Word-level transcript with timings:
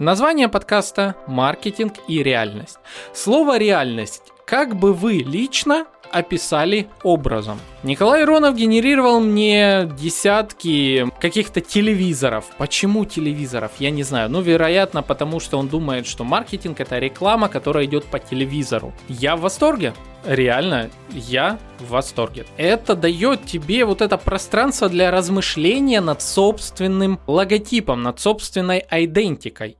Название 0.00 0.48
подкаста 0.48 1.14
«Маркетинг 1.28 1.94
и 2.08 2.20
реальность». 2.20 2.78
Слово 3.12 3.58
«реальность» 3.58 4.32
как 4.44 4.74
бы 4.74 4.92
вы 4.92 5.18
лично 5.18 5.86
описали 6.10 6.88
образом. 7.04 7.60
Николай 7.84 8.24
Иронов 8.24 8.56
генерировал 8.56 9.20
мне 9.20 9.88
десятки 9.96 11.08
каких-то 11.20 11.60
телевизоров. 11.60 12.46
Почему 12.58 13.04
телевизоров? 13.04 13.70
Я 13.78 13.90
не 13.90 14.02
знаю. 14.02 14.28
Ну, 14.30 14.40
вероятно, 14.40 15.04
потому 15.04 15.38
что 15.38 15.58
он 15.58 15.68
думает, 15.68 16.08
что 16.08 16.24
маркетинг 16.24 16.80
это 16.80 16.98
реклама, 16.98 17.48
которая 17.48 17.84
идет 17.84 18.04
по 18.04 18.18
телевизору. 18.18 18.92
Я 19.08 19.36
в 19.36 19.42
восторге. 19.42 19.94
Реально, 20.26 20.90
я 21.10 21.60
в 21.78 21.90
восторге. 21.90 22.46
Это 22.56 22.96
дает 22.96 23.44
тебе 23.46 23.84
вот 23.84 24.02
это 24.02 24.18
пространство 24.18 24.88
для 24.88 25.12
размышления 25.12 26.00
над 26.00 26.20
собственным 26.20 27.20
логотипом, 27.28 28.02
над 28.02 28.18
собственной 28.18 28.84
идентикой. 28.90 29.76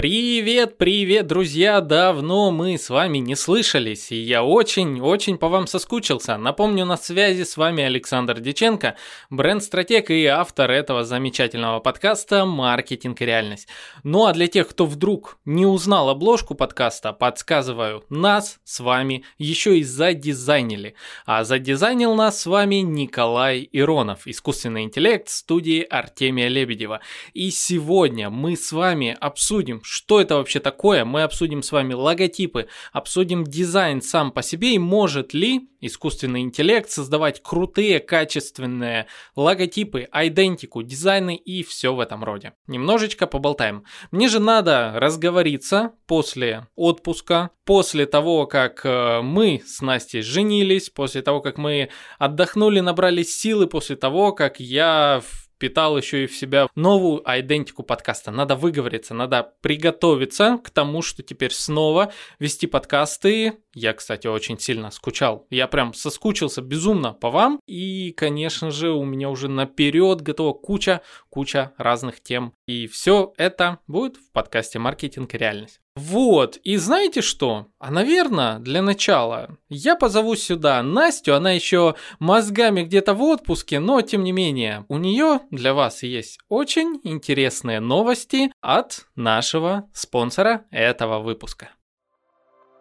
Привет, 0.00 0.78
привет, 0.78 1.26
друзья! 1.26 1.82
Давно 1.82 2.50
мы 2.50 2.78
с 2.78 2.88
вами 2.88 3.18
не 3.18 3.36
слышались, 3.36 4.10
и 4.10 4.16
я 4.16 4.42
очень-очень 4.42 5.36
по 5.36 5.48
вам 5.48 5.66
соскучился. 5.66 6.38
Напомню, 6.38 6.86
на 6.86 6.96
связи 6.96 7.42
с 7.42 7.58
вами 7.58 7.84
Александр 7.84 8.40
Диченко, 8.40 8.96
бренд-стратег 9.28 10.10
и 10.10 10.24
автор 10.24 10.70
этого 10.70 11.04
замечательного 11.04 11.80
подкаста 11.80 12.46
«Маркетинг 12.46 13.20
и 13.20 13.26
реальность». 13.26 13.68
Ну 14.02 14.24
а 14.24 14.32
для 14.32 14.46
тех, 14.46 14.68
кто 14.68 14.86
вдруг 14.86 15.36
не 15.44 15.66
узнал 15.66 16.08
обложку 16.08 16.54
подкаста, 16.54 17.12
подсказываю, 17.12 18.02
нас 18.08 18.58
с 18.64 18.80
вами 18.80 19.24
еще 19.36 19.78
и 19.78 19.82
задизайнили. 19.82 20.94
А 21.26 21.44
задизайнил 21.44 22.14
нас 22.14 22.40
с 22.40 22.46
вами 22.46 22.76
Николай 22.76 23.68
Иронов, 23.70 24.26
искусственный 24.26 24.84
интеллект 24.84 25.28
студии 25.28 25.82
Артемия 25.82 26.48
Лебедева. 26.48 27.02
И 27.34 27.50
сегодня 27.50 28.30
мы 28.30 28.56
с 28.56 28.72
вами 28.72 29.14
обсудим, 29.20 29.82
что 29.90 30.20
это 30.20 30.36
вообще 30.36 30.60
такое, 30.60 31.04
мы 31.04 31.24
обсудим 31.24 31.64
с 31.64 31.72
вами 31.72 31.94
логотипы, 31.94 32.68
обсудим 32.92 33.42
дизайн 33.42 34.00
сам 34.00 34.30
по 34.30 34.40
себе 34.40 34.74
и 34.74 34.78
может 34.78 35.34
ли 35.34 35.68
искусственный 35.80 36.42
интеллект 36.42 36.88
создавать 36.88 37.42
крутые, 37.42 37.98
качественные 37.98 39.06
логотипы, 39.34 40.06
идентику, 40.12 40.84
дизайны 40.84 41.34
и 41.34 41.64
все 41.64 41.92
в 41.92 41.98
этом 41.98 42.22
роде. 42.22 42.52
Немножечко 42.68 43.26
поболтаем. 43.26 43.82
Мне 44.12 44.28
же 44.28 44.38
надо 44.38 44.92
разговориться 44.94 45.92
после 46.06 46.68
отпуска, 46.76 47.50
после 47.64 48.06
того, 48.06 48.46
как 48.46 48.82
э, 48.84 49.22
мы 49.22 49.60
с 49.66 49.80
Настей 49.80 50.22
женились, 50.22 50.88
после 50.88 51.22
того, 51.22 51.40
как 51.40 51.58
мы 51.58 51.88
отдохнули, 52.20 52.78
набрались 52.78 53.36
силы, 53.36 53.66
после 53.66 53.96
того, 53.96 54.30
как 54.30 54.60
я 54.60 55.20
впитал 55.60 55.98
еще 55.98 56.24
и 56.24 56.26
в 56.26 56.34
себя 56.34 56.68
новую 56.74 57.22
идентику 57.26 57.82
подкаста. 57.82 58.30
Надо 58.30 58.56
выговориться, 58.56 59.12
надо 59.12 59.52
приготовиться 59.60 60.58
к 60.64 60.70
тому, 60.70 61.02
что 61.02 61.22
теперь 61.22 61.52
снова 61.52 62.14
вести 62.38 62.66
подкасты. 62.66 63.58
Я, 63.74 63.92
кстати, 63.92 64.26
очень 64.26 64.58
сильно 64.58 64.90
скучал. 64.90 65.46
Я 65.50 65.68
прям 65.68 65.92
соскучился 65.92 66.62
безумно 66.62 67.12
по 67.12 67.30
вам. 67.30 67.60
И, 67.66 68.12
конечно 68.12 68.70
же, 68.70 68.90
у 68.90 69.04
меня 69.04 69.28
уже 69.28 69.48
наперед 69.48 70.22
готова 70.22 70.54
куча, 70.54 71.02
куча 71.28 71.74
разных 71.76 72.22
тем. 72.22 72.54
И 72.66 72.86
все 72.86 73.34
это 73.36 73.80
будет 73.86 74.16
в 74.16 74.32
подкасте 74.32 74.78
«Маркетинг 74.78 75.34
реальность». 75.34 75.80
Вот, 76.00 76.56
и 76.64 76.76
знаете 76.78 77.20
что? 77.20 77.66
А, 77.78 77.90
наверное, 77.90 78.58
для 78.58 78.80
начала 78.80 79.58
я 79.68 79.96
позову 79.96 80.34
сюда 80.34 80.82
Настю, 80.82 81.34
она 81.34 81.52
еще 81.52 81.94
мозгами 82.18 82.82
где-то 82.84 83.12
в 83.12 83.22
отпуске, 83.22 83.80
но 83.80 84.00
тем 84.00 84.24
не 84.24 84.32
менее, 84.32 84.86
у 84.88 84.96
нее 84.96 85.40
для 85.50 85.74
вас 85.74 86.02
есть 86.02 86.38
очень 86.48 87.00
интересные 87.04 87.80
новости 87.80 88.50
от 88.62 89.08
нашего 89.14 89.90
спонсора 89.92 90.64
этого 90.70 91.18
выпуска. 91.18 91.68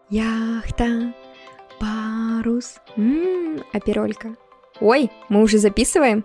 Яхта, 0.10 1.14
парус, 1.78 2.76
м-м, 2.96 3.66
оперолька. 3.74 4.38
Ой, 4.80 5.12
мы 5.28 5.42
уже 5.42 5.58
записываем? 5.58 6.24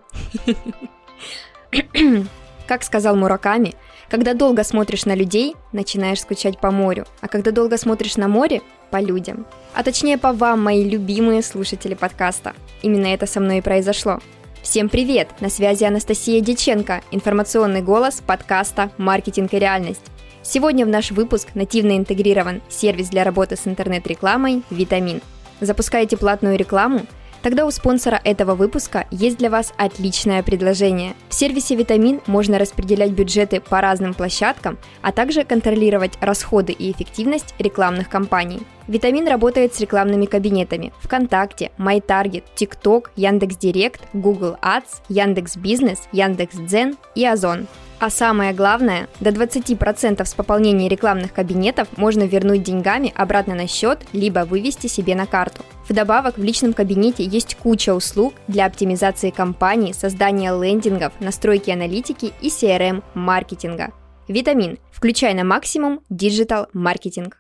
Как 2.69 2.85
сказал 2.85 3.17
Мураками, 3.17 3.75
когда 4.09 4.35
долго 4.35 4.65
смотришь 4.65 5.05
на 5.05 5.15
людей, 5.15 5.55
начинаешь 5.73 6.21
скучать 6.21 6.59
по 6.59 6.71
морю, 6.71 7.07
а 7.21 7.29
когда 7.29 7.51
долго 7.51 7.77
смотришь 7.79 8.17
на 8.17 8.29
море, 8.29 8.63
по 8.91 9.01
людям. 9.01 9.47
А 9.75 9.83
точнее 9.83 10.19
по 10.19 10.33
вам, 10.33 10.63
мои 10.63 10.89
любимые 10.89 11.43
слушатели 11.43 11.95
подкаста. 11.95 12.55
Именно 12.83 13.07
это 13.09 13.27
со 13.27 13.41
мной 13.41 13.59
и 13.59 13.63
произошло. 13.63 14.21
Всем 14.63 14.89
привет! 14.89 15.29
На 15.41 15.51
связи 15.51 15.85
Анастасия 15.85 16.41
Диченко, 16.41 17.03
информационный 17.11 17.83
голос 17.83 18.23
подкаста 18.27 18.91
«Маркетинг 18.99 19.53
и 19.53 19.59
реальность». 19.59 20.05
Сегодня 20.43 20.87
в 20.87 20.89
наш 20.89 21.11
выпуск 21.11 21.49
нативно 21.55 21.97
интегрирован 21.97 22.63
сервис 22.69 23.09
для 23.09 23.25
работы 23.25 23.57
с 23.57 23.67
интернет-рекламой 23.67 24.63
«Витамин». 24.71 25.21
Запускаете 25.61 26.17
платную 26.17 26.57
рекламу– 26.57 27.07
Тогда 27.45 27.67
у 27.67 27.71
спонсора 27.71 28.19
этого 28.25 28.55
выпуска 28.55 29.07
есть 29.11 29.37
для 29.37 29.51
вас 29.51 29.75
отличное 29.77 30.43
предложение. 30.43 31.15
В 31.29 31.35
сервисе 31.35 31.75
«Витамин» 31.75 32.23
можно 32.27 32.59
распределять 32.59 33.11
бюджеты 33.11 33.61
по 33.61 33.83
разным 33.83 34.15
площадкам, 34.15 34.79
а 35.03 35.13
также 35.13 35.45
контролировать 35.45 36.15
расходы 36.23 36.73
и 36.73 36.91
эффективность 36.91 37.55
рекламных 37.59 38.09
кампаний. 38.09 38.63
Витамин 38.89 39.29
работает 39.29 39.75
с 39.75 39.81
рекламными 39.81 40.25
кабинетами 40.25 40.95
ВКонтакте, 41.01 41.71
MyTarget, 41.77 42.45
TikTok, 42.57 43.09
Яндекс.Директ, 43.17 44.01
Google 44.15 44.57
Ads, 44.63 45.03
Яндекс.Бизнес, 45.11 46.09
Яндекс.Дзен 46.13 46.97
и 47.15 47.27
Озон. 47.27 47.67
А 48.01 48.11
самое 48.11 48.53
главное, 48.53 49.09
до 49.21 49.31
20% 49.31 50.25
с 50.25 50.35
пополнения 50.35 50.89
рекламных 50.89 51.33
кабинетов 51.33 51.89
можно 51.97 52.25
вернуть 52.25 52.63
деньгами 52.63 53.13
обратно 53.15 53.55
на 53.55 53.67
счет, 53.67 54.01
либо 54.13 54.41
вывести 54.41 54.89
себе 54.89 55.15
на 55.15 55.27
карту. 55.27 55.63
Вдобавок, 55.89 56.37
в 56.37 56.43
личном 56.43 56.73
кабинете 56.73 57.25
есть 57.25 57.57
куча 57.57 57.95
услуг 57.95 58.35
для 58.49 58.67
оптимизации 58.67 59.31
компании, 59.31 59.93
создания 59.93 60.51
лендингов, 60.51 61.13
настройки 61.21 61.71
аналитики 61.71 62.33
и 62.41 62.49
CRM-маркетинга. 62.49 63.93
Витамин. 64.29 64.79
Включай 64.91 65.35
на 65.35 65.45
максимум 65.45 66.01
digital 66.09 66.69
маркетинг. 66.73 67.39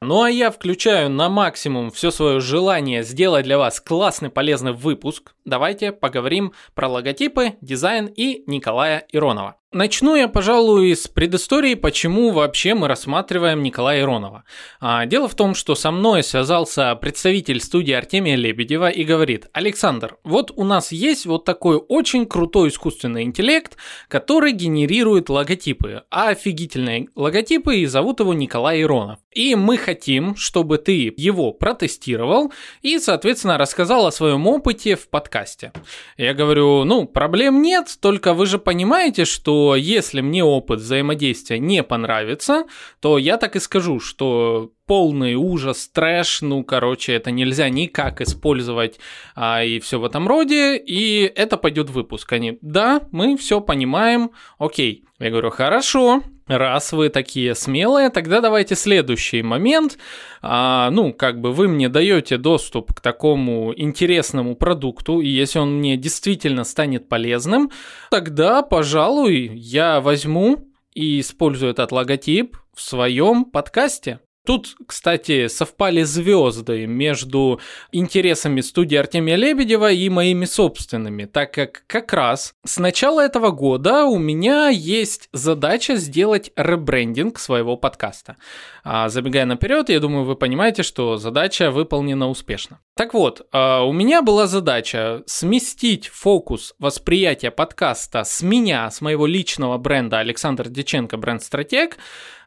Ну 0.00 0.22
а 0.22 0.30
я 0.30 0.50
включаю 0.50 1.08
на 1.08 1.30
максимум 1.30 1.90
все 1.90 2.10
свое 2.10 2.38
желание 2.38 3.02
сделать 3.02 3.44
для 3.44 3.56
вас 3.56 3.80
классный 3.80 4.28
полезный 4.28 4.72
выпуск. 4.72 5.34
Давайте 5.46 5.92
поговорим 5.92 6.52
про 6.74 6.88
логотипы, 6.88 7.54
дизайн 7.62 8.06
и 8.06 8.44
Николая 8.46 9.06
Иронова. 9.10 9.56
Начну 9.74 10.14
я, 10.14 10.28
пожалуй, 10.28 10.94
с 10.94 11.08
предыстории, 11.08 11.74
почему 11.74 12.30
вообще 12.30 12.74
мы 12.74 12.86
рассматриваем 12.86 13.60
Николая 13.64 14.02
Иронова. 14.02 14.44
А, 14.78 15.04
дело 15.04 15.26
в 15.26 15.34
том, 15.34 15.56
что 15.56 15.74
со 15.74 15.90
мной 15.90 16.22
связался 16.22 16.94
представитель 16.94 17.60
студии 17.60 17.92
Артемия 17.92 18.36
Лебедева 18.36 18.88
и 18.88 19.02
говорит, 19.02 19.48
Александр, 19.52 20.16
вот 20.22 20.52
у 20.54 20.62
нас 20.62 20.92
есть 20.92 21.26
вот 21.26 21.44
такой 21.44 21.78
очень 21.88 22.24
крутой 22.24 22.68
искусственный 22.68 23.24
интеллект, 23.24 23.76
который 24.06 24.52
генерирует 24.52 25.28
логотипы, 25.28 26.04
офигительные 26.08 27.08
логотипы, 27.16 27.78
и 27.78 27.86
зовут 27.86 28.20
его 28.20 28.32
Николай 28.32 28.80
Иронов. 28.80 29.18
И 29.32 29.56
мы 29.56 29.76
хотим, 29.76 30.36
чтобы 30.36 30.78
ты 30.78 31.12
его 31.16 31.50
протестировал 31.50 32.52
и, 32.82 33.00
соответственно, 33.00 33.58
рассказал 33.58 34.06
о 34.06 34.12
своем 34.12 34.46
опыте 34.46 34.94
в 34.94 35.08
подкасте. 35.08 35.72
Я 36.16 36.32
говорю, 36.32 36.84
ну, 36.84 37.08
проблем 37.08 37.60
нет, 37.60 37.96
только 38.00 38.34
вы 38.34 38.46
же 38.46 38.60
понимаете, 38.60 39.24
что 39.24 39.63
если 39.74 40.20
мне 40.20 40.44
опыт 40.44 40.80
взаимодействия 40.80 41.58
не 41.58 41.82
понравится, 41.82 42.64
то 43.00 43.18
я 43.18 43.36
так 43.38 43.56
и 43.56 43.60
скажу, 43.60 44.00
что 44.00 44.72
полный 44.86 45.34
ужас, 45.34 45.88
трэш, 45.88 46.42
ну, 46.42 46.62
короче, 46.62 47.14
это 47.14 47.30
нельзя 47.30 47.68
никак 47.68 48.20
использовать 48.20 48.98
а, 49.34 49.64
и 49.64 49.80
все 49.80 49.98
в 49.98 50.04
этом 50.04 50.28
роде, 50.28 50.76
и 50.76 51.22
это 51.34 51.56
пойдет 51.56 51.90
выпуск. 51.90 52.32
Они, 52.32 52.58
да, 52.60 53.00
мы 53.10 53.36
все 53.36 53.60
понимаем, 53.60 54.30
окей. 54.58 55.04
Я 55.18 55.30
говорю, 55.30 55.50
хорошо, 55.50 56.22
раз 56.46 56.92
вы 56.92 57.08
такие 57.08 57.54
смелые, 57.54 58.10
тогда 58.10 58.40
давайте 58.40 58.74
следующий 58.74 59.42
момент. 59.42 59.98
А, 60.42 60.90
ну, 60.90 61.12
как 61.12 61.40
бы 61.40 61.52
вы 61.52 61.68
мне 61.68 61.88
даете 61.88 62.36
доступ 62.36 62.92
к 62.94 63.00
такому 63.00 63.72
интересному 63.76 64.56
продукту, 64.56 65.20
и 65.20 65.28
если 65.28 65.58
он 65.58 65.78
мне 65.78 65.96
действительно 65.96 66.64
станет 66.64 67.08
полезным, 67.08 67.70
тогда, 68.10 68.62
пожалуй, 68.62 69.50
я 69.54 70.00
возьму 70.00 70.68
и 70.94 71.20
использую 71.20 71.72
этот 71.72 71.92
логотип 71.92 72.56
в 72.74 72.80
своем 72.80 73.44
подкасте. 73.44 74.20
Тут, 74.46 74.76
кстати, 74.86 75.48
совпали 75.48 76.02
звезды 76.02 76.86
между 76.86 77.60
интересами 77.92 78.60
студии 78.60 78.96
Артемия 78.96 79.36
Лебедева 79.36 79.90
и 79.90 80.10
моими 80.10 80.44
собственными, 80.44 81.24
так 81.24 81.54
как 81.54 81.84
как 81.86 82.12
раз 82.12 82.54
с 82.62 82.76
начала 82.76 83.22
этого 83.22 83.52
года 83.52 84.04
у 84.04 84.18
меня 84.18 84.68
есть 84.68 85.30
задача 85.32 85.96
сделать 85.96 86.52
ребрендинг 86.56 87.38
своего 87.38 87.78
подкаста. 87.78 88.36
А 88.84 89.08
забегая 89.08 89.46
наперед, 89.46 89.88
я 89.88 89.98
думаю, 89.98 90.24
вы 90.24 90.36
понимаете, 90.36 90.82
что 90.82 91.16
задача 91.16 91.70
выполнена 91.70 92.28
успешно. 92.28 92.80
Так 92.96 93.14
вот, 93.14 93.46
а, 93.50 93.82
у 93.82 93.92
меня 93.94 94.20
была 94.20 94.46
задача 94.46 95.22
сместить 95.24 96.08
фокус 96.08 96.74
восприятия 96.78 97.50
подкаста 97.50 98.24
с 98.24 98.42
меня, 98.42 98.90
с 98.90 99.00
моего 99.00 99.26
личного 99.26 99.78
бренда 99.78 100.18
Александр 100.18 100.68
Деченко, 100.68 101.16
бренд-стратег, 101.16 101.96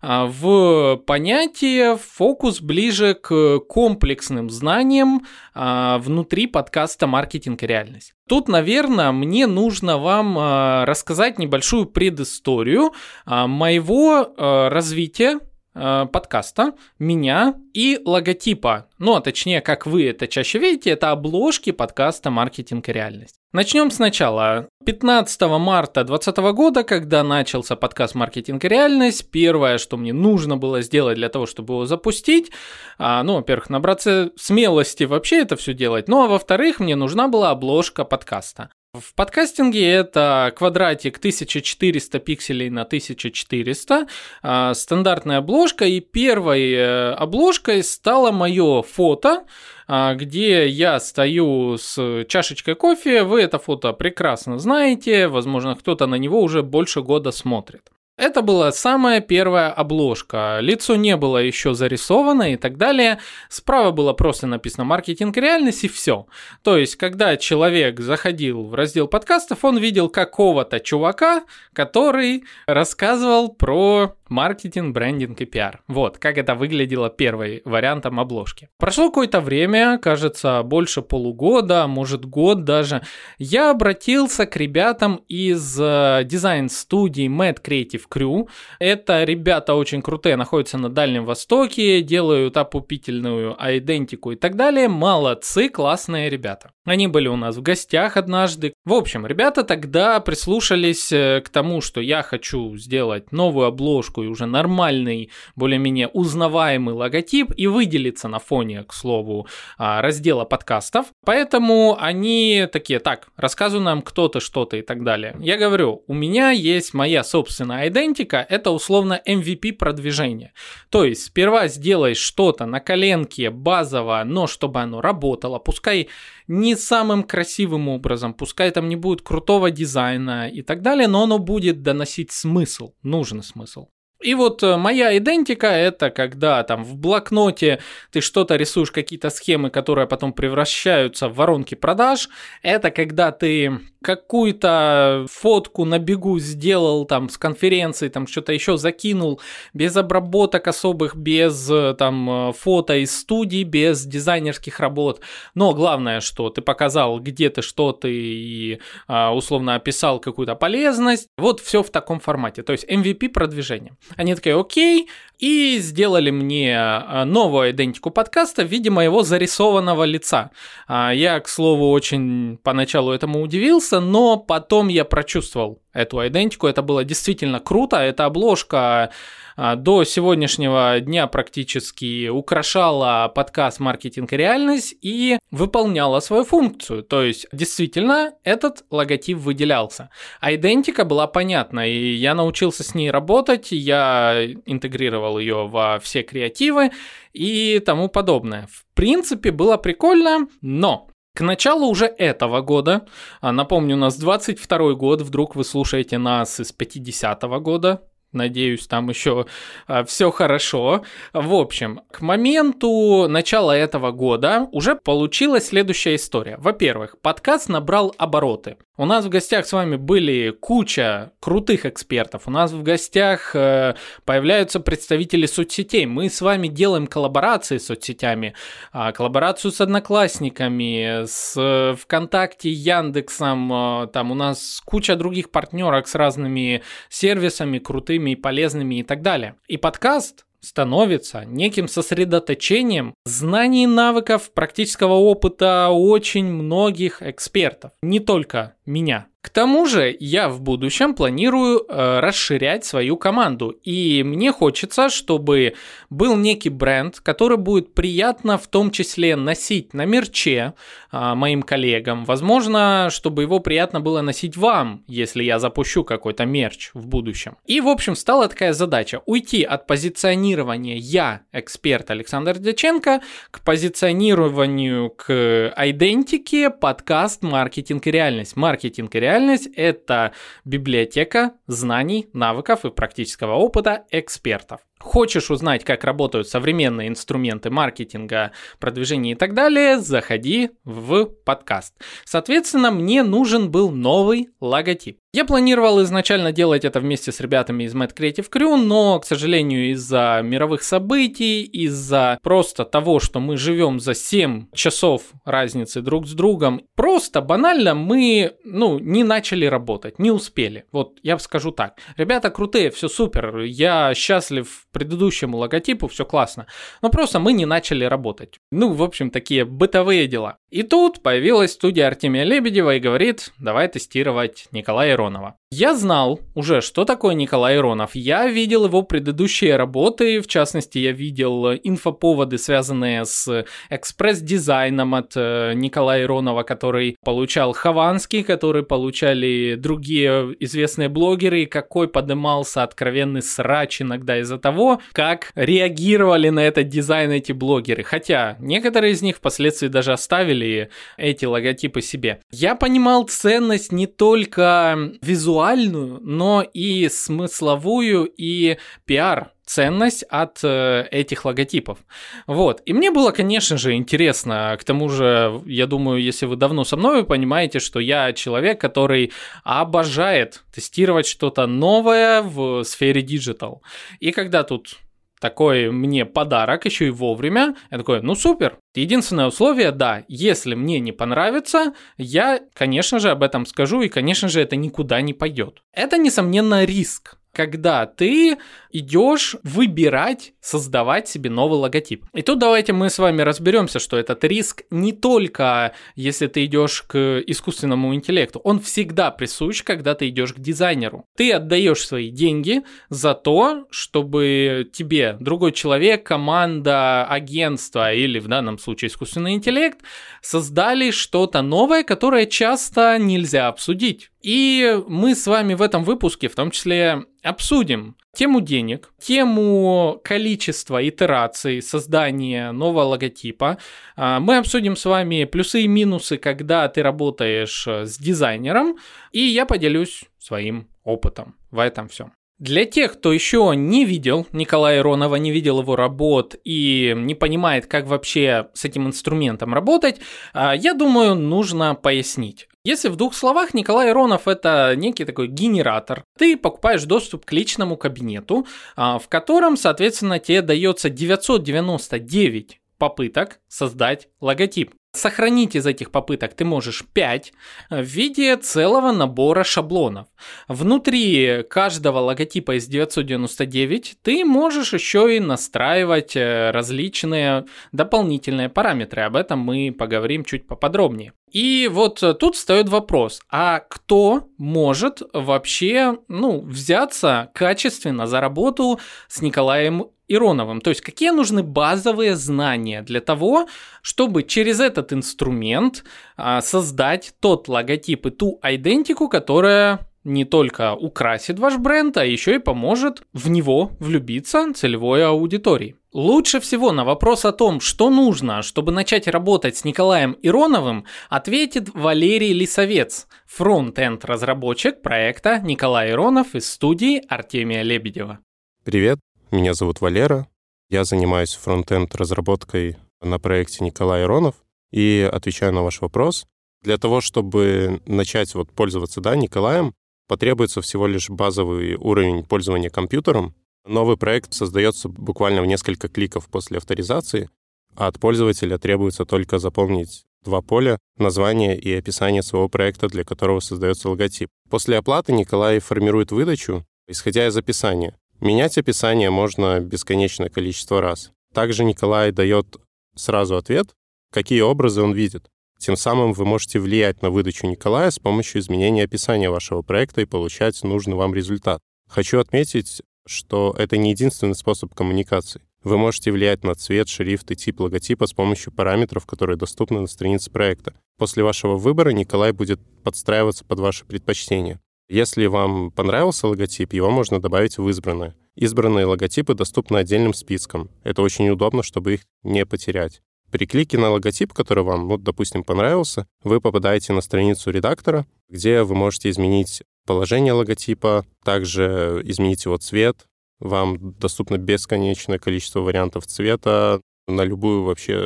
в 0.02 1.02
понятие 1.06 1.98
фокус 1.98 2.62
ближе 2.62 3.14
к 3.14 3.60
комплексным 3.60 4.50
знаниям 4.50 5.26
а, 5.54 5.98
внутри 6.00 6.48
подкаста 6.48 7.08
«Маркетинг 7.08 7.64
и 7.64 7.68
реальность». 7.68 8.14
Тут, 8.28 8.48
наверное, 8.48 9.12
мне 9.12 9.48
нужно 9.48 9.98
вам 9.98 10.38
а, 10.38 10.86
рассказать 10.86 11.40
небольшую 11.40 11.86
предысторию 11.86 12.94
моего 13.26 14.34
развития 14.38 15.40
подкаста, 15.74 16.74
меня 16.98 17.54
и 17.74 18.00
логотипа. 18.04 18.90
Ну, 18.98 19.16
а 19.16 19.22
точнее, 19.22 19.62
как 19.62 19.86
вы 19.86 20.08
это 20.08 20.28
чаще 20.28 20.58
видите, 20.58 20.90
это 20.90 21.12
обложки 21.12 21.72
подкаста 21.72 22.32
«Маркетинг 22.32 22.90
и 22.90 22.94
реальность». 22.94 23.37
Начнем 23.54 23.92
сначала. 23.92 24.68
15 24.86 25.42
марта 25.58 26.04
2020 26.04 26.54
года, 26.54 26.84
когда 26.84 27.24
начался 27.24 27.78
подкаст 27.78 28.14
«Маркетинг 28.14 28.66
и 28.66 28.68
реальность», 28.68 29.32
первое, 29.32 29.78
что 29.78 29.96
мне 29.96 30.12
нужно 30.12 30.58
было 30.58 30.82
сделать 30.82 31.16
для 31.16 31.30
того, 31.30 31.46
чтобы 31.46 31.76
его 31.76 31.86
запустить, 31.86 32.52
а, 32.98 33.24
ну, 33.24 33.36
во-первых, 33.36 33.70
набраться 33.70 34.32
смелости 34.36 35.06
вообще 35.06 35.40
это 35.40 35.56
все 35.56 35.74
делать, 35.74 36.10
ну, 36.10 36.24
а 36.24 36.28
во-вторых, 36.28 36.82
мне 36.82 36.98
нужна 36.98 37.30
была 37.30 37.52
обложка 37.52 38.04
подкаста. 38.04 38.70
В 39.00 39.14
подкастинге 39.16 39.92
это 39.92 40.54
квадратик 40.56 41.18
1400 41.18 42.20
пикселей 42.20 42.70
на 42.70 42.86
1400, 42.86 44.08
а, 44.42 44.74
стандартная 44.74 45.38
обложка, 45.38 45.86
и 45.86 46.00
первой 46.00 46.72
э, 46.74 47.12
обложкой 47.14 47.84
стало 47.84 48.32
мое 48.32 48.82
фото, 48.82 49.44
а, 49.88 50.16
где 50.16 50.68
я 50.68 51.00
стою 51.00 51.78
с 51.78 52.26
чашечкой 52.28 52.76
кофе. 52.76 53.24
Вы 53.24 53.42
это 53.42 53.60
фото 53.60 53.94
прекрасно 53.94 54.58
знаете, 54.60 55.28
возможно, 55.28 55.76
кто-то 55.76 56.08
на 56.08 56.16
него 56.16 56.42
уже 56.42 56.64
больше 56.64 57.02
года 57.02 57.32
смотрит. 57.32 57.92
Это 58.18 58.42
была 58.42 58.72
самая 58.72 59.22
первая 59.22 59.70
обложка. 59.72 60.58
Лицо 60.60 60.96
не 60.96 61.16
было 61.16 61.38
еще 61.38 61.76
зарисовано 61.76 62.54
и 62.54 62.56
так 62.56 62.76
далее. 62.76 63.20
Справа 63.48 63.92
было 63.92 64.14
просто 64.14 64.48
написано 64.48 64.86
«Маркетинг 64.86 65.38
реальность» 65.38 65.84
и 65.84 65.88
все. 65.88 66.26
То 66.64 66.78
есть, 66.78 66.96
когда 66.96 67.38
человек 67.38 68.00
заходил 68.00 68.64
в 68.64 68.74
раздел 68.74 69.08
подкастов, 69.08 69.64
он 69.64 69.78
видел 69.78 70.10
какого-то 70.10 70.80
чувака, 70.80 71.44
который 71.74 72.46
рассказывал 72.66 73.50
про 73.50 74.16
маркетинг, 74.30 74.94
брендинг 74.94 75.40
и 75.42 75.46
пиар. 75.46 75.82
Вот, 75.88 76.18
как 76.18 76.38
это 76.38 76.56
выглядело 76.56 77.10
первый 77.10 77.62
вариантом 77.66 78.20
обложки. 78.20 78.70
Прошло 78.78 79.10
какое-то 79.10 79.42
время, 79.42 79.98
кажется, 80.00 80.64
больше 80.64 81.02
полугода, 81.02 81.88
может 81.88 82.26
год 82.26 82.64
даже. 82.64 83.04
Я 83.38 83.72
обратился 83.72 84.46
к 84.46 84.56
ребятам 84.56 85.22
из 85.28 85.78
э, 85.80 86.22
дизайн-студии 86.26 87.28
Mad 87.28 87.62
Creative 87.64 88.07
Crew. 88.10 88.48
Это 88.80 89.24
ребята 89.24 89.76
очень 89.76 90.02
крутые, 90.02 90.36
находятся 90.36 90.78
на 90.78 90.90
Дальнем 90.90 91.26
Востоке, 91.26 92.02
делают 92.02 92.58
опупительную 92.58 93.56
идентику 93.60 94.32
и 94.32 94.36
так 94.36 94.56
далее. 94.56 94.88
Молодцы, 94.88 95.70
классные 95.70 96.30
ребята. 96.30 96.72
Они 96.86 97.08
были 97.08 97.28
у 97.28 97.36
нас 97.36 97.58
в 97.58 97.62
гостях 97.62 98.16
однажды. 98.16 98.74
В 98.86 98.94
общем, 98.94 99.28
ребята 99.28 99.64
тогда 99.64 100.20
прислушались 100.22 101.12
э, 101.12 101.42
к 101.42 101.50
тому, 101.50 101.82
что 101.82 102.00
я 102.00 102.24
хочу 102.24 102.78
сделать 102.78 103.34
новую 103.34 103.68
обложку 103.68 104.24
и 104.24 104.28
уже 104.28 104.46
нормальный, 104.46 105.30
более-менее 105.58 106.08
узнаваемый 106.08 106.96
логотип 106.96 107.52
и 107.58 107.68
выделиться 107.68 108.30
на 108.30 108.40
фоне, 108.40 108.84
к 108.84 108.94
слову, 108.94 109.48
а, 109.78 110.02
раздела 110.02 110.46
подкастов. 110.46 111.08
Поэтому 111.26 111.98
они 112.00 112.68
такие, 112.72 113.00
так, 113.00 113.28
рассказывай 113.36 113.84
нам 113.84 114.02
кто-то 114.02 114.40
что-то 114.40 114.78
и 114.78 114.82
так 114.82 115.04
далее. 115.04 115.36
Я 115.40 115.58
говорю, 115.58 116.04
у 116.08 116.14
меня 116.14 116.52
есть 116.52 116.94
моя 116.94 117.24
собственная 117.24 117.82
идентика, 117.98 118.46
это 118.48 118.72
условно 118.72 119.22
MVP 119.26 119.74
продвижение. 119.74 120.54
То 120.90 121.04
есть 121.04 121.26
сперва 121.26 121.68
сделай 121.68 122.14
что-то 122.14 122.66
на 122.66 122.80
коленке 122.80 123.50
базово, 123.50 124.24
но 124.26 124.48
чтобы 124.48 124.82
оно 124.82 125.02
работало, 125.02 125.60
пускай 125.60 126.10
не 126.48 126.76
самым 126.76 127.24
красивым 127.24 127.90
образом, 127.90 128.34
пускай 128.34 128.72
там 128.72 128.90
не 128.90 128.96
будет 128.96 129.22
крутого 129.22 129.72
дизайна 129.72 130.50
и 130.50 130.62
так 130.62 130.82
далее, 130.82 131.08
но 131.08 131.24
оно 131.24 131.40
будет 131.40 131.82
доносить 131.82 132.32
смысл, 132.32 132.94
нужный 133.04 133.44
смысл. 133.44 133.88
И 134.22 134.34
вот 134.34 134.64
э, 134.64 134.78
моя 134.78 135.16
идентика 135.16 135.68
это 135.68 136.10
когда 136.10 136.64
там 136.64 136.84
в 136.84 136.96
блокноте 136.96 137.80
ты 138.12 138.22
что-то 138.22 138.56
рисуешь, 138.56 138.92
какие-то 138.92 139.30
схемы, 139.30 139.70
которые 139.70 140.08
потом 140.08 140.34
превращаются 140.34 141.30
в 141.30 141.36
воронки 141.36 141.76
продаж. 141.76 142.28
Это 142.64 142.90
когда 142.90 143.32
ты 143.32 143.80
какую-то 144.08 145.26
фотку 145.30 145.84
на 145.84 146.00
бегу 146.00 146.40
сделал 146.40 147.04
там 147.04 147.28
с 147.28 147.38
конференции, 147.38 148.08
там 148.08 148.26
что-то 148.26 148.54
еще 148.54 148.78
закинул, 148.78 149.42
без 149.74 149.98
обработок 149.98 150.70
особых, 150.70 151.18
без 151.18 151.70
э, 151.70 151.94
там 151.94 152.30
э, 152.30 152.54
фото 152.54 152.96
из 152.96 153.20
студии, 153.20 153.64
без 153.66 154.06
дизайнерских 154.06 154.80
работ. 154.80 155.20
Но 155.56 155.74
главное, 155.74 156.22
что 156.22 156.50
ты 156.50 156.62
показал, 156.62 157.20
где 157.20 157.50
ты, 157.50 157.62
что 157.62 157.92
ты 157.92 158.10
и 158.14 158.80
а, 159.10 159.36
условно 159.36 159.76
описал 159.76 160.22
какую-то 160.22 160.56
полезность. 160.56 161.28
Вот 161.38 161.60
все 161.60 161.84
в 161.84 161.90
таком 161.90 162.22
формате. 162.22 162.64
То 162.64 162.72
есть 162.72 162.86
MVP 162.86 163.28
продвижение. 163.28 163.98
Они 164.16 164.36
такие, 164.36 164.58
окей, 164.58 165.10
и 165.40 165.78
сделали 165.80 166.32
мне 166.32 166.76
а, 166.78 167.26
новую 167.26 167.72
идентику 167.72 168.10
подкаста 168.10 168.64
в 168.64 168.68
виде 168.68 168.90
моего 168.90 169.24
зарисованного 169.24 170.04
лица. 170.04 170.52
А, 170.88 171.12
я, 171.14 171.40
к 171.40 171.48
слову, 171.48 171.92
очень 171.92 172.58
поначалу 172.64 173.12
этому 173.12 173.42
удивился, 173.42 174.00
но 174.00 174.38
потом 174.38 174.88
я 174.88 175.06
прочувствовал 175.06 175.82
эту 175.98 176.26
идентику. 176.28 176.68
Это 176.68 176.82
было 176.82 177.04
действительно 177.04 177.60
круто. 177.60 177.98
Эта 177.98 178.26
обложка 178.26 179.12
а, 179.56 179.76
до 179.76 180.04
сегодняшнего 180.04 181.00
дня 181.00 181.26
практически 181.26 182.28
украшала 182.28 183.32
подкаст 183.34 183.80
«Маркетинг 183.80 184.32
и 184.32 184.38
реальность» 184.38 184.96
и 185.02 185.40
выполняла 185.50 186.20
свою 186.20 186.44
функцию. 186.44 187.02
То 187.02 187.24
есть, 187.24 187.48
действительно, 187.52 188.34
этот 188.44 188.86
логотип 188.92 189.40
выделялся. 189.40 190.12
А 190.40 190.54
идентика 190.54 191.06
была 191.06 191.26
понятна, 191.26 191.90
и 191.90 192.14
я 192.14 192.36
научился 192.36 192.84
с 192.84 192.94
ней 192.94 193.10
работать, 193.10 193.72
я 193.72 194.46
интегрировал 194.68 195.40
ее 195.40 195.68
во 195.68 195.98
все 196.00 196.22
креативы 196.22 196.92
и 197.34 197.82
тому 197.84 198.10
подобное. 198.10 198.68
В 198.72 198.86
принципе, 198.94 199.50
было 199.52 199.78
прикольно, 199.78 200.48
но 200.62 201.08
к 201.38 201.42
началу 201.42 201.88
уже 201.88 202.08
этого 202.08 202.62
года, 202.62 203.06
а, 203.42 203.52
напомню, 203.52 203.96
у 203.96 204.00
нас 204.00 204.18
22 204.18 204.94
год, 204.96 205.22
вдруг 205.22 205.56
вы 205.56 205.64
слушаете 205.64 206.18
нас 206.18 206.60
из 206.60 206.72
50 206.72 207.44
-го 207.44 207.60
года, 207.60 208.02
Надеюсь, 208.34 208.88
там 208.88 209.10
еще 209.10 209.46
а, 209.88 210.04
все 210.04 210.32
хорошо. 210.32 211.04
В 211.34 211.54
общем, 211.54 212.02
к 212.12 212.22
моменту 212.22 213.28
начала 213.30 213.72
этого 213.72 214.12
года 214.12 214.68
уже 214.72 214.96
получилась 214.96 215.68
следующая 215.68 216.16
история. 216.16 216.58
Во-первых, 216.58 217.22
подкаст 217.22 217.70
набрал 217.70 218.14
обороты. 218.18 218.78
У 219.00 219.06
нас 219.06 219.26
в 219.26 219.30
гостях 219.30 219.68
с 219.68 219.74
вами 219.74 219.96
были 219.96 220.50
куча 220.50 221.32
крутых 221.40 221.86
экспертов. 221.86 222.48
У 222.48 222.52
нас 222.52 222.72
в 222.72 222.82
гостях 222.82 223.56
э, 223.56 223.94
появляются 224.26 224.80
представители 224.80 225.46
соцсетей. 225.46 226.08
Мы 226.08 226.32
с 226.32 226.42
вами 226.42 226.68
делаем 226.68 227.06
коллаборации 227.06 227.78
с 227.78 227.86
соцсетями, 227.86 228.56
э, 228.94 229.12
коллаборацию 229.12 229.72
с 229.72 229.82
одноклассниками, 229.82 231.26
с 231.28 231.54
э, 231.56 231.96
ВКонтакте, 231.96 232.72
Яндексом. 232.72 233.72
Э, 233.72 234.08
там 234.08 234.32
у 234.32 234.34
нас 234.34 234.82
куча 234.84 235.16
других 235.16 235.52
партнерок 235.52 236.08
с 236.08 236.16
разными 236.16 236.82
сервисами 237.08 237.78
крутыми 237.78 238.32
и 238.32 238.36
полезными 238.36 238.96
и 238.96 239.04
так 239.04 239.22
далее. 239.22 239.58
И 239.68 239.78
подкаст 239.78 240.47
становится 240.62 241.46
неким 241.46 241.88
сосредоточением 241.88 243.14
знаний 243.26 243.84
и 243.84 243.88
навыков 243.88 244.52
практического 244.54 245.14
опыта 245.14 245.90
очень 245.90 246.46
многих 246.46 247.22
экспертов, 247.22 247.92
не 248.02 248.20
только 248.20 248.76
меня. 248.86 249.28
К 249.48 249.50
тому 249.50 249.86
же 249.86 250.14
я 250.20 250.50
в 250.50 250.60
будущем 250.60 251.14
планирую 251.14 251.86
э, 251.88 252.20
расширять 252.20 252.84
свою 252.84 253.16
команду, 253.16 253.70
и 253.82 254.22
мне 254.22 254.52
хочется, 254.52 255.08
чтобы 255.08 255.76
был 256.10 256.36
некий 256.36 256.68
бренд, 256.68 257.22
который 257.22 257.56
будет 257.56 257.94
приятно 257.94 258.58
в 258.58 258.68
том 258.68 258.92
числе 258.92 259.38
носить 259.38 259.94
на 259.94 260.04
мерче 260.04 260.74
э, 261.14 261.34
моим 261.34 261.64
коллегам. 261.64 262.26
Возможно, 262.26 263.08
чтобы 263.10 263.44
его 263.44 263.60
приятно 263.60 264.02
было 264.02 264.20
носить 264.20 264.58
вам, 264.58 265.06
если 265.08 265.46
я 265.46 265.60
запущу 265.60 266.04
какой-то 266.04 266.44
мерч 266.44 266.92
в 266.94 267.08
будущем. 267.08 267.56
И, 267.66 267.80
в 267.80 267.88
общем, 267.88 268.18
стала 268.18 268.50
такая 268.50 268.74
задача 268.74 269.22
уйти 269.26 269.64
от 269.64 269.88
позиционирования 269.88 270.98
«я 270.98 271.44
эксперт 271.54 272.12
Александр 272.12 272.58
Дяченко» 272.58 273.22
к 273.52 273.64
позиционированию 273.64 275.10
к 275.12 275.74
идентике 275.78 276.70
подкаст 276.70 277.44
«Маркетинг 277.44 278.06
и 278.08 278.12
реальность». 278.12 278.58
Маркетинг 278.58 279.16
и 279.16 279.20
реальность– 279.22 279.37
это 279.76 280.34
библиотека 280.66 281.54
знаний, 281.68 282.30
навыков 282.34 282.86
и 282.86 282.90
практического 282.90 283.54
опыта 283.54 284.06
экспертов. 284.12 284.82
Хочешь 285.00 285.52
узнать, 285.52 285.84
как 285.84 286.04
работают 286.04 286.48
современные 286.48 287.08
инструменты 287.08 287.70
маркетинга, 287.70 288.52
продвижения 288.80 289.34
и 289.34 289.36
так 289.36 289.54
далее, 289.54 290.00
заходи 290.00 290.72
в 290.84 291.26
подкаст. 291.26 291.94
Соответственно, 292.26 292.92
мне 292.92 293.24
нужен 293.24 293.70
был 293.72 293.92
новый 293.92 294.50
логотип. 294.60 295.20
Я 295.34 295.46
планировал 295.46 296.02
изначально 296.02 296.52
делать 296.52 296.84
это 296.84 297.00
вместе 297.00 297.32
с 297.32 297.40
ребятами 297.40 297.84
из 297.84 297.94
Mad 297.94 298.16
Creative 298.16 298.50
Crew, 298.50 298.76
но, 298.76 299.20
к 299.20 299.26
сожалению, 299.26 299.92
из-за 299.92 300.42
мировых 300.44 300.82
событий, 300.82 301.62
из-за 301.62 302.40
просто 302.42 302.86
того, 302.86 303.20
что 303.20 303.40
мы 303.40 303.56
живем 303.56 304.00
за 304.00 304.16
7 304.16 304.68
часов 304.74 305.24
разницы 305.46 306.02
друг 306.02 306.26
с 306.26 306.32
другом, 306.32 306.82
просто 306.96 307.42
банально 307.42 307.94
мы, 307.94 308.54
ну, 308.64 308.98
не 308.98 309.24
начали 309.24 309.68
работать, 309.68 310.18
не 310.18 310.32
успели. 310.32 310.86
Вот 310.92 311.20
я 311.22 311.38
скажу 311.38 311.72
так. 311.72 312.00
Ребята 312.16 312.50
крутые, 312.50 312.90
все 312.90 313.08
супер, 313.08 313.60
я 313.60 314.16
счастлив 314.16 314.87
предыдущему 314.92 315.58
логотипу, 315.58 316.08
все 316.08 316.26
классно. 316.26 316.68
Но 317.02 317.10
просто 317.10 317.40
мы 317.40 317.54
не 317.54 317.66
начали 317.66 318.06
работать. 318.06 318.60
Ну, 318.72 318.94
в 318.94 319.04
общем, 319.04 319.32
такие 319.32 319.66
бытовые 319.66 320.28
дела. 320.28 320.58
И 320.70 320.84
тут 320.84 321.22
появилась 321.22 321.74
студия 321.74 322.08
Артемия 322.08 322.44
Лебедева 322.44 322.96
и 322.96 323.00
говорит, 323.00 323.54
давай 323.58 323.88
тестировать 323.88 324.68
Николая 324.72 325.14
Иронова. 325.14 325.56
Я 325.70 325.96
знал 325.96 326.40
уже, 326.56 326.82
что 326.82 327.04
такое 327.04 327.36
Николай 327.36 327.76
Иронов. 327.76 328.16
Я 328.16 328.48
видел 328.48 328.86
его 328.86 329.02
предыдущие 329.02 329.76
работы, 329.76 330.42
в 330.42 330.48
частности, 330.48 330.98
я 330.98 331.12
видел 331.12 331.74
инфоповоды, 331.74 332.58
связанные 332.58 333.26
с 333.26 333.66
экспресс-дизайном 333.90 335.16
от 335.16 335.34
э, 335.36 335.74
Николая 335.76 336.24
Иронова, 336.24 336.64
который 336.64 337.18
получал 337.24 337.74
Хованский, 337.74 338.44
который 338.44 338.84
получали 338.84 339.76
другие 339.78 340.56
известные 340.60 341.10
блогеры, 341.10 341.64
и 341.64 341.66
какой 341.66 342.08
подымался 342.08 342.84
откровенный 342.84 343.42
срач 343.42 344.02
иногда 344.02 344.40
из-за 344.40 344.58
того, 344.58 344.77
как 345.12 345.52
реагировали 345.56 346.50
на 346.50 346.62
этот 346.62 346.90
дизайн 346.90 347.32
эти 347.32 347.52
блогеры. 347.52 348.04
Хотя 348.04 348.56
некоторые 348.60 349.14
из 349.14 349.22
них 349.22 349.38
впоследствии 349.38 349.88
даже 349.88 350.14
оставили 350.14 350.90
эти 351.18 351.46
логотипы 351.46 352.02
себе. 352.02 352.40
Я 352.52 352.76
понимал 352.76 353.24
ценность 353.24 353.92
не 353.92 354.08
только 354.08 355.12
визуальную, 355.22 356.20
но 356.22 356.62
и 356.62 357.10
смысловую 357.10 358.32
и 358.38 358.78
пиар 359.06 359.52
ценность 359.68 360.24
от 360.24 360.64
э, 360.64 361.08
этих 361.12 361.46
логотипов. 361.46 362.00
Вот. 362.48 362.82
И 362.86 362.94
мне 362.94 363.12
было, 363.12 363.32
конечно 363.32 363.78
же, 363.78 363.94
интересно. 363.94 364.76
К 364.80 364.84
тому 364.84 365.10
же, 365.10 365.62
я 365.66 365.86
думаю, 365.86 366.24
если 366.24 366.46
вы 366.46 366.56
давно 366.56 366.86
со 366.86 366.96
мной, 366.98 367.18
вы 367.18 367.24
понимаете, 367.26 367.80
что 367.80 368.00
я 368.00 368.32
человек, 368.34 368.80
который 368.80 369.34
обожает 369.64 370.64
тестировать 370.74 371.28
что-то 371.28 371.68
новое 371.68 372.42
в 372.42 372.84
сфере 372.84 373.22
digital. 373.22 373.84
И 374.20 374.32
когда 374.32 374.64
тут 374.64 374.98
такой 375.40 375.92
мне 375.92 376.26
подарок 376.26 376.86
еще 376.86 377.08
и 377.08 377.12
вовремя. 377.12 377.76
Я 377.92 377.98
такой, 378.00 378.22
ну 378.22 378.34
супер. 378.34 378.80
Единственное 378.96 379.48
условие, 379.48 379.92
да, 379.92 380.24
если 380.28 380.74
мне 380.74 381.00
не 381.00 381.12
понравится, 381.12 381.94
я, 382.18 382.60
конечно 382.74 383.20
же, 383.20 383.30
об 383.30 383.44
этом 383.44 383.68
скажу, 383.68 384.02
и, 384.02 384.10
конечно 384.10 384.48
же, 384.48 384.62
это 384.62 384.76
никуда 384.76 385.22
не 385.22 385.34
пойдет. 385.34 385.82
Это, 385.94 386.18
несомненно, 386.18 386.86
риск 386.86 387.38
когда 387.58 388.06
ты 388.06 388.58
идешь 388.98 389.56
выбирать, 389.64 390.54
создавать 390.62 391.28
себе 391.28 391.50
новый 391.50 391.80
логотип. 391.80 392.26
И 392.34 392.42
тут 392.42 392.60
давайте 392.60 392.94
мы 392.94 393.10
с 393.10 393.20
вами 393.20 393.42
разберемся, 393.42 394.00
что 394.00 394.18
этот 394.18 394.44
риск 394.44 394.84
не 394.90 395.12
только 395.12 395.94
если 396.16 396.48
ты 396.48 396.66
идешь 396.66 397.04
к 397.04 397.44
искусственному 397.46 398.14
интеллекту, 398.16 398.60
он 398.64 398.80
всегда 398.80 399.32
присущ, 399.32 399.84
когда 399.84 400.16
ты 400.16 400.30
идешь 400.30 400.54
к 400.54 400.60
дизайнеру. 400.60 401.26
Ты 401.36 401.52
отдаешь 401.52 402.06
свои 402.06 402.30
деньги 402.30 402.84
за 403.10 403.34
то, 403.34 403.86
чтобы 403.92 404.90
тебе 404.92 405.38
другой 405.40 405.72
человек, 405.72 406.26
команда, 406.26 407.26
агентство 407.26 408.14
или 408.14 408.40
в 408.40 408.48
данном 408.48 408.80
случае 408.80 409.10
искусственный 409.10 409.54
интеллект 409.54 410.00
создали 410.42 411.12
что-то 411.12 411.62
новое, 411.62 412.04
которое 412.04 412.46
часто 412.46 413.18
нельзя 413.20 413.68
обсудить. 413.68 414.32
И 414.42 414.98
мы 415.08 415.36
с 415.36 415.46
вами 415.46 415.74
в 415.74 415.82
этом 415.82 416.04
выпуске 416.04 416.48
в 416.48 416.56
том 416.56 416.72
числе 416.72 417.26
обсудим 417.44 418.16
тему 418.38 418.62
денег, 418.62 419.12
тему 419.20 420.22
количества 420.24 421.08
итераций 421.08 421.82
создания 421.82 422.72
нового 422.72 423.04
логотипа. 423.04 423.78
А, 424.16 424.40
мы 424.40 424.58
обсудим 424.58 424.96
с 424.96 425.06
вами 425.06 425.46
плюсы 425.46 425.82
и 425.82 425.88
минусы, 425.88 426.38
когда 426.38 426.88
ты 426.88 427.02
работаешь 427.02 427.88
с 427.88 428.18
дизайнером, 428.18 428.98
и 429.32 429.42
я 429.42 429.66
поделюсь 429.66 430.26
своим 430.38 430.88
опытом 431.04 431.56
в 431.72 431.80
этом 431.80 432.08
всем. 432.08 432.32
Для 432.60 432.86
тех, 432.86 433.14
кто 433.14 433.34
еще 433.34 433.74
не 433.76 434.06
видел 434.06 434.48
Николая 434.52 435.00
Иронова, 435.00 435.36
не 435.36 435.52
видел 435.52 435.82
его 435.82 435.96
работ 435.96 436.56
и 436.64 437.14
не 437.16 437.36
понимает, 437.36 437.86
как 437.86 438.08
вообще 438.08 438.70
с 438.74 438.86
этим 438.86 439.08
инструментом 439.08 439.74
работать, 439.74 440.20
а, 440.54 440.76
я 440.76 440.94
думаю, 440.94 441.36
нужно 441.36 441.96
пояснить. 441.96 442.68
Если 442.88 443.10
в 443.10 443.18
двух 443.18 443.36
словах, 443.36 443.74
Николай 443.74 444.12
Иронов 444.12 444.48
это 444.48 444.94
некий 444.96 445.26
такой 445.26 445.50
генератор. 445.50 446.24
Ты 446.38 446.56
покупаешь 446.56 447.04
доступ 447.04 447.44
к 447.44 447.52
личному 447.52 447.98
кабинету, 447.98 448.66
а, 448.96 449.20
в 449.20 449.28
котором, 449.28 449.76
соответственно, 449.76 450.40
тебе 450.40 450.62
дается 450.62 451.10
999 451.10 452.80
попыток 452.98 453.60
создать 453.68 454.30
логотип. 454.40 454.94
Сохранить 455.18 455.76
из 455.76 455.88
этих 455.88 456.12
попыток 456.12 456.54
ты 456.54 456.64
можешь 456.64 457.04
5 457.12 457.54
в 457.90 458.02
виде 458.02 458.56
целого 458.58 459.12
набора 459.12 459.64
шаблонов. 459.64 460.28
Внутри 460.68 461.64
каждого 461.68 462.20
логотипа 462.20 462.78
из 462.78 462.86
999 462.86 464.18
ты 464.22 464.46
можешь 464.46 464.94
еще 464.94 465.36
и 465.36 465.40
настраивать 465.40 466.36
э, 466.36 466.70
различные 466.70 467.66
дополнительные 467.92 468.70
параметры. 468.70 469.24
Об 469.24 469.36
этом 469.36 469.58
мы 469.60 469.92
поговорим 469.98 470.46
чуть 470.46 470.68
поподробнее. 470.68 471.34
И 471.52 471.90
вот 471.92 472.24
тут 472.40 472.56
встает 472.56 472.88
вопрос, 472.90 473.40
а 473.50 473.80
кто 473.80 474.50
может 474.60 475.24
вообще 475.34 476.20
ну, 476.28 476.62
взяться 476.62 477.50
качественно 477.56 478.28
за 478.28 478.40
работу 478.40 479.00
с 479.28 479.42
Николаем 479.42 480.12
Ироновым. 480.28 480.82
То 480.82 480.90
есть 480.90 481.02
какие 481.02 481.30
нужны 481.30 481.64
базовые 481.64 482.36
знания 482.36 483.02
для 483.02 483.22
того, 483.22 483.68
чтобы 484.02 484.44
через 484.44 484.80
этот 484.80 485.14
инструмент 485.14 486.04
а, 486.36 486.62
создать 486.62 487.34
тот 487.40 487.68
логотип 487.68 488.26
и 488.26 488.30
ту 488.30 488.60
идентику, 488.64 489.30
которая 489.30 490.08
не 490.28 490.44
только 490.44 490.94
украсит 490.94 491.58
ваш 491.58 491.78
бренд, 491.78 492.18
а 492.18 492.26
еще 492.26 492.56
и 492.56 492.60
поможет 492.60 493.24
в 493.34 493.50
него 493.50 493.92
влюбиться 494.00 494.74
целевой 494.74 495.26
аудитории. 495.26 495.96
Лучше 496.12 496.60
всего 496.60 496.92
на 496.92 497.06
вопрос 497.06 497.46
о 497.46 497.52
том, 497.52 497.80
что 497.80 498.10
нужно, 498.10 498.62
чтобы 498.62 498.92
начать 498.92 499.28
работать 499.28 499.78
с 499.78 499.86
Николаем 499.86 500.34
Ироновым, 500.42 501.06
ответит 501.30 501.90
Валерий 501.94 502.54
Лисовец, 502.54 503.28
фронт-энд 503.46 504.26
разработчик 504.26 505.02
проекта 505.02 505.60
Николай 505.60 506.12
Иронов 506.12 506.56
из 506.56 506.70
студии 506.70 507.22
Артемия 507.30 507.84
Лебедева. 507.84 508.40
Привет, 508.84 509.20
меня 509.52 509.74
зовут 509.74 510.02
Валера. 510.02 510.48
Я 510.90 511.04
занимаюсь 511.04 511.54
фронтенд 511.54 512.16
разработкой 512.16 512.98
на 513.22 513.40
проекте 513.40 513.84
Николай 513.84 514.24
Иронов 514.24 514.56
и 514.92 515.30
отвечаю 515.32 515.74
на 515.74 515.84
ваш 515.84 516.02
вопрос. 516.02 516.46
Для 516.82 516.98
того, 516.98 517.22
чтобы 517.22 518.02
начать 518.06 518.54
вот 518.56 518.72
пользоваться 518.72 519.22
да, 519.22 519.36
Николаем, 519.36 519.94
потребуется 520.28 520.82
всего 520.82 521.08
лишь 521.08 521.30
базовый 521.30 521.96
уровень 521.96 522.44
пользования 522.44 522.90
компьютером. 522.90 523.56
Новый 523.86 524.18
проект 524.18 524.54
создается 524.54 525.10
буквально 525.10 525.62
в 525.62 525.66
несколько 525.66 526.10
кликов 526.10 526.48
после 526.50 526.78
авторизации, 526.78 527.50
а 527.96 528.08
от 528.08 528.20
пользователя 528.20 528.78
требуется 528.78 529.26
только 529.26 529.60
запомнить 529.60 530.26
два 530.44 530.62
поля, 530.62 530.98
название 531.18 531.78
и 531.78 531.94
описание 531.94 532.44
своего 532.44 532.70
проекта, 532.70 533.08
для 533.08 533.24
которого 533.24 533.60
создается 533.60 534.10
логотип. 534.10 534.50
После 534.70 534.98
оплаты 534.98 535.34
Николай 535.34 535.80
формирует 535.80 536.32
выдачу, 536.32 536.86
исходя 537.08 537.48
из 537.48 537.58
описания. 537.58 538.16
Менять 538.40 538.78
описание 538.78 539.30
можно 539.30 539.80
бесконечное 539.80 540.50
количество 540.50 541.02
раз. 541.02 541.32
Также 541.54 541.84
Николай 541.84 542.32
дает 542.32 542.78
сразу 543.16 543.56
ответ, 543.56 543.96
какие 544.32 544.62
образы 544.62 545.02
он 545.02 545.14
видит. 545.14 545.48
Тем 545.80 545.96
самым 545.96 546.34
вы 546.34 546.46
можете 546.46 546.80
влиять 546.80 547.22
на 547.22 547.30
выдачу 547.30 547.68
Николая 547.68 548.12
с 548.12 548.20
помощью 548.20 548.62
изменения 548.62 549.04
описания 549.04 549.50
вашего 549.50 549.82
проекта 549.82 550.22
и 550.22 550.26
получать 550.26 550.82
нужный 550.84 551.16
вам 551.16 551.34
результат. 551.34 551.80
Хочу 552.08 552.40
отметить, 552.40 553.02
что 553.28 553.76
это 553.78 553.98
не 553.98 554.12
единственный 554.12 554.56
способ 554.56 554.94
коммуникации. 554.94 555.62
Вы 555.84 555.98
можете 555.98 556.32
влиять 556.32 556.64
на 556.64 556.76
цвет, 556.76 557.08
шрифт 557.08 557.52
и 557.52 557.56
тип 557.56 557.80
логотипа 557.80 558.28
с 558.28 558.34
помощью 558.34 558.74
параметров, 558.74 559.26
которые 559.26 559.58
доступны 559.58 560.00
на 560.00 560.08
странице 560.08 560.52
проекта. 560.52 560.94
После 561.18 561.44
вашего 561.44 561.78
выбора 561.78 562.10
Николай 562.10 562.52
будет 562.52 562.80
подстраиваться 563.04 563.64
под 563.66 563.80
ваши 563.80 564.06
предпочтения. 564.06 564.80
Если 565.10 565.46
вам 565.46 565.92
понравился 565.92 566.48
логотип, 566.48 566.94
его 566.94 567.10
можно 567.10 567.40
добавить 567.40 567.78
в 567.78 567.88
избранное. 567.90 568.36
Избранные 568.56 569.06
логотипы 569.06 569.54
доступны 569.54 569.98
отдельным 569.98 570.34
списком. 570.34 570.90
Это 571.04 571.22
очень 571.22 571.50
удобно, 571.50 571.82
чтобы 571.84 572.16
их 572.16 572.22
не 572.44 572.66
потерять. 572.66 573.22
При 573.52 573.66
клике 573.66 573.98
на 573.98 574.10
логотип, 574.10 574.54
который 574.54 574.84
вам, 574.84 575.08
ну, 575.08 575.18
допустим, 575.18 575.64
понравился, 575.64 576.28
вы 576.44 576.60
попадаете 576.60 577.14
на 577.14 577.22
страницу 577.22 577.72
редактора, 577.72 578.26
где 578.50 578.84
вы 578.84 578.96
можете 578.96 579.30
изменить 579.30 579.84
положение 580.06 580.52
логотипа, 580.52 581.26
также 581.46 582.22
изменить 582.26 582.66
его 582.66 582.78
цвет. 582.78 583.28
Вам 583.60 584.14
доступно 584.14 584.58
бесконечное 584.58 585.40
количество 585.40 585.80
вариантов 585.80 586.28
цвета 586.28 587.00
на 587.28 587.44
любую 587.44 587.84
вообще 587.84 588.26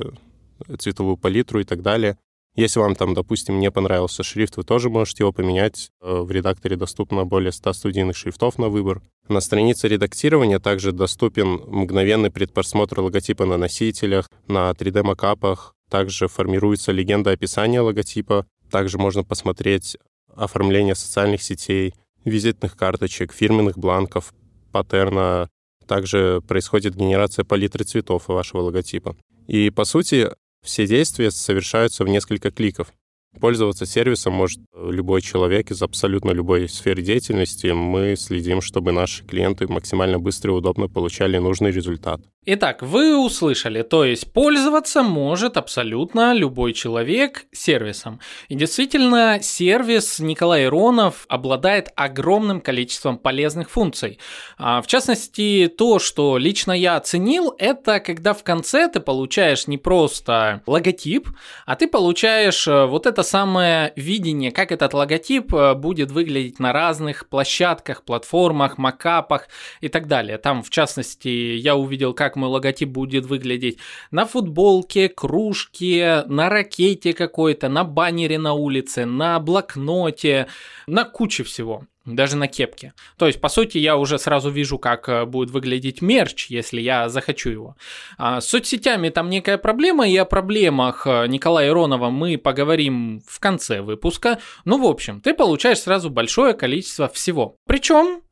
цветовую 0.79 1.17
палитру 1.17 1.59
и 1.59 1.63
так 1.63 1.81
далее. 1.81 2.17
Если 2.55 2.79
вам 2.79 2.96
там, 2.96 3.13
допустим, 3.13 3.60
не 3.60 3.72
понравился 3.72 4.24
шрифт, 4.24 4.58
вы 4.58 4.63
тоже 4.63 4.89
можете 4.89 5.24
его 5.24 5.31
поменять. 5.31 5.89
Э, 6.01 6.22
в 6.22 6.31
редакторе 6.31 6.75
доступно 6.75 7.25
более 7.25 7.53
100 7.53 7.74
студийных 7.74 8.17
шрифтов 8.17 8.58
на 8.58 8.67
выбор. 8.67 9.01
На 9.29 9.39
странице 9.39 9.88
редактирования 9.88 10.60
также 10.60 10.91
доступен 10.91 11.62
мгновенный 11.67 12.29
предпросмотр 12.29 13.00
логотипа 13.00 13.46
на 13.46 13.58
носителях, 13.58 14.29
на 14.48 14.72
3D-макапах. 14.72 15.74
Также 15.89 16.27
формируется 16.27 16.91
легенда 16.91 17.31
описания 17.31 17.79
логотипа. 17.79 18.46
Также 18.70 18.98
можно 18.98 19.24
посмотреть 19.24 19.98
оформление 20.36 20.96
социальных 20.96 21.41
сетей, 21.41 21.93
визитных 22.25 22.75
карточек, 22.75 23.31
фирменных 23.31 23.77
бланков, 23.77 24.34
паттерна. 24.74 25.50
Также 25.88 26.41
происходит 26.46 26.96
генерация 26.96 27.46
палитры 27.46 27.86
цветов 27.86 28.27
вашего 28.27 28.62
логотипа. 28.62 29.15
И, 29.48 29.70
по 29.70 29.86
сути, 29.86 30.29
все 30.63 30.88
действия 30.88 31.32
совершаются 31.32 32.03
в 32.03 32.08
несколько 32.08 32.51
кликов. 32.51 32.94
Пользоваться 33.39 33.86
сервисом 33.86 34.34
может 34.34 34.60
любой 34.75 35.22
человек 35.22 35.72
из 35.72 35.82
абсолютно 35.82 36.32
любой 36.32 36.68
сферы 36.68 37.01
деятельности. 37.01 37.68
Мы 37.68 38.15
следим, 38.18 38.62
чтобы 38.62 38.91
наши 38.91 39.24
клиенты 39.25 39.68
максимально 39.68 40.20
быстро 40.20 40.51
и 40.51 40.56
удобно 40.56 40.89
получали 40.89 41.38
нужный 41.38 41.72
результат. 41.72 42.22
Итак, 42.43 42.81
вы 42.81 43.15
услышали, 43.24 43.83
то 43.83 44.03
есть 44.03 44.33
пользоваться 44.33 45.03
может 45.03 45.57
абсолютно 45.57 46.33
любой 46.33 46.74
человек 46.74 47.45
сервисом. 47.51 48.19
И 48.50 48.55
действительно, 48.55 49.38
сервис 49.43 50.17
Николай 50.17 50.63
Иронов 50.63 51.25
обладает 51.27 51.89
огромным 51.95 52.60
количеством 52.60 53.19
полезных 53.19 53.69
функций. 53.69 54.17
А, 54.57 54.81
в 54.81 54.88
частности, 54.88 55.71
то, 55.77 56.00
что 56.00 56.39
лично 56.39 56.71
я 56.71 56.95
оценил, 56.95 57.53
это 57.60 58.00
когда 58.00 58.33
в 58.33 58.43
конце 58.43 58.88
ты 58.88 59.01
получаешь 59.01 59.67
не 59.67 59.77
просто 59.77 60.63
логотип, 60.65 61.29
а 61.67 61.75
ты 61.75 61.88
получаешь 61.88 62.67
э, 62.67 62.88
вот 62.88 63.05
это 63.05 63.21
самое 63.21 63.93
видение, 63.95 64.51
как 64.51 64.71
этот 64.71 64.95
логотип 64.95 65.53
э, 65.53 65.75
будет 65.75 66.10
выглядеть 66.10 66.57
на 66.57 66.74
разных 66.74 67.29
площадках, 67.29 68.01
платформах, 68.01 68.79
макапах 68.79 69.48
и 69.79 69.89
так 69.89 70.07
далее. 70.07 70.39
Там, 70.39 70.63
в 70.63 70.71
частности, 70.71 71.27
я 71.29 71.75
увидел, 71.75 72.15
как 72.15 72.30
как 72.31 72.38
мой 72.38 72.50
логотип 72.50 72.89
будет 72.89 73.25
выглядеть. 73.25 73.77
На 74.09 74.25
футболке, 74.25 75.09
кружке, 75.09 76.23
на 76.27 76.50
ракете 76.50 77.13
какой-то, 77.13 77.67
на 77.67 77.83
баннере 77.83 78.39
на 78.39 78.53
улице, 78.53 79.05
на 79.05 79.38
блокноте, 79.39 80.47
на 80.88 81.03
куче 81.03 81.43
всего 81.43 81.83
даже 82.03 82.35
на 82.35 82.47
кепке. 82.47 82.93
То 83.17 83.27
есть, 83.27 83.39
по 83.39 83.47
сути, 83.47 83.77
я 83.77 83.95
уже 83.95 84.17
сразу 84.17 84.50
вижу, 84.50 84.79
как 84.79 85.07
э, 85.07 85.25
будет 85.25 85.51
выглядеть 85.51 86.01
мерч, 86.01 86.47
если 86.50 86.81
я 86.81 87.09
захочу 87.09 87.51
его. 87.51 87.75
А 88.17 88.41
с 88.41 88.47
соцсетями 88.47 89.09
там 89.09 89.29
некая 89.29 89.59
проблема, 89.59 90.09
и 90.09 90.17
о 90.17 90.25
проблемах 90.25 91.05
э, 91.05 91.27
Николая 91.27 91.69
Иронова 91.69 92.09
мы 92.09 92.39
поговорим 92.39 93.21
в 93.27 93.39
конце 93.39 93.81
выпуска. 93.81 94.39
Ну, 94.65 94.81
в 94.81 94.88
общем, 94.88 95.21
ты 95.21 95.35
получаешь 95.35 95.81
сразу 95.81 96.09
большое 96.09 96.55
количество 96.55 97.07
всего. 97.07 97.55
Причем 97.67 98.23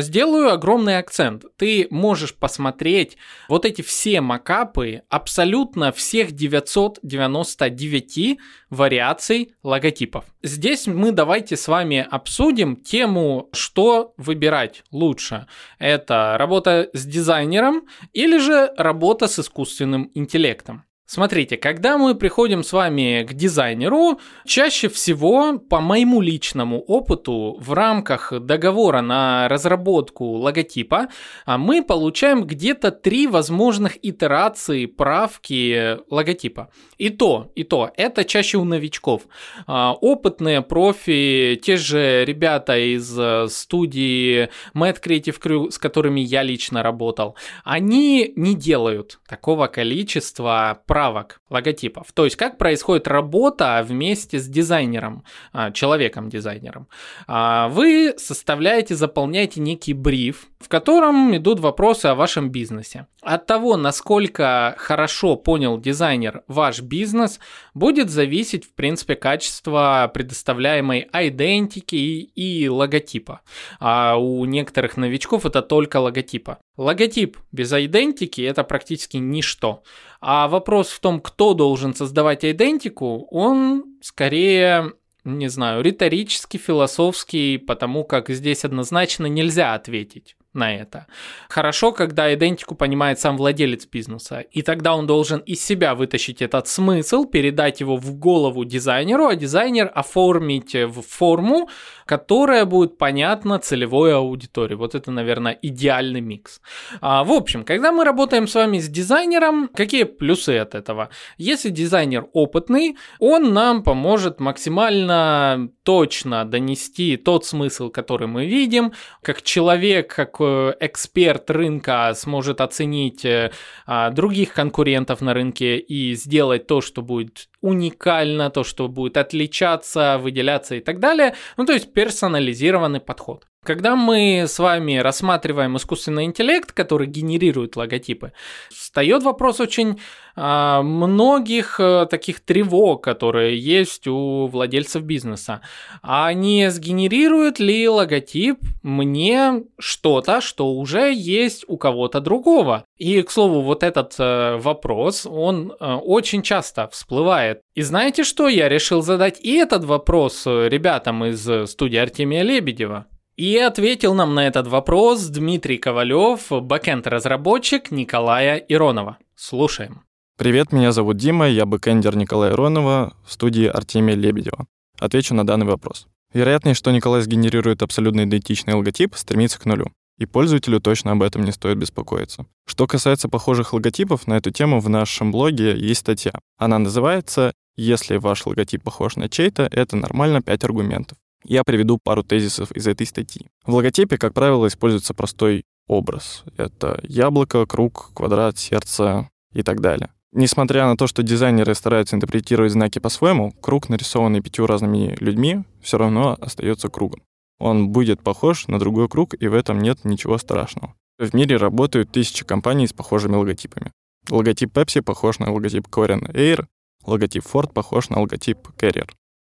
сделаю 0.00 0.50
огромный 0.50 0.98
акцент. 0.98 1.44
Ты 1.56 1.86
можешь 1.90 2.34
посмотреть 2.34 3.16
вот 3.48 3.64
эти 3.64 3.82
все 3.82 4.20
макапы 4.20 5.02
абсолютно 5.08 5.92
всех 5.92 6.32
999 6.32 8.38
вариаций 8.70 9.54
логотипов. 9.62 10.24
Здесь 10.42 10.86
мы 10.86 11.12
давайте 11.12 11.56
с 11.56 11.68
вами 11.68 12.06
обсудим 12.10 12.76
тему, 12.76 13.48
что 13.52 14.14
выбирать 14.16 14.82
лучше. 14.90 15.46
Это 15.78 16.36
работа 16.38 16.88
с 16.92 17.04
дизайнером 17.04 17.86
или 18.12 18.38
же 18.38 18.72
работа 18.76 19.28
с 19.28 19.38
искусственным 19.38 20.10
интеллектом. 20.14 20.84
Смотрите, 21.10 21.56
когда 21.56 21.96
мы 21.96 22.14
приходим 22.14 22.62
с 22.62 22.70
вами 22.70 23.26
к 23.26 23.32
дизайнеру, 23.32 24.20
чаще 24.44 24.90
всего, 24.90 25.58
по 25.58 25.80
моему 25.80 26.20
личному 26.20 26.80
опыту, 26.80 27.56
в 27.58 27.72
рамках 27.72 28.30
договора 28.38 29.00
на 29.00 29.48
разработку 29.48 30.26
логотипа, 30.32 31.08
а, 31.46 31.56
мы 31.56 31.82
получаем 31.82 32.44
где-то 32.44 32.90
три 32.90 33.26
возможных 33.26 33.96
итерации 34.04 34.84
правки 34.84 35.96
логотипа. 36.10 36.68
И 36.98 37.08
то, 37.08 37.52
и 37.54 37.64
то, 37.64 37.90
это 37.96 38.26
чаще 38.26 38.58
у 38.58 38.64
новичков. 38.64 39.22
А, 39.66 39.94
опытные 39.94 40.60
профи, 40.60 41.58
те 41.64 41.78
же 41.78 42.26
ребята 42.26 42.76
из 42.76 43.18
э, 43.18 43.48
студии 43.48 44.50
Mad 44.74 45.02
Creative 45.02 45.40
Crew, 45.40 45.70
с 45.70 45.78
которыми 45.78 46.20
я 46.20 46.42
лично 46.42 46.82
работал, 46.82 47.34
они 47.64 48.30
не 48.36 48.54
делают 48.54 49.20
такого 49.26 49.68
количества 49.68 50.82
правок 50.86 50.97
правок 50.98 51.40
логотипов. 51.48 52.10
То 52.12 52.24
есть 52.24 52.34
как 52.34 52.58
происходит 52.58 53.06
работа 53.06 53.86
вместе 53.86 54.40
с 54.40 54.48
дизайнером, 54.48 55.22
а, 55.52 55.70
человеком-дизайнером. 55.70 56.88
А, 57.28 57.68
вы 57.68 58.14
составляете, 58.16 58.96
заполняете 58.96 59.60
некий 59.60 59.92
бриф, 59.92 60.48
в 60.58 60.68
котором 60.68 61.36
идут 61.36 61.60
вопросы 61.60 62.06
о 62.06 62.16
вашем 62.16 62.50
бизнесе. 62.50 63.06
От 63.22 63.46
того, 63.46 63.76
насколько 63.76 64.74
хорошо 64.76 65.36
понял 65.36 65.78
дизайнер 65.78 66.42
ваш 66.48 66.80
бизнес, 66.80 67.38
будет 67.74 68.10
зависеть, 68.10 68.64
в 68.64 68.74
принципе, 68.74 69.14
качество 69.14 70.10
предоставляемой 70.12 71.08
идентики 71.12 71.94
и 71.94 72.68
логотипа. 72.68 73.42
А 73.78 74.16
у 74.16 74.44
некоторых 74.46 74.96
новичков 74.96 75.46
это 75.46 75.62
только 75.62 75.98
логотипа. 75.98 76.58
Логотип 76.78 77.36
без 77.52 77.72
идентики 77.72 78.40
это 78.40 78.64
практически 78.64 79.18
ничто. 79.18 79.82
А 80.20 80.48
вопрос 80.48 80.88
в 80.88 81.00
том, 81.00 81.20
кто 81.20 81.52
должен 81.52 81.94
создавать 81.94 82.44
идентику, 82.44 83.26
он 83.30 83.84
скорее 84.00 84.92
не 85.24 85.48
знаю, 85.48 85.82
риторический, 85.82 86.56
философский, 86.56 87.58
потому 87.58 88.04
как 88.04 88.30
здесь 88.30 88.64
однозначно 88.64 89.26
нельзя 89.26 89.74
ответить 89.74 90.37
на 90.58 90.74
это. 90.74 91.06
Хорошо, 91.48 91.92
когда 91.92 92.34
идентику 92.34 92.74
понимает 92.74 93.18
сам 93.18 93.36
владелец 93.36 93.86
бизнеса, 93.86 94.40
и 94.40 94.62
тогда 94.62 94.94
он 94.94 95.06
должен 95.06 95.38
из 95.40 95.64
себя 95.64 95.94
вытащить 95.94 96.42
этот 96.42 96.68
смысл, 96.68 97.24
передать 97.24 97.80
его 97.80 97.96
в 97.96 98.12
голову 98.14 98.64
дизайнеру, 98.64 99.26
а 99.26 99.36
дизайнер 99.36 99.90
оформить 99.94 100.74
в 100.74 101.00
форму, 101.00 101.70
которая 102.04 102.64
будет 102.64 102.98
понятна 102.98 103.58
целевой 103.58 104.14
аудитории. 104.14 104.74
Вот 104.74 104.94
это, 104.94 105.10
наверное, 105.10 105.58
идеальный 105.62 106.20
микс. 106.20 106.60
А, 107.00 107.24
в 107.24 107.32
общем, 107.32 107.64
когда 107.64 107.92
мы 107.92 108.04
работаем 108.04 108.46
с 108.46 108.54
вами 108.54 108.78
с 108.78 108.88
дизайнером, 108.88 109.68
какие 109.74 110.04
плюсы 110.04 110.58
от 110.58 110.74
этого? 110.74 111.10
Если 111.36 111.70
дизайнер 111.70 112.26
опытный, 112.32 112.96
он 113.18 113.52
нам 113.52 113.82
поможет 113.82 114.40
максимально 114.40 115.70
точно 115.82 116.44
донести 116.44 117.16
тот 117.16 117.44
смысл, 117.44 117.90
который 117.90 118.26
мы 118.26 118.46
видим, 118.46 118.92
как 119.22 119.42
человек, 119.42 120.14
как 120.14 120.40
эксперт 120.80 121.50
рынка 121.50 122.12
сможет 122.14 122.60
оценить 122.60 123.24
э, 123.24 123.50
а, 123.86 124.10
других 124.10 124.52
конкурентов 124.52 125.20
на 125.20 125.34
рынке 125.34 125.78
и 125.78 126.14
сделать 126.14 126.66
то, 126.66 126.80
что 126.80 127.02
будет 127.02 127.48
уникально, 127.60 128.50
то, 128.50 128.64
что 128.64 128.88
будет 128.88 129.16
отличаться, 129.16 130.18
выделяться 130.18 130.76
и 130.76 130.80
так 130.80 131.00
далее. 131.00 131.34
Ну, 131.56 131.64
то 131.64 131.72
есть 131.72 131.92
персонализированный 131.92 133.00
подход. 133.00 133.46
Когда 133.68 133.96
мы 133.96 134.44
с 134.48 134.58
вами 134.58 134.96
рассматриваем 134.96 135.76
искусственный 135.76 136.24
интеллект, 136.24 136.72
который 136.72 137.06
генерирует 137.06 137.76
логотипы, 137.76 138.32
встает 138.70 139.22
вопрос 139.22 139.60
очень 139.60 140.00
а, 140.36 140.80
многих 140.80 141.78
а, 141.78 142.06
таких 142.06 142.40
тревог, 142.40 143.04
которые 143.04 143.58
есть 143.58 144.06
у 144.06 144.46
владельцев 144.46 145.02
бизнеса. 145.02 145.60
А 146.00 146.32
не 146.32 146.70
сгенерирует 146.70 147.58
ли 147.58 147.86
логотип 147.86 148.58
мне 148.82 149.64
что-то, 149.78 150.40
что 150.40 150.72
уже 150.72 151.12
есть 151.12 151.66
у 151.68 151.76
кого-то 151.76 152.20
другого? 152.22 152.86
И, 152.96 153.20
к 153.20 153.30
слову, 153.30 153.60
вот 153.60 153.82
этот 153.82 154.14
а, 154.18 154.56
вопрос, 154.56 155.26
он 155.26 155.74
а, 155.78 155.98
очень 155.98 156.40
часто 156.40 156.88
всплывает. 156.88 157.60
И 157.74 157.82
знаете 157.82 158.24
что? 158.24 158.48
Я 158.48 158.70
решил 158.70 159.02
задать 159.02 159.38
и 159.42 159.56
этот 159.56 159.84
вопрос 159.84 160.46
ребятам 160.46 161.22
из 161.26 161.70
студии 161.70 161.98
Артемия 161.98 162.44
Лебедева. 162.44 163.04
И 163.38 163.56
ответил 163.56 164.14
нам 164.14 164.34
на 164.34 164.48
этот 164.48 164.66
вопрос 164.66 165.28
Дмитрий 165.28 165.78
Ковалев, 165.78 166.50
бэкэнд-разработчик 166.50 167.92
Николая 167.92 168.56
Иронова. 168.56 169.18
Слушаем. 169.36 170.02
Привет, 170.36 170.72
меня 170.72 170.90
зовут 170.90 171.18
Дима, 171.18 171.48
я 171.48 171.64
бэкэндер 171.64 172.16
Николая 172.16 172.50
Иронова 172.50 173.14
в 173.24 173.32
студии 173.32 173.66
Артемия 173.66 174.16
Лебедева. 174.16 174.66
Отвечу 174.98 175.34
на 175.34 175.46
данный 175.46 175.66
вопрос. 175.66 176.08
Вероятность, 176.34 176.80
что 176.80 176.90
Николай 176.90 177.22
сгенерирует 177.22 177.80
абсолютно 177.84 178.24
идентичный 178.24 178.74
логотип, 178.74 179.14
стремится 179.14 179.60
к 179.60 179.66
нулю. 179.66 179.92
И 180.18 180.26
пользователю 180.26 180.80
точно 180.80 181.12
об 181.12 181.22
этом 181.22 181.44
не 181.44 181.52
стоит 181.52 181.78
беспокоиться. 181.78 182.44
Что 182.66 182.88
касается 182.88 183.28
похожих 183.28 183.72
логотипов, 183.72 184.26
на 184.26 184.38
эту 184.38 184.50
тему 184.50 184.80
в 184.80 184.88
нашем 184.88 185.30
блоге 185.30 185.78
есть 185.78 186.00
статья. 186.00 186.32
Она 186.56 186.80
называется 186.80 187.52
«Если 187.76 188.16
ваш 188.16 188.46
логотип 188.46 188.82
похож 188.82 189.14
на 189.14 189.28
чей-то, 189.28 189.68
это 189.70 189.94
нормально 189.94 190.42
5 190.42 190.64
аргументов». 190.64 191.18
Я 191.44 191.64
приведу 191.64 191.98
пару 191.98 192.22
тезисов 192.22 192.72
из 192.72 192.86
этой 192.86 193.06
статьи. 193.06 193.46
В 193.64 193.74
логотипе, 193.74 194.18
как 194.18 194.34
правило, 194.34 194.66
используется 194.66 195.14
простой 195.14 195.64
образ. 195.86 196.44
Это 196.56 197.00
яблоко, 197.02 197.64
круг, 197.66 198.10
квадрат, 198.14 198.58
сердце 198.58 199.28
и 199.52 199.62
так 199.62 199.80
далее. 199.80 200.10
Несмотря 200.32 200.86
на 200.86 200.96
то, 200.96 201.06
что 201.06 201.22
дизайнеры 201.22 201.74
стараются 201.74 202.16
интерпретировать 202.16 202.72
знаки 202.72 202.98
по-своему, 202.98 203.52
круг, 203.62 203.88
нарисованный 203.88 204.42
пятью 204.42 204.66
разными 204.66 205.16
людьми, 205.20 205.64
все 205.80 205.96
равно 205.96 206.36
остается 206.38 206.88
кругом. 206.88 207.22
Он 207.58 207.88
будет 207.88 208.22
похож 208.22 208.68
на 208.68 208.78
другой 208.78 209.08
круг, 209.08 209.34
и 209.40 209.48
в 209.48 209.54
этом 209.54 209.80
нет 209.80 210.04
ничего 210.04 210.36
страшного. 210.38 210.94
В 211.18 211.34
мире 211.34 211.56
работают 211.56 212.12
тысячи 212.12 212.44
компаний 212.44 212.86
с 212.86 212.92
похожими 212.92 213.36
логотипами. 213.36 213.90
Логотип 214.28 214.76
Pepsi 214.76 215.02
похож 215.02 215.38
на 215.38 215.50
логотип 215.50 215.88
Korean 215.88 216.30
Air, 216.32 216.66
логотип 217.06 217.44
Ford 217.44 217.72
похож 217.72 218.10
на 218.10 218.20
логотип 218.20 218.58
Carrier 218.76 219.08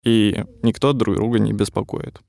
и 0.04 0.44
никто 0.62 0.92
друг 0.92 1.16
друга 1.16 1.38
не 1.38 1.52
беспокоит. 1.52 2.20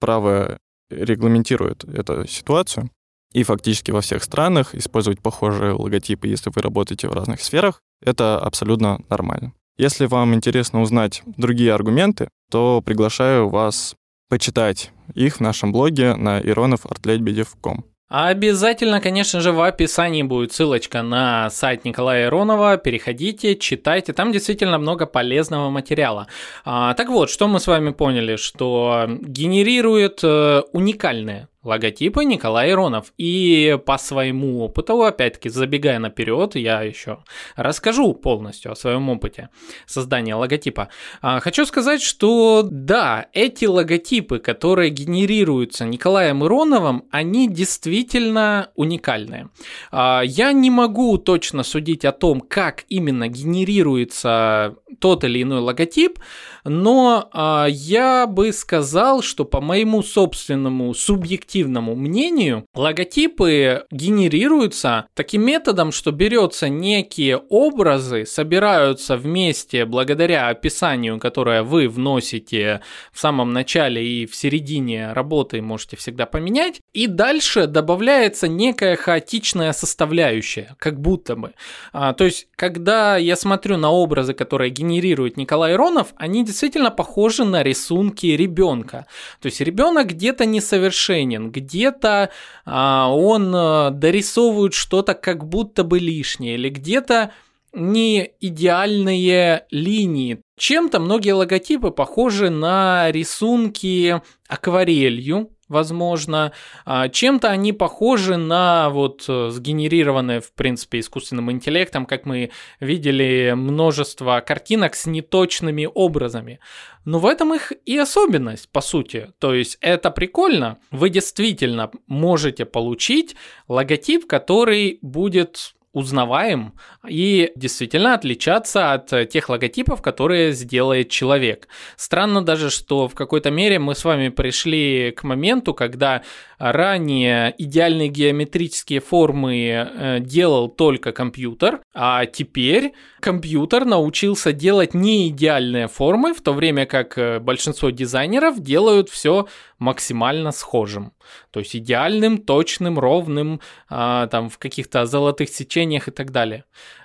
Право 0.00 0.58
регламентирует 0.90 1.84
эту 1.84 2.26
ситуацию, 2.26 2.90
и 3.32 3.44
фактически 3.44 3.92
во 3.92 4.00
всех 4.00 4.24
странах 4.24 4.74
использовать 4.74 5.20
похожие 5.20 5.72
логотипы, 5.72 6.26
если 6.26 6.50
вы 6.54 6.62
работаете 6.62 7.08
в 7.08 7.12
разных 7.12 7.40
сферах, 7.40 7.80
это 8.02 8.38
абсолютно 8.38 9.00
нормально. 9.08 9.52
Если 9.78 10.06
вам 10.06 10.34
интересно 10.34 10.82
узнать 10.82 11.22
другие 11.24 11.72
аргументы, 11.72 12.28
то 12.50 12.82
приглашаю 12.84 13.48
вас 13.48 13.94
почитать 14.28 14.92
их 15.14 15.36
в 15.36 15.40
нашем 15.40 15.72
блоге 15.72 16.16
на 16.16 16.40
ironofartlebedев.com. 16.40 17.84
Обязательно, 18.10 19.00
конечно 19.00 19.40
же, 19.40 19.52
в 19.52 19.62
описании 19.62 20.24
будет 20.24 20.52
ссылочка 20.52 21.00
на 21.02 21.48
сайт 21.48 21.84
Николая 21.84 22.26
Иронова. 22.26 22.76
Переходите, 22.76 23.54
читайте. 23.54 24.12
Там 24.12 24.32
действительно 24.32 24.78
много 24.78 25.06
полезного 25.06 25.70
материала. 25.70 26.26
А, 26.64 26.94
так 26.94 27.08
вот, 27.08 27.30
что 27.30 27.46
мы 27.46 27.60
с 27.60 27.68
вами 27.68 27.90
поняли, 27.90 28.34
что 28.34 29.06
генерирует 29.08 30.24
э, 30.24 30.62
уникальные 30.72 31.46
логотипы 31.62 32.24
Николай 32.24 32.70
Иронов. 32.70 33.12
И 33.18 33.78
по 33.84 33.98
своему 33.98 34.60
опыту, 34.60 35.02
опять-таки, 35.02 35.48
забегая 35.48 35.98
наперед, 35.98 36.56
я 36.56 36.82
еще 36.82 37.18
расскажу 37.56 38.14
полностью 38.14 38.72
о 38.72 38.76
своем 38.76 39.08
опыте 39.08 39.50
создания 39.86 40.34
логотипа. 40.34 40.88
А, 41.20 41.40
хочу 41.40 41.66
сказать, 41.66 42.02
что 42.02 42.66
да, 42.70 43.26
эти 43.32 43.66
логотипы, 43.66 44.38
которые 44.38 44.90
генерируются 44.90 45.84
Николаем 45.84 46.44
Ироновым, 46.44 47.04
они 47.10 47.48
действительно 47.48 48.70
уникальные. 48.74 49.50
А, 49.92 50.22
я 50.24 50.52
не 50.52 50.70
могу 50.70 51.18
точно 51.18 51.62
судить 51.62 52.04
о 52.04 52.12
том, 52.12 52.40
как 52.40 52.84
именно 52.88 53.28
генерируется 53.28 54.76
тот 54.98 55.24
или 55.24 55.42
иной 55.42 55.60
логотип, 55.60 56.18
но 56.64 57.28
а, 57.32 57.66
я 57.68 58.26
бы 58.26 58.52
сказал, 58.52 59.22
что 59.22 59.44
по 59.44 59.60
моему 59.60 60.02
собственному 60.02 60.94
субъективному 60.94 61.49
мнению, 61.54 62.66
логотипы 62.74 63.84
генерируются 63.90 65.06
таким 65.14 65.44
методом, 65.44 65.92
что 65.92 66.12
берется 66.12 66.68
некие 66.68 67.36
образы, 67.36 68.26
собираются 68.26 69.16
вместе 69.16 69.84
благодаря 69.84 70.48
описанию, 70.48 71.18
которое 71.18 71.62
вы 71.62 71.88
вносите 71.88 72.80
в 73.12 73.20
самом 73.20 73.52
начале 73.52 74.04
и 74.06 74.26
в 74.26 74.34
середине 74.34 75.12
работы 75.12 75.60
можете 75.62 75.96
всегда 75.96 76.26
поменять, 76.26 76.80
и 76.92 77.06
дальше 77.06 77.66
добавляется 77.66 78.48
некая 78.48 78.96
хаотичная 78.96 79.72
составляющая, 79.72 80.74
как 80.78 81.00
будто 81.00 81.36
бы. 81.36 81.52
А, 81.92 82.12
то 82.12 82.24
есть, 82.24 82.48
когда 82.56 83.16
я 83.16 83.36
смотрю 83.36 83.76
на 83.76 83.90
образы, 83.90 84.34
которые 84.34 84.70
генерирует 84.70 85.36
Николай 85.36 85.74
Ронов, 85.76 86.08
они 86.16 86.44
действительно 86.44 86.90
похожи 86.90 87.44
на 87.44 87.62
рисунки 87.62 88.26
ребенка. 88.26 89.06
То 89.40 89.46
есть 89.46 89.60
ребенок 89.60 90.08
где-то 90.08 90.46
несовершенен, 90.46 91.39
где-то 91.48 92.30
а, 92.66 93.08
он 93.10 93.52
а, 93.54 93.90
дорисовывает 93.90 94.74
что-то 94.74 95.14
как 95.14 95.46
будто 95.48 95.82
бы 95.82 95.98
лишнее, 95.98 96.54
или 96.54 96.68
где-то 96.68 97.32
не 97.72 98.32
идеальные 98.40 99.66
линии. 99.70 100.42
Чем-то 100.58 101.00
многие 101.00 101.32
логотипы 101.32 101.90
похожи 101.90 102.50
на 102.50 103.10
рисунки 103.10 104.20
акварелью, 104.48 105.50
возможно. 105.70 106.52
А, 106.84 107.08
чем-то 107.08 107.48
они 107.48 107.72
похожи 107.72 108.36
на 108.36 108.90
вот 108.90 109.24
э, 109.28 109.48
сгенерированные, 109.50 110.40
в 110.40 110.52
принципе, 110.52 110.98
искусственным 110.98 111.50
интеллектом, 111.50 112.04
как 112.04 112.26
мы 112.26 112.50
видели 112.80 113.54
множество 113.56 114.42
картинок 114.46 114.94
с 114.94 115.06
неточными 115.06 115.88
образами. 115.92 116.60
Но 117.06 117.18
в 117.18 117.26
этом 117.26 117.54
их 117.54 117.72
и 117.86 117.96
особенность, 117.96 118.70
по 118.70 118.82
сути. 118.82 119.32
То 119.38 119.54
есть 119.54 119.78
это 119.80 120.10
прикольно. 120.10 120.78
Вы 120.90 121.08
действительно 121.08 121.90
можете 122.06 122.66
получить 122.66 123.36
логотип, 123.68 124.26
который 124.26 124.98
будет 125.00 125.74
узнаваем 125.92 126.74
и 127.08 127.52
действительно 127.56 128.14
отличаться 128.14 128.92
от 128.92 129.28
тех 129.28 129.48
логотипов, 129.48 130.02
которые 130.02 130.52
сделает 130.52 131.08
человек. 131.10 131.68
Странно 131.96 132.44
даже, 132.44 132.70
что 132.70 133.08
в 133.08 133.14
какой-то 133.14 133.50
мере 133.50 133.78
мы 133.78 133.94
с 133.94 134.04
вами 134.04 134.28
пришли 134.28 135.10
к 135.10 135.24
моменту, 135.24 135.74
когда 135.74 136.22
ранее 136.58 137.54
идеальные 137.56 138.08
геометрические 138.08 139.00
формы 139.00 139.56
э, 139.56 140.18
делал 140.20 140.68
только 140.68 141.12
компьютер, 141.12 141.80
а 141.94 142.26
теперь 142.26 142.92
компьютер 143.20 143.86
научился 143.86 144.52
делать 144.52 144.92
не 144.94 145.28
идеальные 145.28 145.88
формы, 145.88 146.34
в 146.34 146.42
то 146.42 146.52
время 146.52 146.86
как 146.86 147.16
э, 147.16 147.40
большинство 147.40 147.90
дизайнеров 147.90 148.60
делают 148.60 149.08
все 149.08 149.48
максимально 149.80 150.52
схожим. 150.52 151.12
То 151.50 151.58
есть 151.60 151.74
идеальным, 151.74 152.38
точным, 152.38 152.98
ровным, 152.98 153.60
а, 153.88 154.28
там 154.28 154.48
в 154.48 154.58
каких-то 154.58 155.06
золотых 155.06 155.48
сечениях 155.48 156.06
и 156.06 156.12
так 156.12 156.30
далее. 156.30 156.64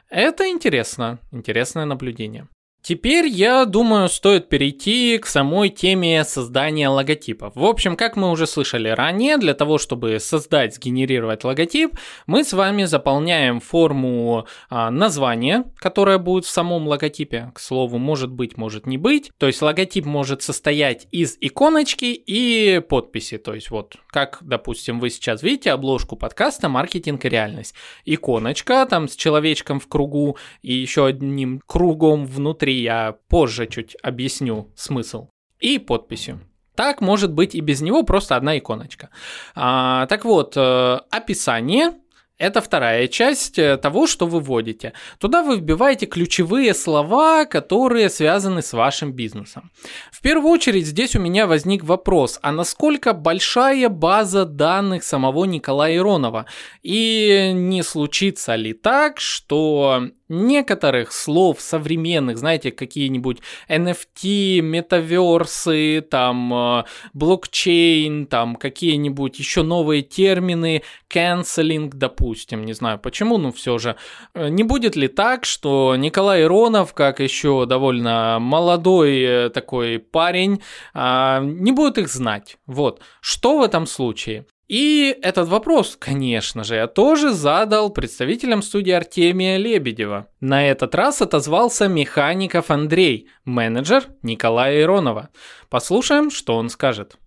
Это 0.10 0.48
интересно, 0.48 1.18
интересное 1.32 1.86
наблюдение. 1.86 2.48
Теперь, 2.88 3.26
я 3.26 3.65
думаю, 3.65 4.08
стоит 4.10 4.48
перейти 4.48 5.17
к 5.17 5.26
самой 5.26 5.69
теме 5.69 6.24
создания 6.24 6.88
логотипов. 6.88 7.56
В 7.56 7.65
общем, 7.65 7.95
как 7.95 8.15
мы 8.15 8.30
уже 8.30 8.45
слышали 8.45 8.89
ранее, 8.89 9.39
для 9.39 9.56
того, 9.56 9.80
чтобы 9.80 10.19
создать, 10.19 10.76
сгенерировать 10.76 11.43
логотип, 11.43 11.98
мы 12.28 12.43
с 12.43 12.54
вами 12.54 12.84
заполняем 12.84 13.60
форму 13.60 14.45
а, 14.69 14.91
названия, 14.91 15.63
которое 15.78 16.19
будет 16.19 16.45
в 16.45 16.50
самом 16.52 16.88
логотипе. 16.88 17.52
К 17.56 17.60
слову, 17.60 17.98
может 17.98 18.30
быть, 18.30 18.56
может 18.56 18.86
не 18.86 19.00
быть. 19.00 19.32
То 19.39 19.48
есть 19.48 19.63
логотип 19.63 20.06
может 20.06 20.43
состоять 20.43 21.08
из 21.10 21.38
иконочки 21.41 22.06
и 22.06 22.80
подписи. 22.88 23.39
То 23.39 23.56
есть 23.56 23.71
вот, 23.71 23.95
как, 24.12 24.38
допустим, 24.41 25.00
вы 25.00 25.10
сейчас 25.10 25.41
видите 25.41 25.71
обложку 25.71 26.17
подкаста 26.17 26.69
«Маркетинг 26.69 27.26
и 27.26 27.30
реальность». 27.30 27.74
Иконочка 28.06 28.86
там 28.88 29.08
с 29.08 29.15
человечком 29.15 29.80
в 29.80 29.88
кругу 29.88 30.38
и 30.62 30.76
еще 30.76 31.08
одним 31.08 31.63
кругом 31.65 32.28
внутри 32.28 32.75
я 32.82 33.16
позже 33.30 33.68
чуть 33.68 33.96
объясню 34.04 34.72
смысл, 34.76 35.30
и 35.60 35.80
подписью. 35.80 36.40
Так 36.76 37.02
может 37.02 37.32
быть 37.32 37.56
и 37.56 37.62
без 37.62 37.82
него, 37.82 38.04
просто 38.04 38.36
одна 38.36 38.58
иконочка. 38.58 39.10
А, 39.56 40.06
так 40.08 40.26
вот, 40.26 40.58
э, 40.58 41.00
описание 41.10 41.94
Это 42.38 42.60
вторая 42.60 43.08
часть 43.08 43.58
э, 43.58 43.78
того, 43.78 44.08
что 44.08 44.28
вы 44.28 44.42
вводите. 44.42 44.92
Туда 45.20 45.42
вы 45.42 45.58
вбиваете 45.58 46.06
ключевые 46.06 46.74
слова, 46.74 47.46
которые 47.46 48.10
связаны 48.10 48.62
с 48.62 48.74
вашим 48.74 49.14
бизнесом. 49.14 49.72
В 50.12 50.22
первую 50.22 50.52
очередь 50.52 50.86
здесь 50.86 51.16
у 51.16 51.22
меня 51.22 51.48
возник 51.48 51.86
вопрос, 51.86 52.40
а 52.42 52.52
насколько 52.52 53.14
большая 53.14 53.88
база 53.88 54.44
данных 54.44 55.06
самого 55.06 55.46
Николая 55.46 55.96
Иронова? 55.96 56.46
И 56.84 57.52
не 57.54 57.84
случится 57.84 58.56
ли 58.56 58.74
так, 58.74 59.22
что 59.22 60.10
некоторых 60.30 61.12
слов 61.12 61.62
современных, 61.62 62.38
знаете, 62.38 62.72
какие-нибудь 62.72 63.40
NFT, 63.70 64.62
метаверсы, 64.62 66.02
там, 66.02 66.54
э, 66.54 66.84
блокчейн, 67.14 68.26
там, 68.28 68.56
какие-нибудь 68.56 69.40
еще 69.40 69.64
новые 69.64 70.02
термины, 70.02 70.84
canceling, 71.10 71.90
допустим, 71.94 72.66
не 72.66 72.74
знаю 72.74 73.00
почему, 73.00 73.38
но 73.38 73.52
все 73.52 73.78
же. 73.78 73.96
Э, 74.34 74.50
не 74.50 74.64
будет 74.64 74.96
ли 74.96 75.08
так, 75.08 75.46
что 75.46 75.96
Николай 75.96 76.44
Иронов, 76.44 76.94
как 76.94 77.20
еще 77.20 77.66
довольно 77.66 78.38
молодой 78.40 79.22
э, 79.22 79.50
такой 79.50 80.00
парень, 80.00 80.62
а, 80.94 81.40
не 81.42 81.72
будет 81.72 81.98
их 81.98 82.08
знать? 82.10 82.58
Вот. 82.66 83.02
Что 83.22 83.60
в 83.60 83.64
этом 83.64 83.86
случае? 83.86 84.46
И 84.67 85.15
этот 85.21 85.47
вопрос, 85.47 85.95
конечно 85.99 86.63
же, 86.63 86.75
я 86.75 86.88
тоже 86.88 87.34
задал 87.34 87.91
представителям 87.91 88.63
студии 88.63 88.91
Артемия 88.91 89.58
Лебедева. 89.58 90.28
На 90.39 90.67
этот 90.67 90.95
раз 90.95 91.21
отозвался 91.21 91.88
Механиков 91.88 92.71
Андрей, 92.71 93.30
менеджер 93.43 94.06
Николая 94.23 94.82
Иронова. 94.82 95.30
Послушаем, 95.69 96.32
что 96.32 96.56
он 96.56 96.69
скажет. 96.69 97.17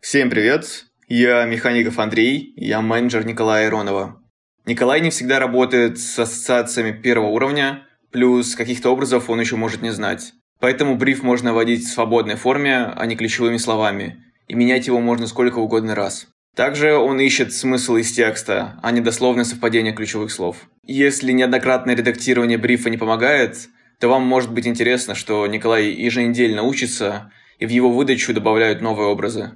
Всем 0.00 0.30
привет, 0.30 0.86
я 1.08 1.44
Механиков 1.44 1.98
Андрей, 1.98 2.54
я 2.56 2.80
менеджер 2.80 3.26
Николая 3.26 3.66
Иронова. 3.66 4.22
Николай 4.64 5.02
не 5.02 5.10
всегда 5.10 5.38
работает 5.38 5.98
с 5.98 6.18
ассоциациями 6.18 6.92
первого 6.92 7.28
уровня, 7.28 7.86
плюс 8.10 8.54
каких-то 8.54 8.90
образов 8.90 9.28
он 9.28 9.40
еще 9.40 9.56
может 9.56 9.82
не 9.82 9.90
знать. 9.90 10.32
Поэтому 10.58 10.96
бриф 10.96 11.22
можно 11.22 11.52
вводить 11.52 11.84
в 11.84 11.92
свободной 11.92 12.36
форме, 12.36 12.86
а 12.96 13.04
не 13.04 13.16
ключевыми 13.16 13.58
словами, 13.58 14.24
и 14.46 14.54
менять 14.54 14.86
его 14.86 15.00
можно 15.00 15.26
сколько 15.26 15.58
угодно 15.58 15.94
раз. 15.94 16.28
Также 16.58 16.96
он 16.96 17.20
ищет 17.20 17.52
смысл 17.52 17.98
из 17.98 18.10
текста, 18.10 18.80
а 18.82 18.90
не 18.90 19.00
дословное 19.00 19.44
совпадение 19.44 19.92
ключевых 19.92 20.32
слов. 20.32 20.68
Если 20.82 21.30
неоднократное 21.30 21.94
редактирование 21.94 22.58
брифа 22.58 22.90
не 22.90 22.96
помогает, 22.96 23.68
то 24.00 24.08
вам 24.08 24.24
может 24.24 24.52
быть 24.52 24.66
интересно, 24.66 25.14
что 25.14 25.46
Николай 25.46 25.90
еженедельно 25.90 26.64
учится, 26.64 27.30
и 27.60 27.66
в 27.66 27.68
его 27.68 27.92
выдачу 27.92 28.34
добавляют 28.34 28.80
новые 28.80 29.06
образы. 29.06 29.52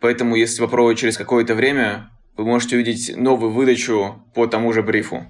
Поэтому, 0.00 0.34
если 0.34 0.62
попробовать 0.62 0.98
через 0.98 1.18
какое-то 1.18 1.54
время, 1.54 2.08
вы 2.38 2.46
можете 2.46 2.76
увидеть 2.76 3.14
новую 3.18 3.52
выдачу 3.52 4.24
по 4.34 4.46
тому 4.46 4.72
же 4.72 4.82
брифу. 4.82 5.26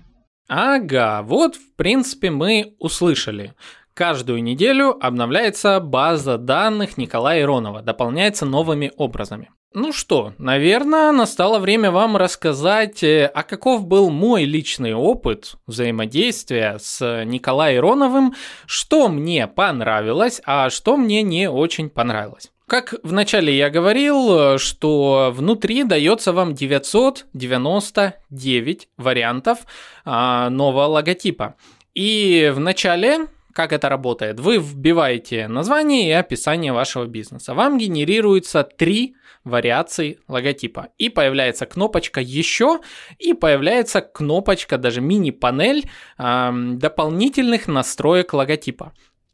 Ага, 0.47 1.23
вот 1.25 1.57
в 1.57 1.75
принципе 1.75 2.31
мы 2.31 2.77
услышали. 2.79 3.55
Каждую 3.95 4.43
неделю 4.43 4.97
обновляется 5.01 5.79
база 5.81 6.39
данных 6.39 6.97
Николая 6.97 7.43
Иронова, 7.43 7.83
дополняется 7.83 8.47
новыми 8.47 8.93
образами. 8.97 9.51
Ну 9.73 9.93
что, 9.93 10.33
наверное, 10.39 11.13
настало 11.13 11.61
время 11.61 11.93
вам 11.93 12.17
рассказать, 12.17 13.05
э, 13.05 13.31
а 13.33 13.45
каков 13.45 13.87
был 13.87 14.11
мой 14.11 14.43
личный 14.45 14.95
опыт 14.95 15.55
взаимодействия 15.69 16.79
с 16.81 17.23
Николаем 17.25 17.79
Ироновым, 17.79 18.35
что 18.67 19.09
мне 19.09 19.47
понравилось, 19.47 20.43
а 20.45 20.71
что 20.71 20.97
мне 20.97 21.23
не 21.23 21.49
очень 21.49 21.89
понравилось. 21.89 22.51
Как 22.67 22.97
вначале 23.05 23.57
я 23.57 23.71
говорил, 23.71 24.59
что 24.59 25.31
внутри 25.33 25.85
дается 25.85 26.33
вам 26.33 26.55
999 26.55 28.89
вариантов 28.97 29.59
а, 30.05 30.51
нового 30.51 30.87
логотипа. 30.87 31.55
И 31.95 32.53
вначале 32.55 33.29
как 33.53 33.73
это 33.73 33.89
работает? 33.89 34.41
Вы 34.41 34.59
вбиваете 34.59 35.49
название 35.49 36.09
и 36.09 36.13
описание 36.13 36.73
вашего 36.73 37.07
бизнеса. 37.07 37.55
Вам 37.55 37.79
генерируется 37.79 38.63
три 38.63 39.17
вариаций 39.45 40.19
логотипа. 40.29 40.89
И 40.99 41.09
появляется 41.09 41.67
кнопочка 41.67 42.21
«Еще», 42.21 42.81
и 43.19 43.33
появляется 43.33 44.01
кнопочка, 44.01 44.79
даже 44.79 45.01
мини-панель 45.01 45.89
дополнительных 46.19 47.67
настроек 47.67 48.35
логотипа. 48.35 48.93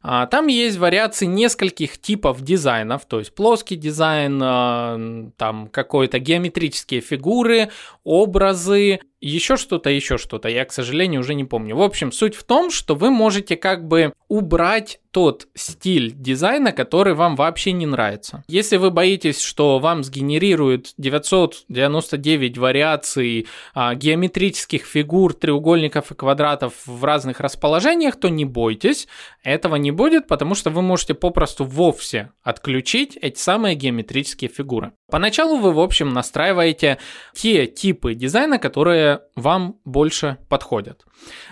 А, 0.09 0.25
там 0.27 0.47
есть 0.47 0.77
вариации 0.77 1.25
нескольких 1.25 1.99
типов 1.99 2.41
дизайнов, 2.41 3.05
то 3.05 3.19
есть 3.19 3.35
плоский 3.35 3.75
дизайн, 3.75 4.39
а, 4.41 5.29
там 5.35 5.67
какой-то 5.67 6.19
геометрические 6.19 7.01
фигуры, 7.01 7.71
образы, 8.05 9.01
еще 9.19 9.57
что-то, 9.57 9.89
еще 9.89 10.17
что-то. 10.17 10.49
Я, 10.49 10.65
к 10.65 10.71
сожалению, 10.71 11.21
уже 11.21 11.33
не 11.33 11.43
помню. 11.43 11.75
В 11.75 11.81
общем, 11.81 12.11
суть 12.11 12.35
в 12.35 12.43
том, 12.43 12.69
что 12.69 12.95
вы 12.95 13.09
можете 13.09 13.55
как 13.55 13.87
бы 13.87 14.13
убрать 14.27 14.99
тот 15.11 15.47
стиль 15.55 16.11
дизайна, 16.13 16.71
который 16.71 17.15
вам 17.15 17.35
вообще 17.35 17.71
не 17.71 17.87
нравится. 17.87 18.43
Если 18.47 18.77
вы 18.77 18.91
боитесь, 18.91 19.41
что 19.41 19.79
вам 19.79 20.03
сгенерируют 20.03 20.93
999 20.97 22.57
вариаций 22.59 23.47
а, 23.73 23.95
геометрических 23.95 24.85
фигур, 24.85 25.33
треугольников 25.33 26.11
и 26.11 26.15
квадратов 26.15 26.73
в 26.85 27.03
разных 27.03 27.39
расположениях, 27.39 28.17
то 28.17 28.29
не 28.29 28.45
бойтесь, 28.45 29.07
этого 29.43 29.77
не 29.77 29.89
будет, 29.91 30.27
потому 30.27 30.53
что 30.53 30.69
вы 30.69 30.83
можете 30.83 31.15
попросту 31.15 31.63
вовсе 31.63 32.31
отключить 32.43 33.17
эти 33.19 33.39
самые 33.39 33.75
геометрические 33.75 34.51
фигуры. 34.51 34.91
Поначалу 35.09 35.57
вы, 35.57 35.71
в 35.71 35.79
общем, 35.79 36.09
настраиваете 36.09 36.99
те 37.33 37.65
типы 37.65 38.13
дизайна, 38.13 38.59
которые 38.59 39.06
вам 39.35 39.75
больше 39.85 40.37
подходят. 40.49 41.06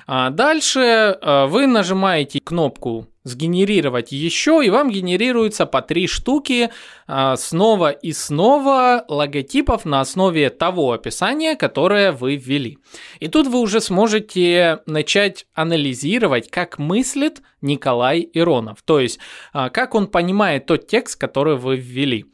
А 0.07 0.29
дальше 0.29 0.79
э, 0.79 1.45
вы 1.47 1.67
нажимаете 1.67 2.39
кнопку 2.43 3.07
сгенерировать 3.25 4.11
еще, 4.11 4.61
и 4.63 4.69
вам 4.69 4.89
генерируется 4.89 5.65
по 5.65 5.81
три 5.81 6.07
штуки 6.07 6.69
а, 7.07 7.35
снова 7.35 7.89
и 7.89 8.13
снова 8.13 9.03
логотипов 9.07 9.83
на 9.83 9.99
основе 9.99 10.51
того 10.51 10.91
описания, 10.91 11.55
которое 11.55 12.11
вы 12.11 12.35
ввели. 12.35 12.77
И 13.19 13.27
тут 13.27 13.47
вы 13.47 13.59
уже 13.59 13.81
сможете 13.81 14.79
начать 14.85 15.47
анализировать, 15.55 16.51
как 16.51 16.77
мыслит 16.77 17.41
Николай 17.61 18.29
Иронов, 18.31 18.83
то 18.85 18.99
есть 18.99 19.17
а, 19.53 19.69
как 19.69 19.95
он 19.95 20.05
понимает 20.05 20.67
тот 20.67 20.87
текст, 20.87 21.19
который 21.19 21.57
вы 21.57 21.77
ввели. 21.77 22.25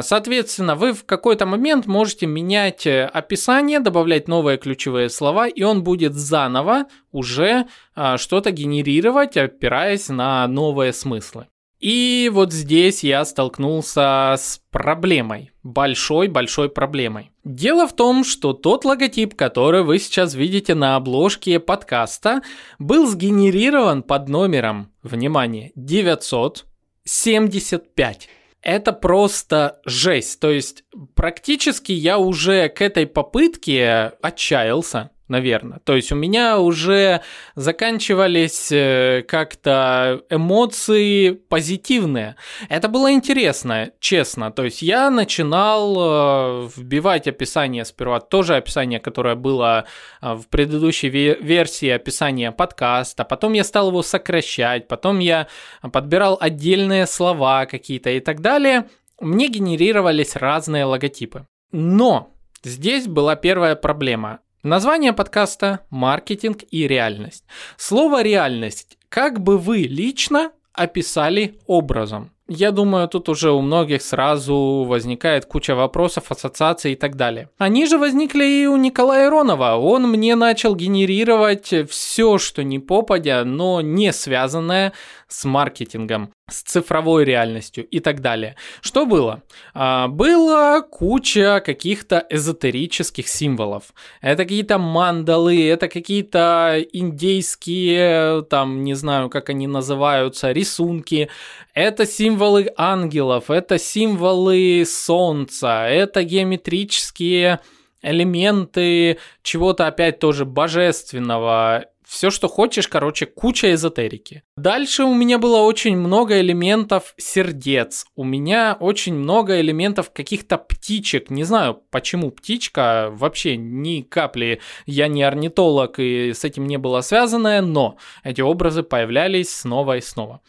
Соответственно, 0.00 0.74
вы 0.74 0.92
в 0.94 1.04
какой-то 1.04 1.44
момент 1.44 1.86
можете 1.86 2.26
менять 2.26 2.86
э, 2.86 3.04
описание, 3.04 3.80
добавлять 3.80 4.28
новые 4.28 4.58
ключевые 4.58 5.10
слова, 5.10 5.48
и 5.48 5.62
он 5.62 5.82
будет 5.82 6.14
заново 6.14 6.69
уже 7.12 7.66
а, 7.94 8.18
что-то 8.18 8.50
генерировать, 8.50 9.36
опираясь 9.36 10.08
на 10.08 10.46
новые 10.48 10.92
смыслы. 10.92 11.46
И 11.80 12.30
вот 12.32 12.52
здесь 12.52 13.02
я 13.02 13.24
столкнулся 13.24 14.36
с 14.38 14.60
проблемой, 14.70 15.50
большой-большой 15.62 16.68
проблемой. 16.68 17.32
Дело 17.42 17.88
в 17.88 17.96
том, 17.96 18.22
что 18.22 18.52
тот 18.52 18.84
логотип, 18.84 19.34
который 19.34 19.82
вы 19.82 19.98
сейчас 19.98 20.34
видите 20.34 20.74
на 20.74 20.96
обложке 20.96 21.58
подкаста, 21.58 22.42
был 22.78 23.06
сгенерирован 23.06 24.02
под 24.02 24.28
номером, 24.28 24.92
внимание, 25.02 25.72
975 25.74 28.28
это 28.62 28.92
просто 28.92 29.80
жесть. 29.84 30.40
То 30.40 30.50
есть 30.50 30.84
практически 31.14 31.92
я 31.92 32.18
уже 32.18 32.68
к 32.68 32.82
этой 32.82 33.06
попытке 33.06 34.12
отчаялся 34.20 35.10
наверное. 35.30 35.78
То 35.84 35.96
есть 35.96 36.12
у 36.12 36.16
меня 36.16 36.58
уже 36.58 37.22
заканчивались 37.54 38.70
э, 38.72 39.24
как-то 39.26 40.22
эмоции 40.28 41.30
позитивные. 41.30 42.36
Это 42.68 42.88
было 42.88 43.12
интересно, 43.12 43.90
честно. 44.00 44.50
То 44.50 44.64
есть 44.64 44.82
я 44.82 45.10
начинал 45.10 45.96
э, 45.96 46.68
вбивать 46.76 47.28
описание 47.28 47.84
сперва, 47.84 48.20
тоже 48.20 48.56
описание, 48.56 49.00
которое 49.00 49.36
было 49.36 49.86
э, 50.20 50.34
в 50.34 50.48
предыдущей 50.48 51.08
версии 51.08 51.88
описания 51.88 52.52
подкаста, 52.52 53.24
потом 53.24 53.54
я 53.54 53.64
стал 53.64 53.88
его 53.88 54.02
сокращать, 54.02 54.88
потом 54.88 55.20
я 55.20 55.46
подбирал 55.92 56.36
отдельные 56.40 57.06
слова 57.06 57.66
какие-то 57.66 58.10
и 58.10 58.20
так 58.20 58.40
далее. 58.40 58.86
Мне 59.20 59.48
генерировались 59.48 60.36
разные 60.36 60.84
логотипы. 60.84 61.46
Но 61.72 62.34
Здесь 62.62 63.06
была 63.08 63.36
первая 63.36 63.74
проблема. 63.74 64.40
Название 64.62 65.14
подкаста 65.14 65.80
«Маркетинг 65.88 66.64
и 66.70 66.86
реальность». 66.86 67.44
Слово 67.78 68.22
«реальность» 68.22 68.98
как 69.08 69.40
бы 69.40 69.56
вы 69.56 69.78
лично 69.78 70.52
описали 70.74 71.58
образом? 71.66 72.30
Я 72.46 72.70
думаю, 72.70 73.08
тут 73.08 73.30
уже 73.30 73.52
у 73.52 73.62
многих 73.62 74.02
сразу 74.02 74.84
возникает 74.86 75.46
куча 75.46 75.74
вопросов, 75.74 76.30
ассоциаций 76.30 76.92
и 76.92 76.94
так 76.94 77.16
далее. 77.16 77.48
Они 77.56 77.86
же 77.86 77.96
возникли 77.96 78.44
и 78.44 78.66
у 78.66 78.76
Николая 78.76 79.28
Иронова. 79.28 79.76
Он 79.76 80.10
мне 80.10 80.34
начал 80.34 80.74
генерировать 80.74 81.72
все, 81.88 82.36
что 82.36 82.62
не 82.62 82.78
попадя, 82.78 83.44
но 83.44 83.80
не 83.80 84.12
связанное 84.12 84.92
с 85.30 85.44
маркетингом, 85.44 86.32
с 86.50 86.62
цифровой 86.62 87.24
реальностью 87.24 87.86
и 87.86 88.00
так 88.00 88.20
далее. 88.20 88.56
Что 88.80 89.06
было? 89.06 89.42
А, 89.72 90.08
было 90.08 90.82
куча 90.82 91.62
каких-то 91.64 92.26
эзотерических 92.28 93.28
символов. 93.28 93.94
Это 94.20 94.42
какие-то 94.42 94.78
мандалы, 94.78 95.66
это 95.68 95.88
какие-то 95.88 96.84
индейские, 96.92 98.42
там, 98.50 98.82
не 98.82 98.94
знаю, 98.94 99.30
как 99.30 99.48
они 99.48 99.66
называются, 99.66 100.50
рисунки. 100.50 101.30
Это 101.74 102.04
символы 102.06 102.72
ангелов, 102.76 103.50
это 103.50 103.78
символы 103.78 104.84
солнца, 104.84 105.86
это 105.86 106.24
геометрические 106.24 107.60
элементы 108.02 109.18
чего-то 109.42 109.86
опять 109.86 110.18
тоже 110.18 110.44
божественного 110.44 111.86
все, 112.10 112.30
что 112.30 112.48
хочешь, 112.48 112.88
короче, 112.88 113.24
куча 113.24 113.72
эзотерики. 113.72 114.42
Дальше 114.56 115.04
у 115.04 115.14
меня 115.14 115.38
было 115.38 115.58
очень 115.58 115.96
много 115.96 116.40
элементов 116.40 117.14
сердец. 117.16 118.04
У 118.16 118.24
меня 118.24 118.76
очень 118.80 119.14
много 119.14 119.60
элементов 119.60 120.10
каких-то 120.12 120.58
птичек. 120.58 121.30
Не 121.30 121.44
знаю, 121.44 121.80
почему 121.90 122.32
птичка, 122.32 123.10
вообще 123.12 123.56
ни 123.56 124.00
капли. 124.02 124.60
Я 124.86 125.06
не 125.06 125.22
орнитолог, 125.22 126.00
и 126.00 126.32
с 126.32 126.42
этим 126.42 126.66
не 126.66 126.78
было 126.78 127.00
связано, 127.02 127.62
но 127.62 127.96
эти 128.24 128.40
образы 128.40 128.82
появлялись 128.82 129.50
снова 129.50 129.96
и 129.96 130.00
снова. 130.00 130.40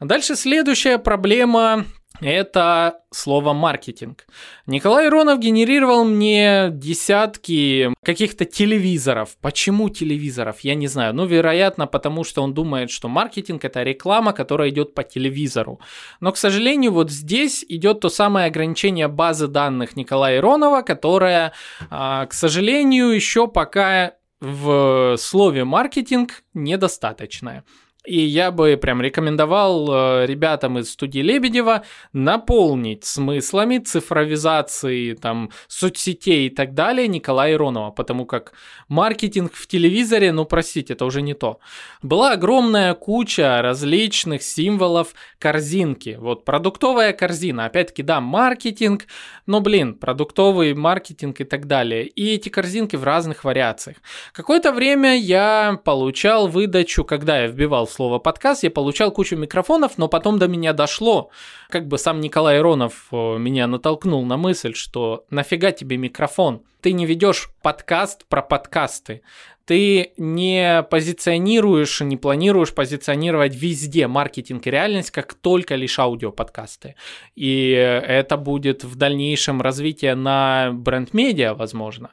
Дальше 0.00 0.34
следующая 0.34 0.96
проблема 0.96 1.84
это 2.22 3.00
слово 3.10 3.52
маркетинг. 3.52 4.26
Николай 4.66 5.08
Иронов 5.08 5.38
генерировал 5.38 6.04
мне 6.04 6.68
десятки 6.70 7.92
каких-то 8.04 8.44
телевизоров. 8.44 9.36
Почему 9.40 9.88
телевизоров? 9.88 10.60
Я 10.60 10.74
не 10.74 10.86
знаю. 10.86 11.14
Ну, 11.14 11.26
вероятно, 11.26 11.86
потому 11.86 12.24
что 12.24 12.42
он 12.42 12.54
думает, 12.54 12.90
что 12.90 13.08
маркетинг 13.08 13.64
это 13.64 13.82
реклама, 13.82 14.32
которая 14.32 14.70
идет 14.70 14.94
по 14.94 15.02
телевизору. 15.02 15.80
Но, 16.20 16.32
к 16.32 16.36
сожалению, 16.36 16.92
вот 16.92 17.10
здесь 17.10 17.64
идет 17.68 18.00
то 18.00 18.08
самое 18.08 18.46
ограничение 18.46 19.08
базы 19.08 19.48
данных 19.48 19.96
Николая 19.96 20.38
Иронова, 20.38 20.82
которое, 20.82 21.52
а, 21.90 22.26
к 22.26 22.32
сожалению, 22.32 23.08
еще 23.10 23.48
пока 23.48 24.14
в 24.40 25.16
слове 25.18 25.64
маркетинг 25.64 26.42
недостаточное. 26.52 27.64
И 28.04 28.20
я 28.20 28.50
бы 28.50 28.76
прям 28.76 29.00
рекомендовал 29.00 29.88
э, 29.88 30.26
ребятам 30.26 30.76
из 30.76 30.90
студии 30.90 31.20
Лебедева 31.20 31.84
наполнить 32.12 33.04
смыслами 33.04 33.78
цифровизации 33.78 35.14
там 35.14 35.50
соцсетей 35.68 36.48
и 36.48 36.50
так 36.50 36.74
далее 36.74 37.06
Николая 37.06 37.52
Иронова, 37.52 37.92
потому 37.92 38.26
как 38.26 38.54
маркетинг 38.88 39.52
в 39.54 39.68
телевизоре, 39.68 40.32
ну 40.32 40.44
простите, 40.44 40.94
это 40.94 41.04
уже 41.04 41.22
не 41.22 41.34
то. 41.34 41.60
Была 42.02 42.32
огромная 42.32 42.94
куча 42.94 43.62
различных 43.62 44.42
символов 44.42 45.14
корзинки. 45.38 46.16
Вот 46.18 46.44
продуктовая 46.44 47.12
корзина, 47.12 47.66
опять-таки, 47.66 48.02
да, 48.02 48.20
маркетинг, 48.20 49.06
но, 49.46 49.60
блин, 49.60 49.94
продуктовый 49.94 50.74
маркетинг 50.74 51.40
и 51.40 51.44
так 51.44 51.68
далее. 51.68 52.06
И 52.06 52.34
эти 52.34 52.48
корзинки 52.48 52.96
в 52.96 53.04
разных 53.04 53.44
вариациях. 53.44 53.98
Какое-то 54.32 54.72
время 54.72 55.16
я 55.16 55.78
получал 55.84 56.48
выдачу, 56.48 57.04
когда 57.04 57.42
я 57.42 57.46
вбивал 57.46 57.86
слово 57.92 58.18
подкаст, 58.18 58.64
я 58.64 58.70
получал 58.70 59.12
кучу 59.12 59.36
микрофонов, 59.36 59.98
но 59.98 60.08
потом 60.08 60.38
до 60.38 60.48
меня 60.48 60.72
дошло, 60.72 61.30
как 61.68 61.86
бы 61.86 61.98
сам 61.98 62.20
Николай 62.20 62.58
Иронов 62.58 63.08
э, 63.12 63.38
меня 63.38 63.66
натолкнул 63.66 64.24
на 64.24 64.36
мысль, 64.36 64.74
что 64.74 65.24
нафига 65.30 65.70
тебе 65.70 65.96
микрофон? 65.96 66.62
Ты 66.80 66.92
не 66.92 67.06
ведешь 67.06 67.50
подкаст 67.62 68.26
про 68.26 68.42
подкасты 68.42 69.22
ты 69.64 70.12
не 70.16 70.82
позиционируешь, 70.90 72.00
не 72.00 72.16
планируешь 72.16 72.74
позиционировать 72.74 73.54
везде 73.54 74.06
маркетинг 74.06 74.66
и 74.66 74.70
реальность, 74.70 75.10
как 75.10 75.34
только 75.34 75.74
лишь 75.74 75.98
аудиоподкасты. 75.98 76.96
И 77.34 77.70
это 77.70 78.36
будет 78.36 78.84
в 78.84 78.96
дальнейшем 78.96 79.62
развитие 79.62 80.14
на 80.14 80.70
бренд-медиа, 80.72 81.54
возможно. 81.54 82.10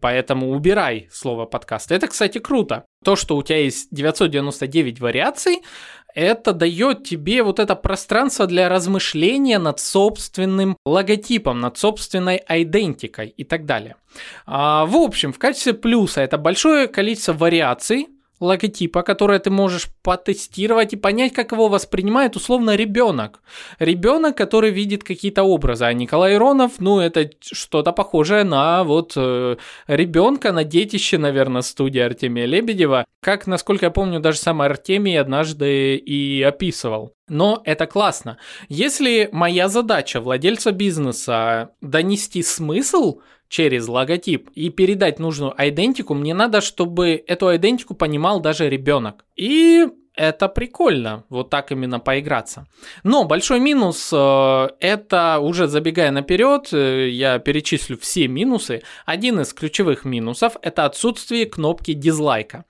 Поэтому 0.00 0.50
убирай 0.50 1.08
слово 1.10 1.46
подкаст. 1.46 1.92
Это, 1.92 2.08
кстати, 2.08 2.38
круто. 2.38 2.84
То, 3.04 3.16
что 3.16 3.36
у 3.36 3.42
тебя 3.42 3.58
есть 3.58 3.88
999 3.90 5.00
вариаций, 5.00 5.60
это 6.14 6.52
дает 6.52 7.04
тебе 7.04 7.42
вот 7.42 7.58
это 7.58 7.74
пространство 7.76 8.46
для 8.46 8.68
размышления 8.68 9.58
над 9.58 9.80
собственным 9.80 10.76
логотипом, 10.84 11.60
над 11.60 11.78
собственной 11.78 12.42
идентикой 12.48 13.28
и 13.28 13.44
так 13.44 13.66
далее. 13.66 13.96
А, 14.46 14.86
в 14.86 14.96
общем, 14.96 15.32
в 15.32 15.38
качестве 15.38 15.74
плюса 15.74 16.20
это 16.20 16.38
большое 16.38 16.88
количество 16.88 17.32
вариаций, 17.32 18.08
логотипа, 18.40 19.02
которое 19.02 19.38
ты 19.38 19.50
можешь 19.50 19.88
потестировать 20.02 20.94
и 20.94 20.96
понять, 20.96 21.32
как 21.32 21.52
его 21.52 21.68
воспринимает 21.68 22.36
условно 22.36 22.74
ребенок. 22.74 23.42
Ребенок, 23.78 24.36
который 24.36 24.70
видит 24.70 25.04
какие-то 25.04 25.42
образы. 25.42 25.84
А 25.84 25.92
Николай 25.92 26.34
Иронов, 26.34 26.72
ну, 26.78 27.00
это 27.00 27.30
что-то 27.40 27.92
похожее 27.92 28.44
на 28.44 28.82
вот 28.84 29.12
э, 29.16 29.56
ребенка, 29.86 30.52
на 30.52 30.64
детище, 30.64 31.18
наверное, 31.18 31.62
студии 31.62 32.00
Артемия 32.00 32.46
Лебедева. 32.46 33.04
Как, 33.20 33.46
насколько 33.46 33.86
я 33.86 33.90
помню, 33.90 34.20
даже 34.20 34.38
сам 34.38 34.62
Артемий 34.62 35.20
однажды 35.20 35.96
и 35.96 36.42
описывал. 36.42 37.12
Но 37.28 37.62
это 37.64 37.86
классно. 37.86 38.38
Если 38.68 39.28
моя 39.30 39.68
задача 39.68 40.20
владельца 40.20 40.72
бизнеса 40.72 41.70
донести 41.80 42.42
смысл 42.42 43.20
через 43.50 43.88
логотип 43.88 44.48
и 44.54 44.70
передать 44.70 45.18
нужную 45.18 45.52
идентику, 45.58 46.14
мне 46.14 46.32
надо, 46.32 46.62
чтобы 46.62 47.22
эту 47.26 47.54
идентику 47.54 47.94
понимал 47.94 48.40
даже 48.40 48.70
ребенок. 48.70 49.26
И 49.36 49.86
это 50.14 50.48
прикольно, 50.48 51.24
вот 51.28 51.50
так 51.50 51.72
именно 51.72 52.00
поиграться. 52.00 52.66
Но 53.04 53.24
большой 53.24 53.60
минус, 53.60 54.10
э, 54.12 54.68
это 54.80 55.38
уже 55.40 55.66
забегая 55.66 56.10
наперед, 56.10 56.68
э, 56.72 57.08
я 57.08 57.38
перечислю 57.38 57.96
все 57.98 58.28
минусы. 58.28 58.82
Один 59.06 59.40
из 59.40 59.52
ключевых 59.54 60.04
минусов 60.04 60.56
это 60.62 60.84
отсутствие 60.84 61.46
кнопки 61.46 61.94
дизлайка. 61.94 62.64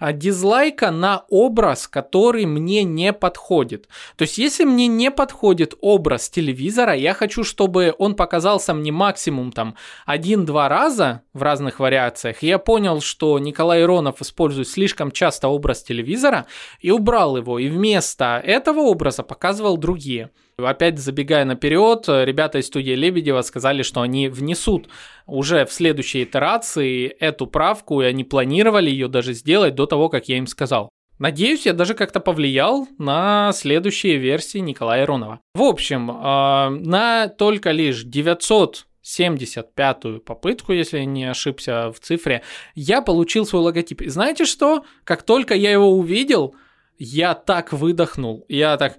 А 0.00 0.12
дизлайка 0.12 0.90
на 0.90 1.24
образ, 1.28 1.86
который 1.86 2.44
мне 2.44 2.82
не 2.82 3.12
подходит. 3.12 3.88
То 4.16 4.22
есть, 4.22 4.38
если 4.38 4.64
мне 4.64 4.86
не 4.88 5.10
подходит 5.10 5.74
образ 5.80 6.28
телевизора, 6.28 6.94
я 6.94 7.14
хочу, 7.14 7.44
чтобы 7.44 7.94
он 7.98 8.14
показался 8.14 8.74
мне 8.74 8.90
максимум 8.90 9.52
там 9.52 9.76
один-два 10.06 10.68
раза 10.68 11.22
в 11.32 11.42
разных 11.42 11.78
вариациях. 11.78 12.42
Я 12.42 12.58
понял, 12.58 13.00
что 13.00 13.38
Николай 13.38 13.82
Иронов 13.82 14.20
использует 14.20 14.68
слишком 14.68 15.12
часто 15.12 15.48
образ 15.48 15.82
телевизора 15.82 16.46
и 16.80 16.90
убрал 16.96 17.36
его, 17.36 17.58
и 17.58 17.68
вместо 17.68 18.42
этого 18.44 18.80
образа 18.80 19.22
показывал 19.22 19.76
другие. 19.76 20.30
Опять 20.58 20.98
забегая 20.98 21.44
наперед, 21.44 22.04
ребята 22.08 22.58
из 22.58 22.66
студии 22.66 22.92
Лебедева 22.92 23.42
сказали, 23.42 23.82
что 23.82 24.00
они 24.00 24.28
внесут 24.28 24.88
уже 25.26 25.66
в 25.66 25.72
следующей 25.72 26.24
итерации 26.24 27.06
эту 27.06 27.46
правку, 27.46 28.02
и 28.02 28.06
они 28.06 28.24
планировали 28.24 28.90
ее 28.90 29.08
даже 29.08 29.34
сделать 29.34 29.74
до 29.74 29.86
того, 29.86 30.08
как 30.08 30.28
я 30.28 30.38
им 30.38 30.46
сказал. 30.46 30.88
Надеюсь, 31.18 31.64
я 31.64 31.72
даже 31.72 31.94
как-то 31.94 32.20
повлиял 32.20 32.86
на 32.98 33.52
следующие 33.52 34.18
версии 34.18 34.58
Николая 34.58 35.04
Иронова. 35.04 35.40
В 35.54 35.62
общем, 35.62 36.10
э, 36.10 36.68
на 36.68 37.28
только 37.28 37.70
лишь 37.70 38.02
900 38.02 38.86
75-ю 39.06 40.20
попытку, 40.20 40.72
если 40.72 40.98
я 40.98 41.04
не 41.04 41.24
ошибся 41.24 41.92
в 41.92 42.00
цифре, 42.00 42.42
я 42.74 43.00
получил 43.00 43.46
свой 43.46 43.62
логотип. 43.62 44.02
И 44.02 44.08
знаете 44.08 44.44
что? 44.44 44.84
Как 45.04 45.22
только 45.22 45.54
я 45.54 45.70
его 45.70 45.92
увидел, 45.92 46.56
я 46.98 47.34
так 47.34 47.72
выдохнул. 47.72 48.44
Я 48.48 48.76
так... 48.76 48.98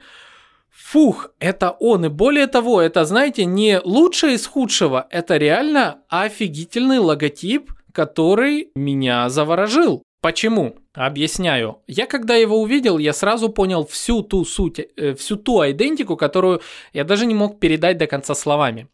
Фух, 0.70 1.32
это 1.40 1.72
он. 1.72 2.06
И 2.06 2.10
более 2.10 2.46
того, 2.46 2.82
это, 2.82 3.04
знаете, 3.04 3.46
не 3.46 3.80
лучшее 3.84 4.36
из 4.36 4.46
худшего. 4.46 5.08
Это 5.10 5.38
реально 5.38 6.02
офигительный 6.08 7.00
логотип, 7.00 7.72
который 7.92 8.70
меня 8.76 9.28
заворожил. 9.30 10.04
Почему? 10.22 10.78
Объясняю. 10.94 11.78
Я 11.88 12.08
когда 12.08 12.36
его 12.36 12.60
увидел, 12.60 12.98
я 12.98 13.14
сразу 13.14 13.50
понял 13.50 13.86
всю 13.86 14.24
ту 14.24 14.46
суть, 14.46 14.80
э, 14.80 15.14
всю 15.14 15.36
ту 15.36 15.62
идентику, 15.64 16.18
которую 16.18 16.62
я 16.94 17.04
даже 17.04 17.26
не 17.26 17.36
мог 17.36 17.60
передать 17.60 17.98
до 17.98 18.08
конца 18.08 18.34
словами. 18.34 18.88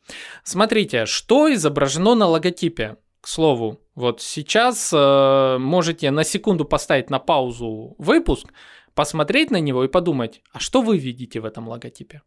Смотрите, 0.43 1.05
что 1.05 1.53
изображено 1.53 2.15
на 2.15 2.27
логотипе. 2.27 2.97
К 3.21 3.27
слову, 3.27 3.79
вот 3.95 4.21
сейчас 4.21 4.91
э, 4.93 5.57
можете 5.57 6.11
на 6.11 6.25
секунду 6.25 6.65
поставить 6.65 7.09
на 7.09 7.19
паузу 7.19 7.95
выпуск, 7.97 8.47
посмотреть 8.95 9.51
на 9.51 9.59
него 9.59 9.83
и 9.83 9.87
подумать, 9.87 10.41
а 10.51 10.59
что 10.59 10.81
вы 10.81 10.97
видите 10.97 11.39
в 11.39 11.45
этом 11.45 11.67
логотипе? 11.67 12.21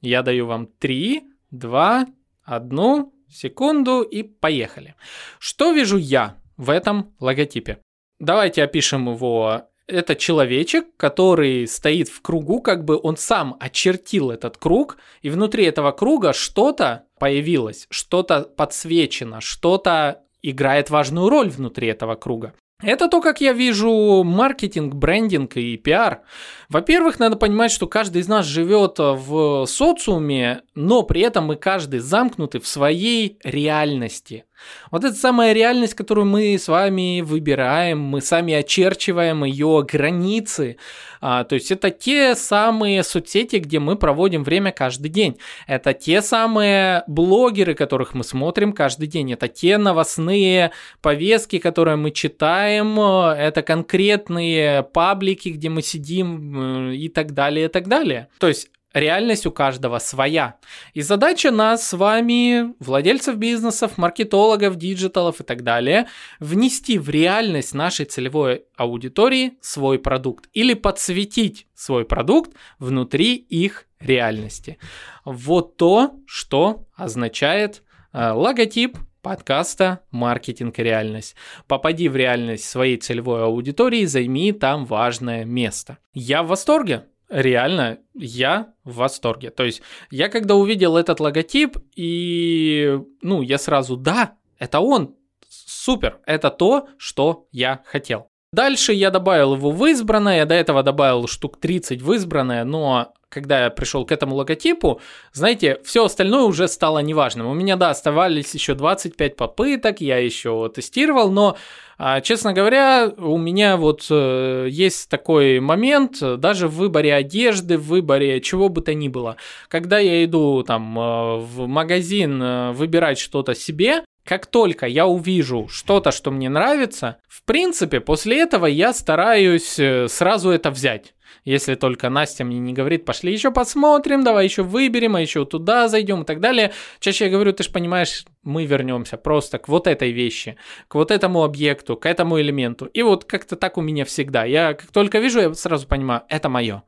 Я 0.00 0.22
даю 0.22 0.46
вам 0.46 0.66
3, 0.66 1.24
2, 1.50 2.06
1 2.44 3.10
секунду 3.28 4.02
и 4.02 4.22
поехали. 4.22 4.94
Что 5.38 5.72
вижу 5.72 5.96
я 5.96 6.36
в 6.56 6.70
этом 6.70 7.14
логотипе? 7.20 7.78
Давайте 8.18 8.62
опишем 8.62 9.08
его. 9.08 9.62
Это 9.86 10.16
человечек, 10.16 10.86
который 10.96 11.66
стоит 11.66 12.08
в 12.08 12.20
кругу, 12.20 12.60
как 12.60 12.84
бы 12.84 12.98
он 13.00 13.16
сам 13.16 13.56
очертил 13.60 14.30
этот 14.30 14.56
круг, 14.56 14.98
и 15.22 15.30
внутри 15.30 15.64
этого 15.64 15.92
круга 15.92 16.32
что-то 16.32 17.04
появилось, 17.20 17.86
что-то 17.90 18.42
подсвечено, 18.42 19.40
что-то 19.40 20.24
играет 20.42 20.90
важную 20.90 21.28
роль 21.28 21.50
внутри 21.50 21.88
этого 21.88 22.16
круга. 22.16 22.52
Это 22.82 23.08
то, 23.08 23.22
как 23.22 23.40
я 23.40 23.54
вижу 23.54 24.22
маркетинг, 24.22 24.94
брендинг 24.94 25.56
и 25.56 25.78
пиар. 25.78 26.20
Во-первых, 26.68 27.18
надо 27.18 27.36
понимать, 27.36 27.70
что 27.70 27.86
каждый 27.86 28.20
из 28.20 28.28
нас 28.28 28.44
живет 28.44 28.98
в 28.98 29.64
социуме, 29.64 30.60
но 30.74 31.02
при 31.02 31.22
этом 31.22 31.46
мы 31.46 31.56
каждый 31.56 32.00
замкнуты 32.00 32.60
в 32.60 32.66
своей 32.66 33.38
реальности. 33.42 34.44
Вот 34.90 35.04
это 35.04 35.14
самая 35.14 35.52
реальность, 35.52 35.94
которую 35.94 36.26
мы 36.26 36.58
с 36.58 36.68
вами 36.68 37.20
выбираем, 37.20 38.00
мы 38.00 38.20
сами 38.20 38.54
очерчиваем 38.54 39.44
ее 39.44 39.84
границы. 39.90 40.76
А, 41.20 41.44
то 41.44 41.54
есть 41.54 41.70
это 41.70 41.90
те 41.90 42.34
самые 42.34 43.02
соцсети, 43.02 43.56
где 43.56 43.78
мы 43.78 43.96
проводим 43.96 44.44
время 44.44 44.72
каждый 44.72 45.08
день. 45.08 45.38
Это 45.66 45.92
те 45.92 46.22
самые 46.22 47.04
блогеры, 47.06 47.74
которых 47.74 48.14
мы 48.14 48.24
смотрим 48.24 48.72
каждый 48.72 49.08
день. 49.08 49.32
Это 49.32 49.48
те 49.48 49.78
новостные 49.78 50.72
повестки, 51.00 51.58
которые 51.58 51.96
мы 51.96 52.10
читаем. 52.10 52.98
Это 53.00 53.62
конкретные 53.62 54.82
паблики, 54.82 55.50
где 55.50 55.68
мы 55.68 55.82
сидим 55.82 56.90
и 56.92 57.08
так 57.08 57.32
далее, 57.32 57.66
и 57.66 57.68
так 57.68 57.88
далее. 57.88 58.28
То 58.38 58.48
есть 58.48 58.68
реальность 58.96 59.46
у 59.46 59.52
каждого 59.52 59.98
своя. 59.98 60.56
И 60.94 61.02
задача 61.02 61.50
нас 61.50 61.86
с 61.86 61.92
вами, 61.92 62.74
владельцев 62.82 63.36
бизнесов, 63.36 63.98
маркетологов, 63.98 64.76
digital 64.76 65.26
ов 65.26 65.40
и 65.40 65.44
так 65.44 65.62
далее, 65.62 66.08
внести 66.40 66.98
в 66.98 67.10
реальность 67.10 67.74
нашей 67.74 68.06
целевой 68.06 68.64
аудитории 68.76 69.52
свой 69.60 69.98
продукт 69.98 70.48
или 70.52 70.74
подсветить 70.74 71.66
свой 71.74 72.04
продукт 72.04 72.52
внутри 72.78 73.34
их 73.34 73.86
реальности. 74.00 74.78
Вот 75.24 75.76
то, 75.76 76.14
что 76.26 76.86
означает 76.96 77.82
э, 78.12 78.30
логотип 78.30 78.98
подкаста 79.20 80.00
«Маркетинг 80.10 80.78
и 80.78 80.82
реальность». 80.82 81.34
Попади 81.66 82.08
в 82.08 82.16
реальность 82.16 82.64
своей 82.64 82.96
целевой 82.96 83.42
аудитории, 83.42 84.04
займи 84.04 84.52
там 84.52 84.84
важное 84.84 85.44
место. 85.44 85.98
Я 86.14 86.42
в 86.42 86.48
восторге 86.48 87.06
реально 87.28 87.98
я 88.14 88.72
в 88.84 88.96
восторге. 88.96 89.50
То 89.50 89.64
есть 89.64 89.82
я 90.10 90.28
когда 90.28 90.54
увидел 90.54 90.96
этот 90.96 91.20
логотип, 91.20 91.78
и 91.94 92.98
ну, 93.22 93.42
я 93.42 93.58
сразу, 93.58 93.96
да, 93.96 94.36
это 94.58 94.80
он, 94.80 95.14
супер, 95.48 96.20
это 96.26 96.50
то, 96.50 96.88
что 96.98 97.46
я 97.52 97.82
хотел. 97.86 98.30
Дальше 98.56 98.94
я 98.94 99.10
добавил 99.10 99.54
его 99.54 99.70
в 99.70 99.84
избранное, 99.84 100.38
я 100.38 100.46
до 100.46 100.54
этого 100.54 100.82
добавил 100.82 101.28
штук 101.28 101.60
30 101.60 102.00
в 102.00 102.10
избранное, 102.14 102.64
но 102.64 103.12
когда 103.28 103.64
я 103.64 103.70
пришел 103.70 104.06
к 104.06 104.12
этому 104.12 104.34
логотипу, 104.34 104.98
знаете, 105.34 105.78
все 105.84 106.06
остальное 106.06 106.44
уже 106.44 106.66
стало 106.66 107.00
неважным. 107.00 107.48
У 107.48 107.52
меня, 107.52 107.76
да, 107.76 107.90
оставались 107.90 108.54
еще 108.54 108.74
25 108.74 109.36
попыток, 109.36 110.00
я 110.00 110.16
еще 110.16 110.72
тестировал, 110.74 111.30
но, 111.30 111.58
а, 111.98 112.22
честно 112.22 112.54
говоря, 112.54 113.12
у 113.18 113.36
меня 113.36 113.76
вот 113.76 114.06
э, 114.08 114.68
есть 114.70 115.10
такой 115.10 115.60
момент, 115.60 116.20
даже 116.40 116.66
в 116.66 116.76
выборе 116.76 117.12
одежды, 117.12 117.76
в 117.76 117.88
выборе 117.88 118.40
чего 118.40 118.70
бы 118.70 118.80
то 118.80 118.94
ни 118.94 119.08
было. 119.08 119.36
Когда 119.68 119.98
я 119.98 120.24
иду 120.24 120.62
там 120.62 120.98
э, 120.98 121.36
в 121.40 121.66
магазин 121.66 122.42
э, 122.42 122.72
выбирать 122.72 123.18
что-то 123.18 123.54
себе, 123.54 124.02
как 124.26 124.46
только 124.46 124.86
я 124.86 125.06
увижу 125.06 125.68
что-то, 125.70 126.10
что 126.10 126.30
мне 126.30 126.48
нравится, 126.48 127.18
в 127.28 127.42
принципе, 127.44 128.00
после 128.00 128.40
этого 128.40 128.66
я 128.66 128.92
стараюсь 128.92 129.80
сразу 130.10 130.50
это 130.50 130.70
взять. 130.70 131.14
Если 131.44 131.76
только 131.76 132.08
Настя 132.08 132.44
мне 132.44 132.58
не 132.58 132.72
говорит, 132.72 133.04
пошли 133.04 133.32
еще 133.32 133.52
посмотрим, 133.52 134.24
давай 134.24 134.46
еще 134.46 134.62
выберем, 134.64 135.14
а 135.14 135.20
еще 135.20 135.46
туда 135.46 135.86
зайдем 135.86 136.22
и 136.22 136.24
так 136.24 136.40
далее. 136.40 136.72
Чаще 136.98 137.26
я 137.26 137.30
говорю, 137.30 137.52
ты 137.52 137.62
же 137.62 137.70
понимаешь, 137.70 138.24
мы 138.42 138.64
вернемся 138.64 139.16
просто 139.16 139.58
к 139.58 139.68
вот 139.68 139.86
этой 139.86 140.10
вещи, 140.10 140.56
к 140.88 140.96
вот 140.96 141.12
этому 141.12 141.44
объекту, 141.44 141.96
к 141.96 142.06
этому 142.06 142.40
элементу. 142.40 142.86
И 142.86 143.02
вот 143.02 143.24
как-то 143.24 143.54
так 143.54 143.76
у 143.78 143.80
меня 143.80 144.04
всегда. 144.04 144.44
Я 144.44 144.74
как 144.74 144.90
только 144.90 145.20
вижу, 145.20 145.40
я 145.40 145.54
сразу 145.54 145.86
понимаю, 145.86 146.22
это 146.28 146.48
мое. 146.48 146.82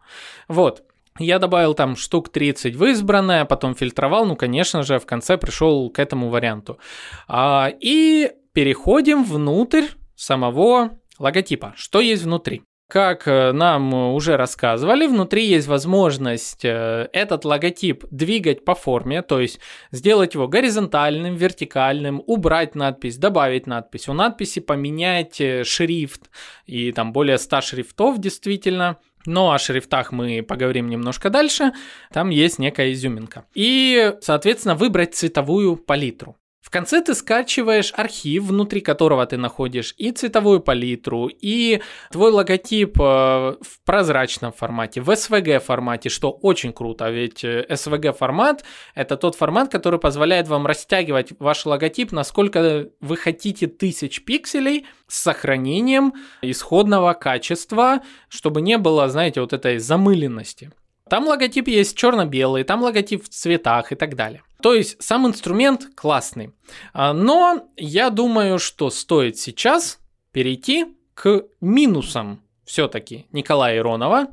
Вот. 0.49 0.83
Я 1.19 1.39
добавил 1.39 1.75
там 1.75 1.97
штук 1.97 2.29
30 2.29 2.77
в 2.77 2.85
избранное, 2.85 3.45
потом 3.45 3.75
фильтровал, 3.75 4.25
ну, 4.25 4.37
конечно 4.37 4.83
же, 4.83 4.99
в 4.99 5.07
конце 5.07 5.37
пришел 5.37 5.91
к 5.91 5.99
этому 5.99 6.29
варианту. 6.29 6.79
А, 7.27 7.73
и 7.81 8.31
переходим 8.53 9.25
внутрь 9.25 9.87
самого 10.15 10.99
логотипа. 11.19 11.75
Что 11.77 12.01
есть 12.01 12.23
внутри? 12.23 12.63
Как 12.91 13.29
э, 13.29 13.53
нам 13.53 13.93
уже 14.15 14.39
рассказывали, 14.39 15.07
внутри 15.07 15.45
есть 15.45 15.69
возможность 15.69 16.65
э, 16.65 17.11
этот 17.13 17.45
логотип 17.45 18.07
двигать 18.11 18.65
по 18.65 18.75
форме, 18.75 19.21
то 19.21 19.41
есть 19.41 19.61
сделать 19.91 20.33
его 20.33 20.49
горизонтальным, 20.49 21.35
вертикальным, 21.35 22.23
убрать 22.27 22.75
надпись, 22.75 23.19
добавить 23.19 23.67
надпись, 23.67 24.09
у 24.09 24.15
надписи 24.15 24.61
поменять 24.61 25.39
э, 25.39 25.65
шрифт, 25.65 26.31
и 26.65 26.91
там 26.93 27.13
более 27.13 27.37
100 27.37 27.61
шрифтов 27.61 28.19
действительно. 28.21 28.97
Но 29.29 29.53
о 29.53 29.59
шрифтах 29.59 30.11
мы 30.11 30.43
поговорим 30.43 30.89
немножко 30.89 31.29
дальше. 31.29 31.73
Там 32.11 32.31
есть 32.31 32.59
некая 32.59 32.93
изюминка. 32.93 33.45
И, 33.53 34.15
соответственно, 34.23 34.75
выбрать 34.75 35.15
цветовую 35.15 35.77
палитру. 35.77 36.39
В 36.69 36.71
конце 36.71 37.01
ты 37.01 37.15
скачиваешь 37.15 37.95
архив, 37.97 38.45
внутри 38.45 38.83
которого 38.83 39.25
ты 39.25 39.39
находишь 39.39 39.95
и 39.97 40.11
цветовую 40.11 40.61
палитру, 40.61 41.31
и 41.31 41.81
твой 42.11 42.31
логотип 42.31 43.01
э, 43.01 43.03
в 43.03 43.81
прозрачном 43.87 44.53
формате, 44.53 45.01
в 45.01 45.09
SVG 45.09 45.61
формате, 45.61 46.11
что 46.11 46.31
очень 46.31 46.75
круто, 46.75 47.09
ведь 47.09 47.43
SVG 47.43 48.11
э, 48.11 48.13
формат 48.13 48.65
это 48.95 49.17
тот 49.17 49.35
формат, 49.35 49.73
который 49.73 49.99
позволяет 49.99 50.47
вам 50.49 50.67
растягивать 50.67 51.33
ваш 51.39 51.65
логотип, 51.65 52.13
насколько 52.13 52.91
вы 53.01 53.17
хотите 53.17 53.67
тысяч 53.67 54.23
пикселей 54.23 54.85
с 55.07 55.23
сохранением 55.23 56.13
исходного 56.43 57.15
качества, 57.15 58.03
чтобы 58.29 58.61
не 58.61 58.77
было, 58.77 59.09
знаете, 59.09 59.41
вот 59.41 59.55
этой 59.55 59.79
замыленности. 59.79 60.71
Там 61.09 61.27
логотип 61.27 61.69
есть 61.69 61.97
черно-белый, 61.97 62.65
там 62.65 62.83
логотип 62.83 63.25
в 63.25 63.29
цветах 63.29 63.93
и 63.93 63.95
так 63.95 64.15
далее. 64.15 64.43
То 64.63 64.75
есть 64.75 65.03
сам 65.03 65.27
инструмент 65.27 65.89
классный. 65.95 66.53
А, 66.93 67.13
но 67.13 67.69
я 67.77 68.11
думаю, 68.11 68.59
что 68.59 68.91
стоит 68.91 69.39
сейчас 69.39 69.99
перейти 70.33 70.87
к 71.15 71.45
минусам 71.61 72.43
все-таки 72.65 73.27
Николая 73.33 73.79
Иронова. 73.79 74.29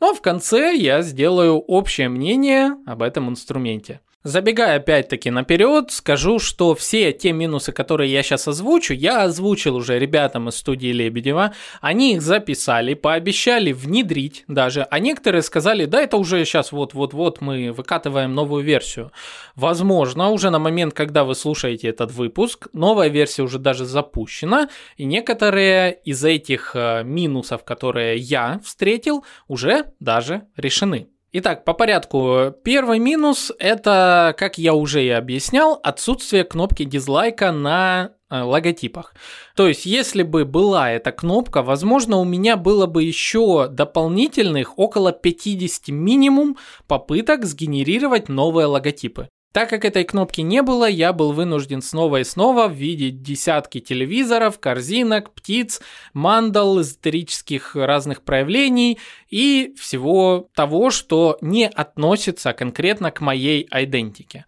Но 0.00 0.14
в 0.14 0.22
конце 0.22 0.74
я 0.74 1.02
сделаю 1.02 1.58
общее 1.58 2.08
мнение 2.08 2.76
об 2.86 3.02
этом 3.02 3.28
инструменте. 3.28 4.00
Забегая 4.22 4.76
опять-таки 4.76 5.30
наперед, 5.30 5.90
скажу, 5.92 6.38
что 6.38 6.74
все 6.74 7.10
те 7.10 7.32
минусы, 7.32 7.72
которые 7.72 8.12
я 8.12 8.22
сейчас 8.22 8.46
озвучу, 8.46 8.92
я 8.92 9.22
озвучил 9.22 9.76
уже 9.76 9.98
ребятам 9.98 10.50
из 10.50 10.56
студии 10.56 10.88
Лебедева. 10.88 11.54
Они 11.80 12.12
их 12.12 12.20
записали, 12.20 12.92
пообещали 12.92 13.72
внедрить 13.72 14.44
даже, 14.46 14.82
а 14.82 14.98
некоторые 14.98 15.40
сказали, 15.40 15.86
да, 15.86 16.02
это 16.02 16.18
уже 16.18 16.44
сейчас 16.44 16.70
вот-вот-вот 16.70 17.40
мы 17.40 17.72
выкатываем 17.72 18.34
новую 18.34 18.62
версию. 18.62 19.10
Возможно, 19.54 20.28
уже 20.28 20.50
на 20.50 20.58
момент, 20.58 20.92
когда 20.92 21.24
вы 21.24 21.34
слушаете 21.34 21.88
этот 21.88 22.12
выпуск, 22.12 22.68
новая 22.74 23.08
версия 23.08 23.42
уже 23.42 23.58
даже 23.58 23.86
запущена, 23.86 24.68
и 24.98 25.06
некоторые 25.06 25.98
из 26.04 26.22
этих 26.22 26.72
э, 26.74 27.04
минусов, 27.04 27.64
которые 27.64 28.18
я 28.18 28.60
встретил, 28.62 29.24
уже 29.48 29.86
даже 29.98 30.42
решены. 30.58 31.08
Итак, 31.32 31.64
по 31.64 31.74
порядку. 31.74 32.52
Первый 32.64 32.98
минус– 32.98 33.52
это, 33.60 34.34
как 34.36 34.58
я 34.58 34.74
уже 34.74 35.04
и 35.04 35.10
объяснял, 35.10 35.78
отсутствие 35.84 36.42
кнопки 36.42 36.84
дизлайка 36.84 37.52
на 37.52 38.10
э, 38.28 38.42
логотипах. 38.42 39.14
То 39.54 39.68
есть, 39.68 39.86
если 39.86 40.24
бы 40.24 40.44
была 40.44 40.90
эта 40.90 41.12
кнопка, 41.12 41.62
возможно, 41.62 42.16
у 42.16 42.24
меня 42.24 42.56
было 42.56 42.86
бы 42.86 43.04
еще 43.04 43.68
дополнительных 43.68 44.76
около 44.76 45.12
50 45.12 45.88
минимум 45.90 46.56
попыток 46.88 47.44
сгенерировать 47.44 48.28
новые 48.28 48.66
логотипы. 48.66 49.28
Так 49.52 49.68
как 49.68 49.84
этой 49.84 50.04
кнопки 50.04 50.42
не 50.42 50.62
было, 50.62 50.88
я 50.88 51.12
был 51.12 51.32
вынужден 51.32 51.82
снова 51.82 52.20
и 52.20 52.24
снова 52.24 52.68
видеть 52.68 53.20
десятки 53.22 53.80
телевизоров, 53.80 54.60
корзинок, 54.60 55.32
птиц, 55.32 55.80
мандал, 56.12 56.80
эзотерических 56.80 57.74
разных 57.74 58.22
проявлений 58.22 58.98
и 59.28 59.74
всего 59.76 60.48
того, 60.54 60.90
что 60.90 61.36
не 61.40 61.66
относится 61.66 62.52
конкретно 62.52 63.10
к 63.10 63.20
моей 63.20 63.66
идентике. 63.72 64.44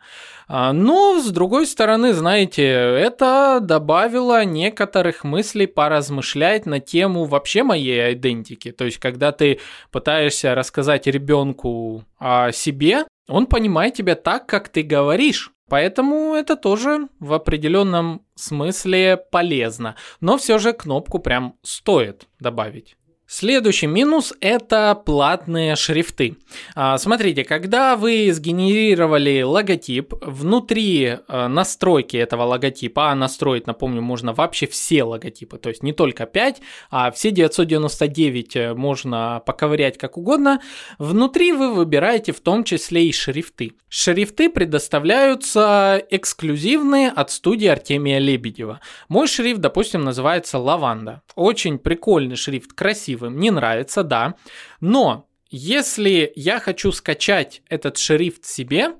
А, 0.46 0.72
но, 0.72 1.18
с 1.20 1.30
другой 1.30 1.66
стороны, 1.66 2.12
знаете, 2.12 2.62
это 2.64 3.58
добавило 3.60 4.44
некоторых 4.44 5.24
мыслей 5.24 5.66
поразмышлять 5.66 6.64
на 6.66 6.78
тему 6.78 7.24
вообще 7.24 7.64
моей 7.64 8.12
идентики. 8.12 8.70
То 8.70 8.84
есть, 8.84 8.98
когда 8.98 9.32
ты 9.32 9.58
пытаешься 9.90 10.54
рассказать 10.54 11.06
ребенку 11.08 12.04
о 12.18 12.52
себе, 12.52 13.04
он 13.28 13.46
понимает 13.46 13.94
тебя 13.94 14.14
так, 14.14 14.46
как 14.46 14.68
ты 14.68 14.82
говоришь. 14.82 15.52
Поэтому 15.68 16.34
это 16.34 16.56
тоже 16.56 17.08
в 17.18 17.32
определенном 17.32 18.26
смысле 18.34 19.16
полезно. 19.16 19.96
Но 20.20 20.36
все 20.36 20.58
же 20.58 20.74
кнопку 20.74 21.18
прям 21.18 21.56
стоит 21.62 22.28
добавить. 22.40 22.96
Следующий 23.34 23.86
минус– 23.86 24.34
это 24.42 24.94
платные 24.94 25.74
шрифты. 25.74 26.36
А, 26.74 26.98
смотрите, 26.98 27.44
когда 27.44 27.96
вы 27.96 28.30
сгенерировали 28.30 29.40
логотип, 29.40 30.12
внутри 30.20 31.16
а, 31.28 31.48
настройки 31.48 32.18
этого 32.18 32.42
логотипа, 32.42 33.10
а 33.10 33.14
настроить, 33.14 33.66
напомню, 33.66 34.02
можно 34.02 34.34
вообще 34.34 34.66
все 34.66 35.04
логотипы, 35.04 35.56
то 35.56 35.70
есть 35.70 35.82
не 35.82 35.94
только 35.94 36.26
5, 36.26 36.60
а 36.90 37.10
все 37.10 37.30
999 37.30 38.56
э, 38.56 38.74
можно 38.74 39.42
поковырять 39.46 39.96
как 39.96 40.18
угодно, 40.18 40.60
внутри 40.98 41.52
вы 41.52 41.72
выбираете 41.72 42.32
в 42.32 42.40
том 42.40 42.64
числе 42.64 43.06
и 43.06 43.12
шрифты. 43.12 43.72
Шрифты 43.88 44.50
предоставляются 44.50 46.02
эксклюзивные 46.10 47.08
от 47.08 47.30
студии 47.30 47.66
Артемия 47.66 48.18
Лебедева. 48.18 48.80
Мой 49.08 49.26
шрифт, 49.26 49.62
допустим, 49.62 50.02
называется 50.02 50.58
«Лаванда». 50.58 51.22
Очень 51.34 51.78
прикольный 51.78 52.36
шрифт, 52.36 52.74
красивый 52.74 53.21
красивым, 53.22 53.38
не 53.38 53.50
нравится, 53.50 54.02
да. 54.02 54.34
Но 54.80 55.28
если 55.50 56.32
я 56.34 56.60
хочу 56.60 56.92
скачать 56.92 57.62
этот 57.68 57.98
шрифт 57.98 58.44
себе, 58.44 58.94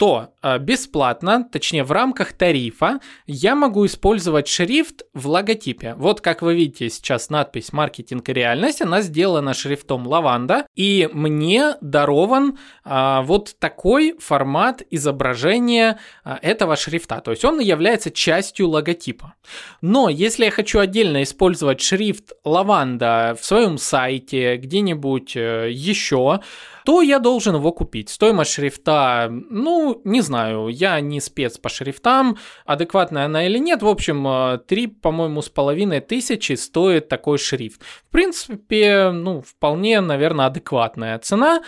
то 0.00 0.32
э, 0.42 0.58
бесплатно, 0.58 1.44
точнее 1.44 1.84
в 1.84 1.92
рамках 1.92 2.32
тарифа, 2.32 3.00
я 3.26 3.54
могу 3.54 3.84
использовать 3.84 4.48
шрифт 4.48 5.02
в 5.12 5.28
логотипе. 5.28 5.94
Вот 5.98 6.22
как 6.22 6.40
вы 6.40 6.54
видите 6.54 6.88
сейчас 6.88 7.28
надпись 7.28 7.74
«Маркетинг 7.74 8.26
и 8.30 8.32
реальность», 8.32 8.80
она 8.80 9.02
сделана 9.02 9.52
шрифтом 9.52 10.06
лаванда, 10.06 10.64
и 10.74 11.06
мне 11.12 11.74
дарован 11.82 12.56
а, 12.82 13.20
вот 13.20 13.56
такой 13.58 14.16
формат 14.18 14.80
изображения 14.88 15.98
а, 16.24 16.38
этого 16.40 16.76
шрифта. 16.76 17.20
То 17.20 17.32
есть 17.32 17.44
он 17.44 17.60
является 17.60 18.10
частью 18.10 18.70
логотипа. 18.70 19.34
Но 19.82 20.08
если 20.08 20.46
я 20.46 20.50
хочу 20.50 20.78
отдельно 20.78 21.22
использовать 21.22 21.82
шрифт 21.82 22.32
лаванда 22.42 23.36
в 23.38 23.44
своем 23.44 23.76
сайте, 23.76 24.56
где-нибудь 24.56 25.36
э, 25.36 25.68
еще, 25.70 26.40
то 26.84 27.02
я 27.02 27.18
должен 27.18 27.56
его 27.56 27.72
купить. 27.72 28.08
Стоимость 28.08 28.52
шрифта, 28.52 29.28
ну, 29.30 30.00
не 30.04 30.20
знаю, 30.20 30.68
я 30.68 31.00
не 31.00 31.20
спец 31.20 31.58
по 31.58 31.68
шрифтам, 31.68 32.38
адекватная 32.64 33.26
она 33.26 33.46
или 33.46 33.58
нет. 33.58 33.82
В 33.82 33.88
общем, 33.88 34.60
3, 34.66 34.86
э, 34.86 34.88
по-моему, 35.00 35.42
с 35.42 35.48
половиной 35.48 36.00
тысячи 36.00 36.52
стоит 36.52 37.08
такой 37.08 37.38
шрифт. 37.38 37.82
В 37.82 38.10
принципе, 38.10 39.10
ну, 39.10 39.42
вполне, 39.42 40.00
наверное, 40.00 40.46
адекватная 40.46 41.18
цена. 41.18 41.62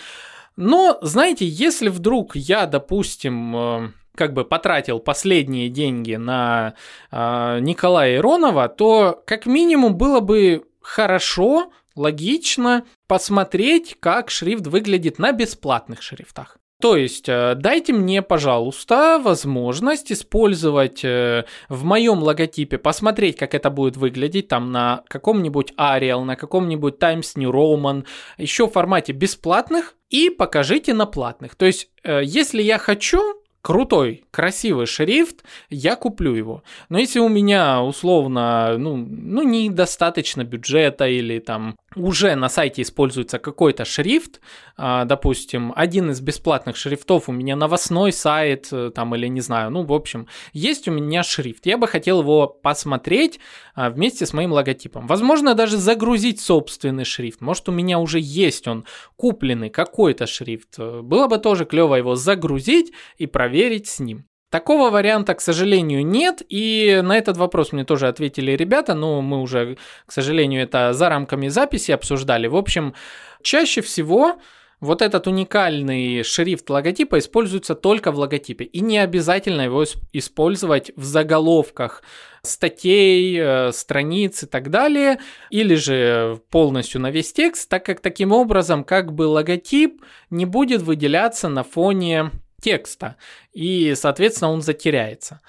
Но, 0.55 0.99
знаете, 1.01 1.45
если 1.45 1.89
вдруг 1.89 2.35
я, 2.35 2.65
допустим, 2.67 3.55
э, 3.55 3.89
как 4.15 4.33
бы 4.33 4.45
потратил 4.45 4.99
последние 4.99 5.69
деньги 5.69 6.15
на 6.15 6.75
э, 7.11 7.59
Николая 7.61 8.17
Иронова, 8.17 8.69
то 8.69 9.23
как 9.25 9.45
минимум 9.45 9.97
было 9.97 10.19
бы 10.19 10.65
хорошо 10.81 11.71
логично 11.95 12.85
посмотреть, 13.13 13.95
как 13.99 14.31
шрифт 14.31 14.65
выглядит 14.65 15.19
на 15.19 15.33
бесплатных 15.33 16.01
шрифтах. 16.01 16.57
То 16.81 16.97
есть 16.97 17.29
э, 17.29 17.53
дайте 17.53 17.93
мне, 17.93 18.23
пожалуйста, 18.23 19.21
возможность 19.23 20.11
использовать 20.11 21.05
э, 21.05 21.45
в 21.69 21.83
моем 21.83 22.23
логотипе, 22.23 22.79
посмотреть, 22.79 23.37
как 23.37 23.53
это 23.53 23.69
будет 23.69 23.97
выглядеть 23.97 24.47
там 24.47 24.71
на 24.71 25.03
каком-нибудь 25.07 25.73
Arial, 25.77 26.23
на 26.23 26.35
каком-нибудь 26.35 26.97
Times 26.97 27.35
New 27.35 27.51
Roman, 27.51 28.03
еще 28.39 28.65
в 28.65 28.71
формате 28.71 29.13
бесплатных, 29.13 29.93
и 30.09 30.31
покажите 30.31 30.95
на 30.95 31.05
платных. 31.05 31.53
То 31.53 31.67
есть, 31.67 31.89
э, 32.03 32.21
если 32.23 32.63
я 32.63 32.79
хочу, 32.79 33.43
крутой, 33.63 34.25
красивый 34.29 34.85
шрифт, 34.85 35.43
я 35.69 35.95
куплю 35.95 36.35
его. 36.35 36.63
Но 36.89 36.99
если 36.99 37.19
у 37.19 37.29
меня 37.29 37.81
условно, 37.81 38.75
ну, 38.77 38.97
ну 38.97 39.41
недостаточно 39.41 40.43
бюджета 40.43 41.07
или 41.07 41.39
там 41.39 41.75
уже 41.95 42.35
на 42.35 42.49
сайте 42.49 42.81
используется 42.81 43.39
какой-то 43.39 43.85
шрифт, 43.85 44.41
а, 44.77 45.05
допустим, 45.05 45.73
один 45.75 46.11
из 46.11 46.21
бесплатных 46.21 46.75
шрифтов 46.75 47.29
у 47.29 47.31
меня 47.31 47.55
новостной 47.55 48.11
сайт, 48.11 48.69
э, 48.71 48.91
там, 48.93 49.15
или 49.15 49.27
не 49.27 49.41
знаю, 49.41 49.71
ну, 49.71 49.83
в 49.83 49.93
общем, 49.93 50.27
есть 50.53 50.87
у 50.87 50.91
меня 50.91 51.23
шрифт, 51.23 51.65
я 51.65 51.77
бы 51.77 51.87
хотел 51.87 52.21
его 52.21 52.47
посмотреть 52.47 53.39
а, 53.75 53.89
вместе 53.89 54.25
с 54.25 54.33
моим 54.33 54.51
логотипом. 54.51 55.07
Возможно, 55.07 55.55
даже 55.55 55.77
загрузить 55.77 56.39
собственный 56.39 57.05
шрифт, 57.05 57.41
может, 57.41 57.69
у 57.69 57.71
меня 57.71 57.99
уже 57.99 58.19
есть 58.19 58.67
он 58.67 58.85
купленный, 59.15 59.69
какой-то 59.69 60.25
шрифт, 60.25 60.79
было 60.79 61.27
бы 61.27 61.37
тоже 61.37 61.65
клево 61.65 61.95
его 61.95 62.15
загрузить 62.15 62.93
и 63.17 63.27
проверить 63.27 63.87
с 63.87 63.99
ним. 63.99 64.25
Такого 64.53 64.91
варианта, 64.91 65.33
к 65.33 65.41
сожалению, 65.41 66.05
нет, 66.05 66.43
и 66.47 67.01
на 67.03 67.17
этот 67.17 67.37
вопрос 67.37 67.71
мне 67.71 67.85
тоже 67.85 68.07
ответили 68.07 68.51
ребята, 68.51 68.93
но 68.93 69.19
мы 69.19 69.41
уже, 69.41 69.77
к 70.05 70.11
сожалению, 70.11 70.61
это 70.61 70.93
за 70.93 71.09
рамками 71.09 71.47
записи 71.47 71.89
обсуждали. 71.89 72.45
В 72.45 72.55
общем, 72.55 72.93
чаще 73.41 73.81
всего 73.81 74.35
вот 74.79 75.01
этот 75.01 75.25
уникальный 75.25 76.21
шрифт 76.21 76.69
логотипа 76.69 77.17
используется 77.17 77.73
только 77.73 78.11
в 78.11 78.19
логотипе, 78.19 78.65
и 78.65 78.81
не 78.81 78.99
обязательно 78.99 79.61
его 79.61 79.85
использовать 80.11 80.91
в 80.95 81.03
заголовках 81.03 82.03
статей, 82.43 83.35
э, 83.39 83.71
страниц 83.71 84.43
и 84.43 84.45
так 84.45 84.69
далее, 84.69 85.19
или 85.49 85.73
же 85.73 86.39
полностью 86.51 87.01
на 87.01 87.09
весь 87.09 87.33
текст, 87.33 87.67
так 87.69 87.87
как 87.87 88.01
таким 88.01 88.31
образом 88.31 88.83
как 88.83 89.13
бы 89.13 89.23
логотип 89.23 90.03
не 90.29 90.45
будет 90.45 90.83
выделяться 90.83 91.49
на 91.49 91.63
фоне 91.63 92.29
текста, 92.63 93.17
и, 93.51 93.93
соответственно, 93.95 94.51
он 94.51 94.61
затеряется. 94.61 95.41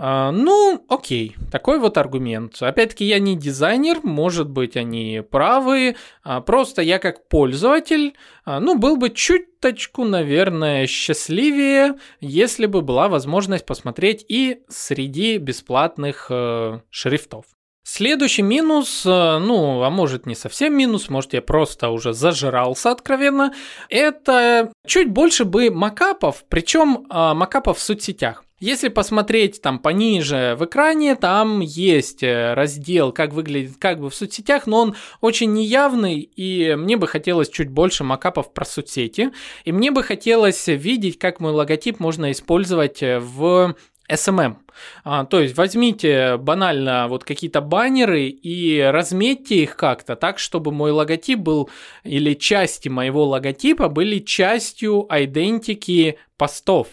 А, 0.00 0.30
ну, 0.30 0.84
окей, 0.88 1.34
такой 1.50 1.80
вот 1.80 1.98
аргумент. 1.98 2.62
Опять-таки, 2.62 3.04
я 3.04 3.18
не 3.18 3.36
дизайнер, 3.36 3.98
может 4.04 4.48
быть, 4.48 4.76
они 4.76 5.22
правы, 5.28 5.96
а, 6.22 6.40
просто 6.40 6.82
я 6.82 7.00
как 7.00 7.26
пользователь, 7.28 8.14
а, 8.44 8.60
ну, 8.60 8.78
был 8.78 8.96
бы 8.96 9.10
чуточку, 9.10 10.04
наверное, 10.04 10.86
счастливее, 10.86 11.94
если 12.20 12.66
бы 12.66 12.80
была 12.80 13.08
возможность 13.08 13.66
посмотреть 13.66 14.24
и 14.28 14.60
среди 14.68 15.38
бесплатных 15.38 16.28
э, 16.30 16.78
шрифтов. 16.90 17.46
Следующий 17.90 18.42
минус, 18.42 19.06
э, 19.06 19.38
ну, 19.38 19.82
а 19.82 19.88
может 19.88 20.26
не 20.26 20.34
совсем 20.34 20.76
минус, 20.76 21.08
может 21.08 21.32
я 21.32 21.40
просто 21.40 21.88
уже 21.88 22.12
зажрался 22.12 22.90
откровенно, 22.90 23.54
это 23.88 24.70
чуть 24.86 25.08
больше 25.08 25.46
бы 25.46 25.70
макапов, 25.70 26.44
причем 26.50 27.06
э, 27.10 27.32
макапов 27.32 27.78
в 27.78 27.80
соцсетях. 27.80 28.44
Если 28.60 28.88
посмотреть 28.88 29.62
там 29.62 29.78
пониже 29.78 30.54
в 30.58 30.66
экране, 30.66 31.16
там 31.16 31.60
есть 31.60 32.22
э, 32.22 32.52
раздел, 32.52 33.10
как 33.10 33.32
выглядит 33.32 33.78
как 33.78 34.00
бы 34.00 34.10
в 34.10 34.14
соцсетях, 34.14 34.66
но 34.66 34.82
он 34.82 34.94
очень 35.22 35.54
неявный, 35.54 36.18
и 36.18 36.74
мне 36.74 36.98
бы 36.98 37.06
хотелось 37.06 37.48
чуть 37.48 37.70
больше 37.70 38.04
макапов 38.04 38.52
про 38.52 38.66
соцсети, 38.66 39.30
и 39.64 39.72
мне 39.72 39.90
бы 39.92 40.02
хотелось 40.02 40.66
видеть, 40.66 41.18
как 41.18 41.40
мой 41.40 41.52
логотип 41.52 42.00
можно 42.00 42.32
использовать 42.32 43.00
в 43.00 43.74
SMM. 44.08 44.56
А, 45.04 45.24
то 45.24 45.40
есть 45.40 45.56
возьмите 45.56 46.36
банально 46.36 47.06
вот 47.08 47.24
какие-то 47.24 47.60
баннеры 47.60 48.28
и 48.28 48.80
разметьте 48.80 49.56
их 49.62 49.76
как-то 49.76 50.16
так, 50.16 50.38
чтобы 50.38 50.72
мой 50.72 50.90
логотип 50.90 51.38
был 51.38 51.70
или 52.04 52.34
части 52.34 52.88
моего 52.88 53.24
логотипа 53.24 53.88
были 53.88 54.18
частью 54.18 55.06
идентики 55.10 56.18
постов. 56.36 56.88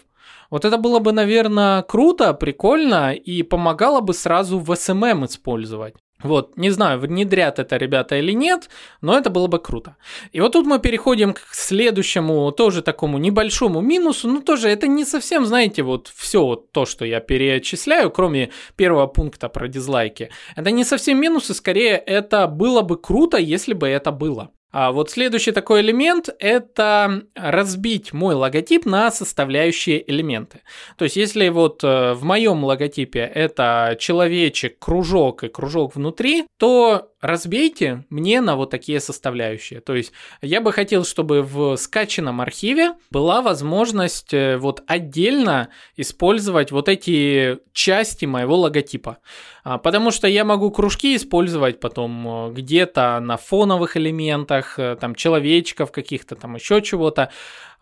Вот 0.49 0.63
это 0.63 0.78
было 0.78 0.99
бы, 0.99 1.11
наверное, 1.11 1.82
круто, 1.82 2.34
прикольно 2.34 3.13
и 3.13 3.43
помогало 3.43 4.01
бы 4.01 4.13
сразу 4.13 4.59
в 4.59 4.72
SMM 4.72 5.26
использовать. 5.26 5.95
Вот, 6.26 6.57
не 6.57 6.71
знаю, 6.71 6.99
внедрят 6.99 7.59
это 7.59 7.78
ребята 7.78 8.15
или 8.15 8.32
нет, 8.32 8.69
но 9.01 9.17
это 9.17 9.30
было 9.30 9.47
бы 9.47 9.59
круто. 9.59 9.95
И 10.32 10.41
вот 10.41 10.53
тут 10.53 10.65
мы 10.65 10.80
переходим 10.80 11.34
к 11.34 11.39
следующему, 11.51 12.51
тоже 12.51 12.82
такому 12.82 13.17
небольшому 13.17 13.82
минусу. 13.82 14.28
Ну, 14.28 14.41
тоже 14.41 14.69
это 14.69 14.88
не 14.88 15.05
совсем, 15.05 15.45
знаете, 15.45 15.84
вот 15.84 16.11
все 16.15 16.43
вот 16.43 16.71
то, 16.71 16.86
что 16.86 17.05
я 17.05 17.19
перечисляю, 17.19 18.09
кроме 18.11 18.51
первого 18.76 19.07
пункта 19.07 19.49
про 19.49 19.67
дизлайки. 19.67 20.30
Это 20.55 20.71
не 20.71 20.84
совсем 20.84 21.19
минусы, 21.19 21.53
скорее 21.53 21.97
это 21.97 22.47
было 22.47 22.82
бы 22.82 22.97
круто, 22.97 23.38
если 23.38 23.73
бы 23.73 23.88
это 23.88 24.11
было. 24.11 24.51
А 24.78 24.91
вот 24.91 25.09
следующий 25.09 25.53
такой 25.53 25.80
элемент– 25.80 26.28
это 26.39 27.21
разбить 27.34 28.11
мой 28.11 28.36
логотип 28.36 28.86
на 28.86 29.09
составляющие 29.09 30.03
элементы. 30.11 30.63
То 30.97 31.05
есть, 31.05 31.15
если 31.15 31.47
вот 31.47 31.82
э, 31.82 32.11
в 32.11 32.26
моем 32.26 32.61
логотипе 32.65 33.21
это 33.21 33.95
человечек, 33.97 34.78
кружок 34.78 35.45
и 35.45 35.47
кружок 35.47 35.95
внутри, 35.95 36.45
то 36.59 37.09
разбейте 37.22 38.05
мне 38.09 38.41
на 38.41 38.55
вот 38.55 38.70
такие 38.70 38.99
составляющие. 38.99 39.82
То 39.82 39.95
есть 39.95 40.11
я 40.41 40.61
бы 40.61 40.72
хотел, 40.72 41.05
чтобы 41.05 41.41
в 41.41 41.76
скачанном 41.78 42.41
архиве 42.41 42.93
была 43.09 43.41
возможность 43.41 44.34
э, 44.34 44.57
вот 44.57 44.84
отдельно 44.88 45.70
использовать 45.95 46.72
вот 46.72 46.89
эти 46.89 47.59
части 47.74 48.26
моего 48.26 48.57
логотипа. 48.57 49.18
А, 49.63 49.78
потому 49.78 50.11
что 50.11 50.28
я 50.28 50.45
могу 50.45 50.70
кружки 50.72 51.16
использовать 51.16 51.80
потом 51.80 52.28
э, 52.28 52.53
где-то 52.53 53.20
на 53.20 53.38
фоновых 53.38 53.97
элементах, 53.97 54.78
э, 54.78 54.95
там 54.99 55.16
человечков 55.16 55.91
каких-то, 55.91 56.36
там 56.36 56.55
еще 56.55 56.82
чего-то. 56.82 57.32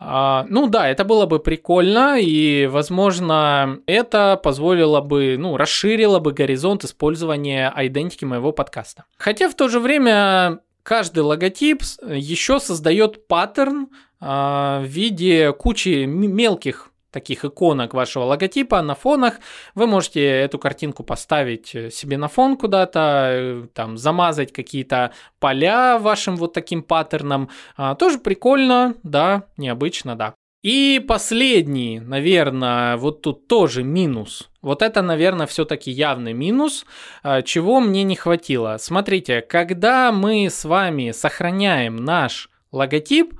А, 0.06 0.45
ну 0.49 0.68
да, 0.68 0.89
это 0.89 1.06
было 1.06 1.26
бы 1.26 1.39
прикольно, 1.39 2.20
и, 2.20 2.68
возможно, 2.68 3.80
это 3.88 4.39
позволило 4.41 4.99
бы, 4.99 5.38
ну, 5.39 5.56
расширило 5.56 6.20
бы 6.20 6.34
горизонт 6.34 6.84
использования 6.84 7.74
идентики 7.78 8.26
моего 8.26 8.51
подкаста. 8.51 9.06
Хотя 9.18 9.49
в 9.49 9.56
то 9.56 9.70
же 9.70 9.80
время 9.80 10.60
каждый 10.84 11.20
логотип 11.20 11.84
еще 12.06 12.60
создает 12.60 13.28
паттерн 13.28 13.88
а, 14.20 14.82
в 14.82 14.86
виде 14.86 15.54
кучи 15.54 16.06
мелких 16.06 16.89
таких 17.14 17.45
иконок 17.45 17.93
вашего 17.93 18.24
логотипа 18.24 18.82
на 18.82 18.95
фонах. 18.95 19.36
Вы 19.76 19.88
можете 19.88 20.26
эту 20.26 20.59
картинку 20.59 21.03
поставить 21.03 21.74
э, 21.76 21.91
себе 21.91 22.18
на 22.18 22.28
фон 22.28 22.57
куда-то, 22.57 23.30
э, 23.32 23.68
там 23.74 23.97
замазать 23.97 24.51
какие-то 24.51 25.14
поля 25.39 25.97
вашим 25.99 26.36
вот 26.36 26.51
таким 26.51 26.84
паттерном. 26.84 27.49
А, 27.78 27.95
тоже 27.95 28.18
прикольно, 28.18 28.95
да, 29.03 29.43
необычно, 29.55 30.16
да. 30.16 30.34
И 30.64 31.03
последний, 31.05 31.99
наверное, 31.99 32.95
вот 32.95 33.22
тут 33.22 33.47
тоже 33.47 33.84
минус. 33.84 34.49
Вот 34.61 34.82
это, 34.82 35.01
наверное, 35.01 35.45
все-таки 35.45 35.91
явный 35.91 36.34
минус, 36.34 36.86
а, 37.22 37.41
чего 37.41 37.80
мне 37.82 38.03
не 38.03 38.16
хватило. 38.16 38.78
Смотрите, 38.80 39.41
когда 39.41 40.11
мы 40.11 40.49
с 40.49 40.66
вами 40.66 41.11
сохраняем 41.11 41.97
наш 41.97 42.49
логотип, 42.72 43.34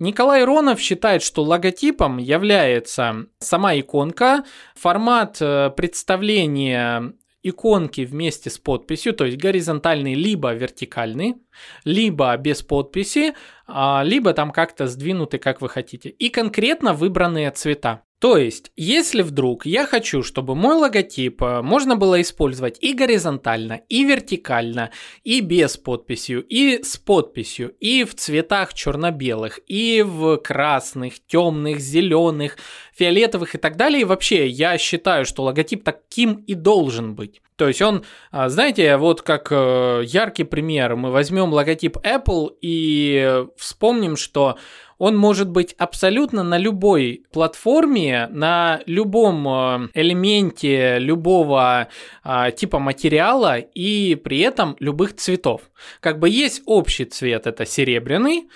Николай 0.00 0.44
Ронов 0.44 0.80
считает, 0.80 1.22
что 1.22 1.42
логотипом 1.42 2.16
является 2.16 3.26
сама 3.38 3.78
иконка, 3.78 4.44
формат 4.74 5.36
э, 5.40 5.70
представления 5.76 7.12
иконки 7.42 8.00
вместе 8.02 8.48
с 8.48 8.58
подписью, 8.58 9.12
то 9.12 9.26
есть 9.26 9.38
горизонтальный 9.38 10.14
либо 10.14 10.52
вертикальный, 10.54 11.36
либо 11.84 12.34
без 12.38 12.62
подписи, 12.62 13.34
а, 13.66 14.02
либо 14.04 14.32
там 14.32 14.50
как-то 14.50 14.86
сдвинуты, 14.86 15.38
как 15.38 15.60
вы 15.60 15.68
хотите. 15.68 16.08
И 16.08 16.30
конкретно 16.30 16.94
выбранные 16.94 17.50
цвета. 17.50 18.02
То 18.20 18.36
есть, 18.36 18.70
если 18.76 19.22
вдруг 19.22 19.64
я 19.64 19.86
хочу, 19.86 20.22
чтобы 20.22 20.54
мой 20.54 20.74
логотип 20.74 21.42
э, 21.42 21.62
можно 21.62 21.96
было 21.96 22.20
использовать 22.20 22.76
и 22.82 22.92
горизонтально, 22.92 23.80
и 23.88 24.04
вертикально, 24.04 24.90
и 25.24 25.40
без 25.40 25.78
подписью, 25.78 26.42
и 26.42 26.82
с 26.82 26.98
подписью, 26.98 27.70
и 27.80 28.04
в 28.04 28.14
цветах 28.14 28.74
черно-белых, 28.74 29.60
и 29.66 30.04
в 30.06 30.36
красных, 30.36 31.14
темных, 31.26 31.80
зеленых, 31.80 32.58
фиолетовых 32.94 33.54
и 33.54 33.58
так 33.58 33.76
далее, 33.76 34.02
и 34.02 34.04
вообще 34.04 34.46
я 34.46 34.76
считаю, 34.76 35.24
что 35.24 35.44
логотип 35.44 35.82
таким 35.82 36.44
и 36.46 36.52
должен 36.52 37.14
быть. 37.14 37.40
То 37.56 37.68
есть 37.68 37.80
он, 37.80 38.04
а, 38.30 38.50
знаете, 38.50 38.98
вот 38.98 39.22
как 39.22 39.48
э, 39.50 40.02
яркий 40.04 40.44
пример, 40.44 40.96
мы 40.96 41.10
возьмем 41.10 41.54
логотип 41.54 41.96
Apple 41.98 42.50
и 42.60 43.44
вспомним, 43.56 44.16
что 44.16 44.58
он 45.00 45.16
может 45.16 45.48
быть 45.48 45.74
абсолютно 45.78 46.42
на 46.42 46.58
любой 46.58 47.24
платформе, 47.32 48.28
на 48.30 48.82
любом 48.84 49.48
э, 49.48 49.88
элементе 49.94 50.98
любого 50.98 51.88
а, 52.22 52.50
типа 52.50 52.78
материала 52.78 53.56
и 53.56 54.14
при 54.14 54.40
этом 54.40 54.76
любых 54.78 55.16
цветов. 55.16 55.62
Как 56.00 56.18
бы 56.18 56.28
есть 56.28 56.62
общий 56.66 57.06
цвет, 57.06 57.46
это 57.46 57.64
серебряный, 57.64 58.50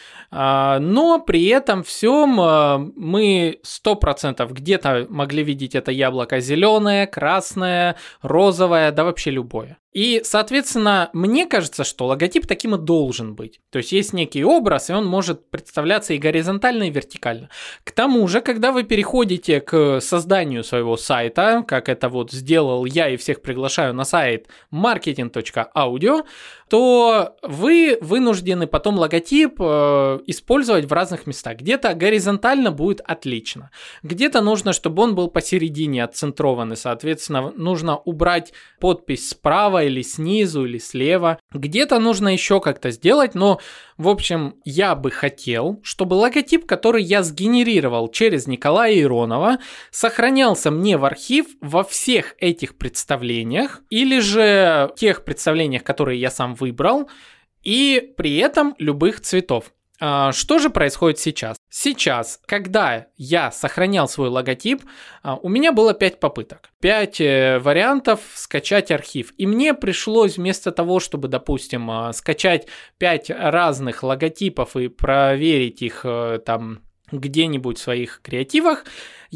но 0.81 1.21
при 1.21 1.47
этом 1.47 1.85
всем 1.85 2.41
э, 2.41 2.79
мы 2.97 3.61
100% 3.63 4.53
где-то 4.53 5.07
могли 5.09 5.45
видеть 5.45 5.77
это 5.77 5.93
яблоко 5.93 6.41
зеленое, 6.41 7.07
красное, 7.07 7.97
розовое, 8.21 8.91
да 8.91 9.05
вообще 9.05 9.31
любое. 9.31 9.79
И, 9.95 10.23
соответственно, 10.25 11.09
мне 11.13 11.47
кажется, 11.47 11.85
что 11.85 12.07
логотип 12.07 12.49
таким 12.49 12.75
и 12.75 12.79
должен 12.79 13.37
быть. 13.37 13.61
То 13.71 13.79
есть 13.79 13.93
есть 13.93 14.13
некий 14.13 14.45
образ, 14.45 14.91
и 14.91 14.93
он 14.93 15.07
может 15.07 15.49
представляться 15.51 16.15
и 16.15 16.19
горизонтально, 16.19 16.85
и 16.85 16.91
вертикально. 16.91 17.49
К 17.85 17.93
тому 17.93 18.27
же, 18.27 18.41
когда 18.41 18.73
вы 18.73 18.83
переходите 18.83 19.61
к 19.61 20.01
созданию 20.01 20.65
своего 20.65 20.97
сайта, 20.97 21.65
как 21.67 21.89
это 21.89 22.09
вот 22.09 22.33
сделал 22.33 22.85
я 22.85 23.09
и 23.09 23.17
всех 23.17 23.41
приглашаю 23.41 23.95
на 23.95 24.05
сайт 24.05 24.49
marketing.audio, 24.73 26.25
то 26.69 27.37
вы 27.43 27.97
вынуждены 28.01 28.67
потом 28.67 28.99
логотип 28.99 29.61
э, 29.61 30.19
использовать 30.27 30.85
в 30.87 30.93
разных 30.93 31.27
местах. 31.27 31.57
Где-то 31.59 31.95
горизонтально 31.95 32.71
будет 32.71 33.01
отлично, 33.05 33.71
где-то 34.03 34.41
нужно, 34.41 34.73
чтобы 34.73 35.03
он 35.03 35.15
был 35.15 35.29
посередине 35.29 36.05
отцентрирован, 36.05 36.73
и, 36.73 36.77
соответственно, 36.77 37.53
нужно 37.57 37.97
убрать 37.97 38.53
подпись 38.81 39.31
справа 39.31 39.85
или 39.85 40.03
снизу 40.03 40.65
или 40.65 40.79
слева. 40.79 41.39
Где-то 41.53 41.99
нужно 41.99 42.29
еще 42.29 42.61
как-то 42.61 42.91
сделать, 42.91 43.35
но 43.35 43.61
в 43.97 44.09
общем, 44.09 44.57
я 44.65 44.97
бы 44.97 45.11
хотел, 45.13 45.81
чтобы 45.85 46.15
логотип, 46.15 46.67
который 46.67 47.03
я 47.05 47.23
сгенерировал 47.23 48.09
через 48.09 48.49
Николая 48.49 48.99
Иронова, 48.99 49.59
сохранялся 49.93 50.73
мне 50.73 50.97
в 50.97 51.05
архив 51.05 51.47
во 51.61 51.85
всех 51.85 52.35
этих 52.39 52.77
представлениях 52.77 53.83
или 53.91 54.19
же 54.19 54.93
тех 54.97 55.25
представлениях, 55.25 55.85
которые 55.85 56.21
я 56.21 56.31
сам 56.31 56.55
выбрал, 56.55 57.09
и 57.63 58.13
при 58.17 58.37
этом 58.39 58.75
любых 58.79 59.21
цветов. 59.21 59.73
А, 60.07 60.33
что 60.33 60.59
же 60.59 60.69
происходит 60.69 61.19
сейчас? 61.19 61.57
Сейчас, 61.71 62.39
когда 62.45 63.07
я 63.17 63.51
сохранял 63.51 64.07
свой 64.07 64.29
логотип, 64.29 64.83
а, 65.23 65.37
у 65.37 65.49
меня 65.49 65.73
было 65.73 65.95
5 65.95 66.21
попыток. 66.21 66.69
5 66.83 67.21
э, 67.23 67.59
вариантов 67.59 68.21
скачать 68.35 68.91
архив. 68.91 69.33
И 69.39 69.47
мне 69.47 69.73
пришлось 69.73 70.37
вместо 70.37 70.73
того, 70.73 71.01
чтобы, 71.01 71.29
допустим, 71.29 71.91
а, 71.91 72.13
скачать 72.13 72.67
5 72.99 73.31
разных 73.31 74.03
логотипов 74.03 74.77
и 74.77 74.89
проверить 74.89 75.81
их 75.81 76.03
э, 76.05 76.39
там 76.45 76.83
где-нибудь 77.13 77.79
в 77.79 77.83
своих 77.83 78.21
креативах, 78.23 78.85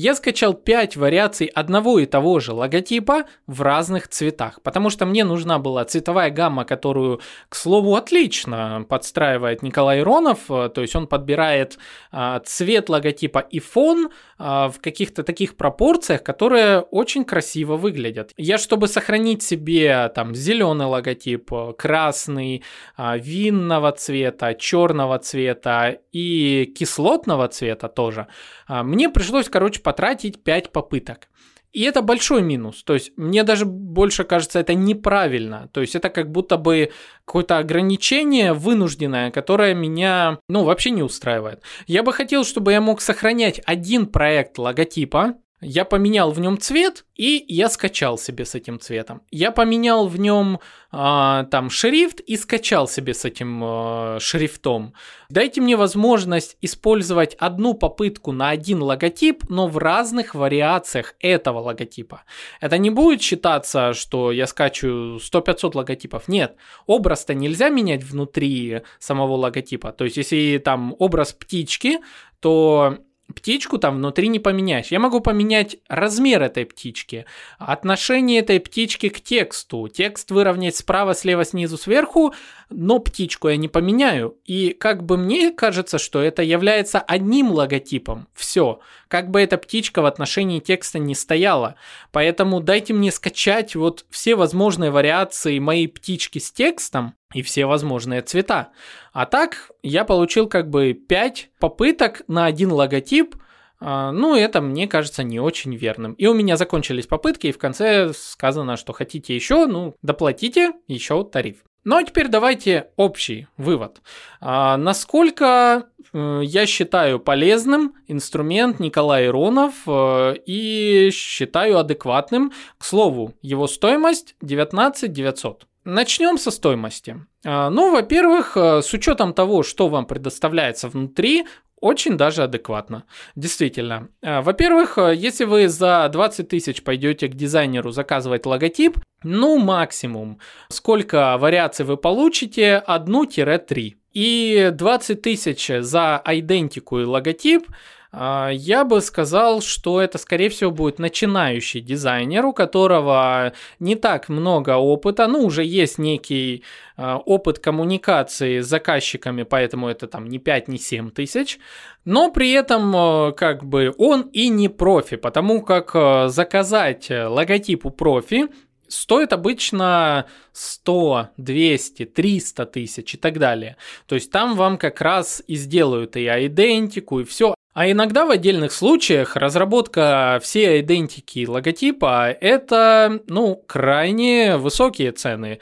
я 0.00 0.14
скачал 0.14 0.54
5 0.54 0.96
вариаций 0.96 1.46
одного 1.48 1.98
и 1.98 2.06
того 2.06 2.38
же 2.38 2.52
логотипа 2.52 3.24
в 3.48 3.62
разных 3.62 4.06
цветах, 4.06 4.62
потому 4.62 4.90
что 4.90 5.06
мне 5.06 5.24
нужна 5.24 5.58
была 5.58 5.84
цветовая 5.84 6.30
гамма, 6.30 6.64
которую, 6.64 7.20
к 7.48 7.56
слову, 7.56 7.96
отлично 7.96 8.86
подстраивает 8.88 9.62
Николай 9.62 9.98
Иронов, 9.98 10.46
то 10.46 10.72
есть 10.76 10.94
он 10.94 11.08
подбирает 11.08 11.78
а, 12.12 12.38
цвет 12.40 12.88
логотипа 12.88 13.40
и 13.40 13.58
фон 13.58 14.10
а, 14.38 14.68
в 14.68 14.78
каких-то 14.80 15.24
таких 15.24 15.56
пропорциях, 15.56 16.22
которые 16.22 16.78
очень 16.80 17.24
красиво 17.24 17.76
выглядят. 17.76 18.32
Я, 18.36 18.58
чтобы 18.58 18.86
сохранить 18.86 19.42
себе 19.42 20.12
там 20.14 20.32
зеленый 20.32 20.86
логотип, 20.86 21.50
красный, 21.76 22.62
а, 22.96 23.16
винного 23.16 23.90
цвета, 23.90 24.54
черного 24.54 25.18
цвета 25.18 25.98
и 26.12 26.72
кислотного 26.78 27.48
цвета 27.48 27.57
тоже, 27.88 28.26
а, 28.66 28.82
мне 28.82 29.08
пришлось, 29.08 29.48
короче, 29.48 29.80
потратить 29.80 30.42
5 30.42 30.72
попыток. 30.72 31.28
И 31.72 31.82
это 31.82 32.00
большой 32.00 32.42
минус. 32.42 32.82
То 32.82 32.94
есть 32.94 33.12
мне 33.16 33.42
даже 33.44 33.66
больше 33.66 34.24
кажется 34.24 34.58
это 34.58 34.74
неправильно. 34.74 35.68
То 35.72 35.80
есть 35.82 35.94
это 35.94 36.08
как 36.08 36.30
будто 36.30 36.56
бы 36.56 36.90
какое-то 37.24 37.58
ограничение 37.58 38.54
вынужденное, 38.54 39.30
которое 39.30 39.74
меня, 39.74 40.38
ну, 40.48 40.64
вообще 40.64 40.90
не 40.90 41.02
устраивает. 41.02 41.62
Я 41.86 42.02
бы 42.02 42.12
хотел, 42.12 42.44
чтобы 42.44 42.72
я 42.72 42.80
мог 42.80 43.00
сохранять 43.00 43.60
один 43.66 44.06
проект 44.06 44.58
логотипа, 44.58 45.34
я 45.60 45.84
поменял 45.84 46.30
в 46.30 46.38
нем 46.38 46.58
цвет, 46.58 47.04
и 47.16 47.44
я 47.48 47.68
скачал 47.68 48.16
себе 48.16 48.44
с 48.44 48.54
этим 48.54 48.78
цветом. 48.78 49.22
Я 49.30 49.50
поменял 49.50 50.06
в 50.06 50.18
нем 50.18 50.56
э, 50.56 50.58
а, 50.92 51.44
там 51.44 51.68
шрифт 51.68 52.20
и 52.20 52.36
скачал 52.36 52.86
себе 52.86 53.12
с 53.12 53.24
этим 53.24 53.62
э, 53.64 54.18
шрифтом. 54.20 54.94
Дайте 55.28 55.60
мне 55.60 55.76
возможность 55.76 56.56
использовать 56.60 57.34
одну 57.34 57.74
попытку 57.74 58.30
на 58.30 58.50
один 58.50 58.82
логотип, 58.82 59.48
но 59.48 59.66
в 59.66 59.78
разных 59.78 60.36
вариациях 60.36 61.16
этого 61.18 61.58
логотипа. 61.58 62.22
Это 62.60 62.78
не 62.78 62.90
будет 62.90 63.20
считаться, 63.20 63.94
что 63.94 64.30
я 64.30 64.46
скачу 64.46 65.16
100-500 65.16 65.72
логотипов. 65.74 66.28
Нет, 66.28 66.54
образ-то 66.86 67.34
нельзя 67.34 67.68
менять 67.68 68.04
внутри 68.04 68.82
самого 69.00 69.34
логотипа. 69.34 69.90
То 69.90 70.04
есть, 70.04 70.16
если 70.16 70.62
там 70.64 70.94
образ 71.00 71.32
птички, 71.32 71.98
то 72.40 72.98
птичку 73.34 73.78
там 73.78 73.96
внутри 73.96 74.28
не 74.28 74.38
поменяешь. 74.38 74.88
Я 74.88 75.00
могу 75.00 75.20
поменять 75.20 75.76
размер 75.88 76.42
этой 76.42 76.64
птички, 76.64 77.26
отношение 77.58 78.40
этой 78.40 78.60
птички 78.60 79.08
к 79.08 79.20
тексту, 79.20 79.88
текст 79.88 80.30
выровнять 80.30 80.76
справа, 80.76 81.14
слева, 81.14 81.44
снизу, 81.44 81.76
сверху, 81.76 82.34
но 82.70 82.98
птичку 82.98 83.48
я 83.48 83.56
не 83.56 83.68
поменяю. 83.68 84.36
И 84.44 84.70
как 84.70 85.04
бы 85.04 85.16
мне 85.16 85.50
кажется, 85.50 85.98
что 85.98 86.20
это 86.20 86.42
является 86.42 86.98
одним 87.00 87.50
логотипом. 87.50 88.28
Все. 88.34 88.80
Как 89.08 89.30
бы 89.30 89.40
эта 89.40 89.56
птичка 89.56 90.02
в 90.02 90.06
отношении 90.06 90.60
текста 90.60 90.98
не 90.98 91.14
стояла. 91.14 91.76
Поэтому 92.12 92.60
дайте 92.60 92.92
мне 92.92 93.10
скачать 93.10 93.74
вот 93.74 94.04
все 94.10 94.34
возможные 94.34 94.90
вариации 94.90 95.58
моей 95.58 95.88
птички 95.88 96.38
с 96.38 96.52
текстом 96.52 97.14
и 97.32 97.42
все 97.42 97.66
возможные 97.66 98.22
цвета. 98.22 98.68
А 99.12 99.26
так 99.26 99.70
я 99.82 100.04
получил 100.04 100.48
как 100.48 100.68
бы 100.68 100.92
5 100.92 101.50
попыток 101.58 102.22
на 102.28 102.46
один 102.46 102.72
логотип, 102.72 103.36
а, 103.80 104.10
ну, 104.10 104.34
это 104.34 104.60
мне 104.60 104.88
кажется 104.88 105.22
не 105.22 105.38
очень 105.38 105.74
верным. 105.74 106.14
И 106.14 106.26
у 106.26 106.34
меня 106.34 106.56
закончились 106.56 107.06
попытки, 107.06 107.46
и 107.46 107.52
в 107.52 107.58
конце 107.58 108.12
сказано, 108.12 108.76
что 108.76 108.92
хотите 108.92 109.34
еще, 109.34 109.66
ну, 109.66 109.94
доплатите 110.02 110.72
еще 110.88 111.22
тариф. 111.24 111.58
Ну 111.88 111.96
а 111.96 112.04
теперь 112.04 112.28
давайте 112.28 112.90
общий 112.96 113.46
вывод. 113.56 114.02
А, 114.42 114.76
насколько 114.76 115.86
э, 116.12 116.40
я 116.44 116.66
считаю 116.66 117.18
полезным 117.18 117.94
инструмент 118.08 118.78
Николая 118.78 119.28
Иронов 119.28 119.72
э, 119.86 120.34
и 120.44 121.08
считаю 121.10 121.78
адекватным. 121.78 122.52
К 122.76 122.84
слову, 122.84 123.32
его 123.40 123.66
стоимость 123.66 124.36
19 124.42 125.10
900. 125.10 125.66
начнем 125.84 126.36
со 126.36 126.50
стоимости. 126.50 127.24
А, 127.46 127.70
ну, 127.70 127.90
во-первых, 127.90 128.58
э, 128.58 128.82
с 128.82 128.92
учетом 128.92 129.32
того, 129.32 129.62
что 129.62 129.88
вам 129.88 130.04
предоставляется 130.04 130.90
внутри, 130.90 131.46
очень 131.80 132.16
даже 132.16 132.42
адекватно. 132.42 133.04
Действительно. 133.36 134.08
А, 134.22 134.42
во-первых, 134.42 134.98
э, 134.98 135.14
если 135.14 135.44
вы 135.44 135.68
за 135.68 136.08
20 136.12 136.48
тысяч 136.48 136.82
пойдете 136.82 137.28
к 137.28 137.34
дизайнеру 137.34 137.90
заказывать 137.90 138.46
логотип, 138.46 138.98
ну, 139.22 139.58
максимум. 139.58 140.38
Сколько 140.68 141.36
вариаций 141.38 141.84
вы 141.84 141.96
получите? 141.96 142.76
Одну-три. 142.76 143.96
И 144.12 144.70
20 144.72 145.22
тысяч 145.22 145.70
за 145.80 146.22
идентику 146.24 147.00
и 147.00 147.04
логотип– 147.04 147.66
я 148.12 148.84
бы 148.84 149.00
сказал, 149.00 149.60
что 149.60 150.00
это, 150.00 150.18
скорее 150.18 150.48
всего, 150.48 150.70
будет 150.70 150.98
начинающий 150.98 151.80
дизайнер, 151.80 152.46
у 152.46 152.52
которого 152.52 153.52
не 153.78 153.96
так 153.96 154.28
много 154.28 154.76
опыта, 154.76 155.26
ну, 155.26 155.44
уже 155.44 155.62
есть 155.62 155.98
некий 155.98 156.64
а, 156.96 157.18
опыт 157.18 157.58
коммуникации 157.58 158.60
с 158.60 158.66
заказчиками, 158.66 159.42
поэтому 159.42 159.88
это 159.88 160.06
там 160.06 160.26
не 160.26 160.38
5, 160.38 160.68
не 160.68 160.78
7 160.78 161.10
тысяч, 161.10 161.58
но 162.04 162.32
при 162.32 162.50
этом 162.52 162.92
а, 162.96 163.32
как 163.32 163.64
бы 163.64 163.94
он 163.98 164.22
и 164.32 164.48
не 164.48 164.68
профи, 164.68 165.16
потому 165.16 165.62
как 165.62 166.30
заказать 166.30 167.08
логотип 167.10 167.86
у 167.86 167.90
профи 167.90 168.48
стоит 168.88 169.32
обычно 169.32 170.26
100, 170.52 171.28
200, 171.36 172.04
300 172.06 172.66
тысяч 172.66 173.14
и 173.14 173.16
так 173.16 173.38
далее. 173.38 173.76
То 174.06 174.14
есть 174.14 174.32
там 174.32 174.56
вам 174.56 174.78
как 174.78 175.00
раз 175.00 175.42
и 175.46 175.54
сделают 175.54 176.16
и 176.16 176.24
идентику, 176.24 177.20
и 177.20 177.24
все. 177.24 177.54
А 177.78 177.88
иногда 177.88 178.26
в 178.26 178.30
отдельных 178.30 178.72
случаях 178.72 179.36
разработка 179.36 180.40
всей 180.42 180.80
идентики 180.80 181.46
логотипа– 181.46 182.28
это, 182.40 183.20
ну, 183.28 183.62
крайне 183.68 184.56
высокие 184.56 185.12
цены. 185.12 185.60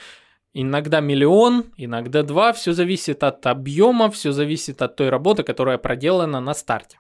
Иногда 0.55 1.01
миллион, 1.01 1.65
иногда 1.77 2.23
два, 2.23 2.55
все 2.55 2.73
зависит 2.73 3.23
от 3.23 3.47
объема, 3.47 4.11
все 4.11 4.33
зависит 4.33 4.81
от 4.81 4.97
той 4.97 5.11
работы, 5.11 5.43
которая 5.43 5.77
проделана 5.77 6.41
на 6.41 6.55
старте. 6.55 6.97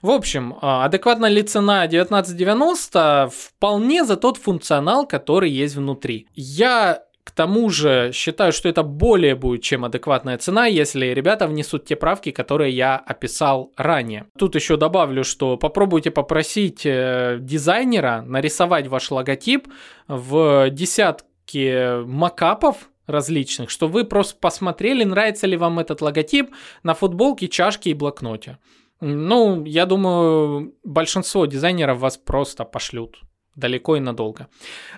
В 0.00 0.08
общем, 0.08 0.56
а, 0.62 0.86
адекватна 0.86 1.26
ли 1.26 1.42
цена 1.42 1.82
1990 1.82 3.28
вполне 3.30 4.06
за 4.06 4.16
тот 4.16 4.38
функционал, 4.38 5.06
который 5.06 5.50
есть 5.50 5.76
внутри. 5.76 6.26
Я 6.34 7.02
к 7.24 7.30
тому 7.30 7.70
же 7.70 8.10
считаю, 8.12 8.52
что 8.52 8.68
это 8.68 8.82
более 8.82 9.34
будет 9.34 9.62
чем 9.62 9.84
адекватная 9.84 10.36
цена, 10.36 10.66
если 10.66 11.06
ребята 11.06 11.46
внесут 11.46 11.86
те 11.86 11.96
правки, 11.96 12.30
которые 12.30 12.70
я 12.72 12.96
описал 12.96 13.72
ранее. 13.76 14.26
Тут 14.38 14.54
еще 14.54 14.76
добавлю, 14.76 15.24
что 15.24 15.56
попробуйте 15.56 16.10
попросить 16.10 16.82
э, 16.84 17.38
дизайнера 17.40 18.22
нарисовать 18.26 18.86
ваш 18.88 19.10
логотип 19.10 19.68
в 20.06 20.68
десятке 20.70 22.02
макапов, 22.04 22.90
различных, 23.06 23.70
что 23.70 23.88
вы 23.88 24.04
просто 24.04 24.38
посмотрели, 24.38 25.04
нравится 25.04 25.46
ли 25.46 25.56
вам 25.56 25.78
этот 25.78 26.00
логотип 26.00 26.50
на 26.82 26.94
футболке, 26.94 27.48
чашке 27.48 27.90
и 27.90 27.94
блокноте. 27.94 28.58
Ну, 29.00 29.64
я 29.64 29.86
думаю, 29.86 30.74
большинство 30.84 31.46
дизайнеров 31.46 31.98
вас 31.98 32.16
просто 32.16 32.64
пошлют 32.64 33.20
далеко 33.56 33.96
и 33.96 34.00
надолго. 34.00 34.48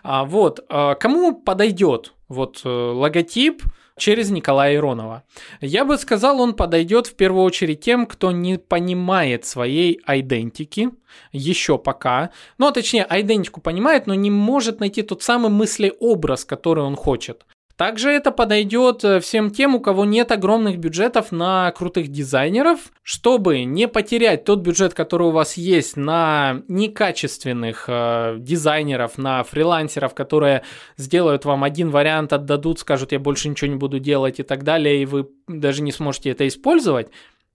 А, 0.03 0.25
вот, 0.25 0.65
а, 0.69 0.95
кому 0.95 1.35
подойдет 1.35 2.13
вот 2.29 2.63
э, 2.65 2.69
логотип 2.69 3.63
через 3.99 4.31
Николая 4.31 4.75
Иронова? 4.75 5.23
Я 5.61 5.85
бы 5.85 5.97
сказал, 5.99 6.41
он 6.41 6.55
подойдет 6.55 7.07
в 7.07 7.15
первую 7.15 7.45
очередь 7.45 7.81
тем, 7.81 8.07
кто 8.07 8.33
не 8.33 8.59
понимает 8.59 9.45
своей 9.45 10.01
идентики, 10.07 10.91
еще 11.33 11.79
пока, 11.79 12.31
ну, 12.59 12.67
а 12.67 12.73
точнее, 12.73 13.07
идентику 13.09 13.61
понимает, 13.61 14.07
но 14.07 14.15
не 14.15 14.31
может 14.31 14.81
найти 14.81 15.03
тот 15.03 15.23
самый 15.23 15.51
мыслеобраз, 15.51 16.45
который 16.45 16.85
он 16.85 16.97
хочет. 16.97 17.47
Также 17.77 18.11
это 18.11 18.31
подойдет 18.31 19.05
э, 19.05 19.21
всем 19.21 19.51
тем, 19.51 19.75
у 19.75 19.81
кого 19.81 20.07
нет 20.07 20.33
огромных 20.33 20.79
бюджетов 20.79 21.31
на 21.31 21.71
крутых 21.73 22.09
дизайнеров, 22.09 22.81
чтобы 23.03 23.65
не 23.65 23.87
потерять 23.87 24.45
тот 24.45 24.61
бюджет, 24.61 24.95
который 24.95 25.27
у 25.29 25.31
вас 25.31 25.59
есть 25.59 25.97
на 25.97 26.63
некачественных 26.69 27.85
э, 27.89 28.37
дизайнеров, 28.39 29.19
на 29.19 29.43
фрилансеров, 29.45 30.15
которые 30.15 30.63
сделают 30.97 31.45
вам 31.45 31.65
один 31.65 31.91
вариант, 31.91 32.33
отдадут, 32.33 32.81
скажут, 32.81 33.13
я 33.13 33.19
больше 33.19 33.51
ничего 33.51 33.71
не 33.71 33.77
буду 33.77 33.99
делать 33.99 34.41
и 34.41 34.43
так 34.43 34.65
далее, 34.65 35.03
и 35.03 35.07
вы 35.07 35.29
даже 35.47 35.83
не 35.83 35.93
сможете 35.93 36.31
это 36.31 36.49
использовать. 36.49 37.09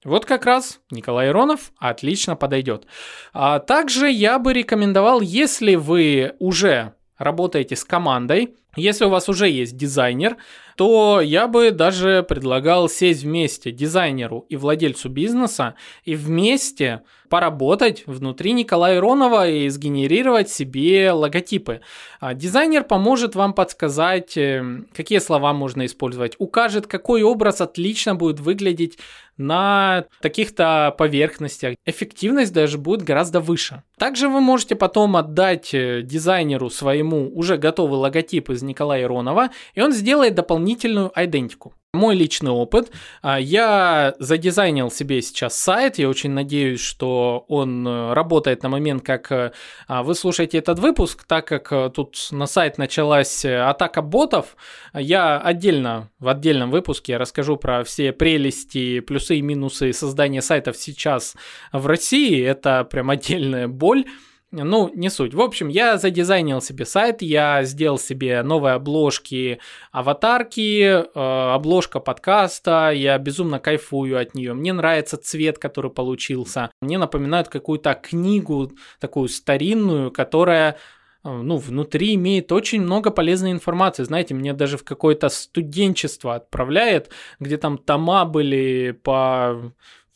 Вот 0.04 0.26
как 0.26 0.46
раз 0.46 0.82
Николай 0.92 1.30
Иронов 1.30 1.72
отлично 1.78 2.36
подойдет. 2.36 2.86
А 3.34 3.60
также 3.60 4.10
я 4.10 4.38
бы 4.38 4.54
рекомендовал, 4.54 5.22
если 5.22 5.76
вы 5.76 6.34
уже 6.40 6.94
работаете 7.18 7.76
с 7.76 7.84
командой, 7.84 8.56
если 8.76 9.06
у 9.06 9.10
вас 9.10 9.28
уже 9.28 9.50
есть 9.50 9.76
дизайнер, 9.76 10.38
то 10.76 11.22
я 11.22 11.48
бы 11.48 11.72
даже 11.72 12.24
предлагал 12.24 12.90
сесть 12.90 13.24
вместе 13.24 13.72
дизайнеру 13.72 14.46
и 14.50 14.56
владельцу 14.56 15.10
бизнеса 15.10 15.76
и 16.06 16.16
вместе 16.16 17.02
поработать 17.30 18.04
внутри 18.08 18.52
Николая 18.52 18.98
Иронова 18.98 19.48
и 19.48 19.70
сгенерировать 19.70 20.50
себе 20.50 21.12
логотипы. 21.12 21.82
А 22.20 22.34
дизайнер 22.34 22.84
поможет 22.84 23.36
вам 23.36 23.54
подсказать, 23.54 24.36
э, 24.36 24.82
какие 24.94 25.20
слова 25.20 25.54
можно 25.54 25.86
использовать, 25.86 26.36
укажет, 26.40 26.88
какой 26.88 27.24
образ 27.24 27.62
отлично 27.62 28.16
будет 28.16 28.42
выглядеть 28.42 28.98
на 29.38 30.06
таких-то 30.22 30.94
поверхностях. 30.98 31.76
Эффективность 31.86 32.54
даже 32.54 32.78
будет 32.78 33.02
гораздо 33.04 33.40
выше. 33.40 33.84
Также 33.98 34.28
вы 34.28 34.42
можете 34.42 34.76
потом 34.76 35.16
отдать 35.16 35.74
э, 35.74 36.02
дизайнеру 36.04 36.70
своему 36.70 37.32
уже 37.34 37.58
готовый 37.58 38.00
логотип 38.00 38.50
из 38.50 38.61
Николая 38.66 39.04
Иронова, 39.04 39.50
и 39.74 39.82
он 39.82 39.92
сделает 39.92 40.36
дополнительную 40.36 41.12
идентику. 41.16 41.74
Мой 41.94 42.16
личный 42.16 42.52
опыт. 42.52 42.90
А, 43.22 43.38
я 43.38 44.16
задизайнил 44.18 44.90
себе 44.90 45.22
сейчас 45.22 45.58
сайт. 45.60 45.98
Я 45.98 46.08
очень 46.08 46.32
надеюсь, 46.32 46.80
что 46.80 47.44
он 47.50 47.86
э, 47.86 48.14
работает 48.14 48.64
на 48.64 48.70
момент, 48.70 49.04
как 49.04 49.30
э, 49.30 49.52
а, 49.90 50.02
вы 50.02 50.16
слушаете 50.16 50.58
этот 50.58 50.80
выпуск, 50.80 51.26
так 51.28 51.48
как 51.48 51.74
э, 51.74 51.92
тут 51.94 52.16
на 52.32 52.46
сайт 52.46 52.78
началась 52.78 53.44
атака 53.44 54.02
ботов. 54.02 54.56
Я 54.94 55.38
отдельно, 55.38 56.10
в 56.20 56.30
отдельном 56.30 56.72
выпуске 56.72 57.18
расскажу 57.18 57.58
про 57.58 57.84
все 57.84 58.14
прелести, 58.14 59.02
плюсы 59.02 59.36
и 59.36 59.42
минусы 59.42 59.92
создания 59.92 60.42
сайтов 60.42 60.78
сейчас 60.78 61.36
в 61.74 61.88
России. 61.88 62.42
Это 62.42 62.86
прям 62.86 63.10
отдельная 63.10 63.68
боль. 63.68 64.06
Ну, 64.54 64.92
не 64.94 65.10
суть. 65.10 65.34
В 65.34 65.40
общем, 65.40 65.70
я 65.70 65.98
задизайнил 65.98 66.60
себе 66.60 66.86
сайт, 66.86 67.22
я 67.22 67.64
сделал 67.64 67.98
себе 67.98 68.44
новые 68.44 68.74
обложки, 68.74 69.60
аватарки, 69.94 70.82
э, 70.82 71.54
обложка 71.54 72.02
подкаста, 72.02 72.92
я 72.94 73.18
безумно 73.18 73.60
кайфую 73.60 74.20
от 74.20 74.36
нее. 74.36 74.54
Мне 74.54 74.74
нравится 74.74 75.16
цвет, 75.16 75.58
который 75.58 75.90
получился. 75.90 76.70
Мне 76.82 76.98
напоминает 76.98 77.48
какую-то 77.48 77.94
книгу, 77.94 78.74
такую 79.00 79.30
старинную, 79.30 80.12
которая 80.12 80.76
э, 81.24 81.30
ну, 81.32 81.56
внутри 81.56 82.16
имеет 82.16 82.52
очень 82.52 82.82
много 82.82 83.10
полезной 83.10 83.54
информации. 83.54 84.04
Знаете, 84.04 84.34
мне 84.34 84.52
даже 84.52 84.78
в 84.78 84.84
какое-то 84.84 85.30
студенчество 85.30 86.36
отправляет, 86.36 87.10
где 87.40 87.56
там 87.56 87.78
тома 87.78 88.26
были 88.26 89.00
по 89.02 89.72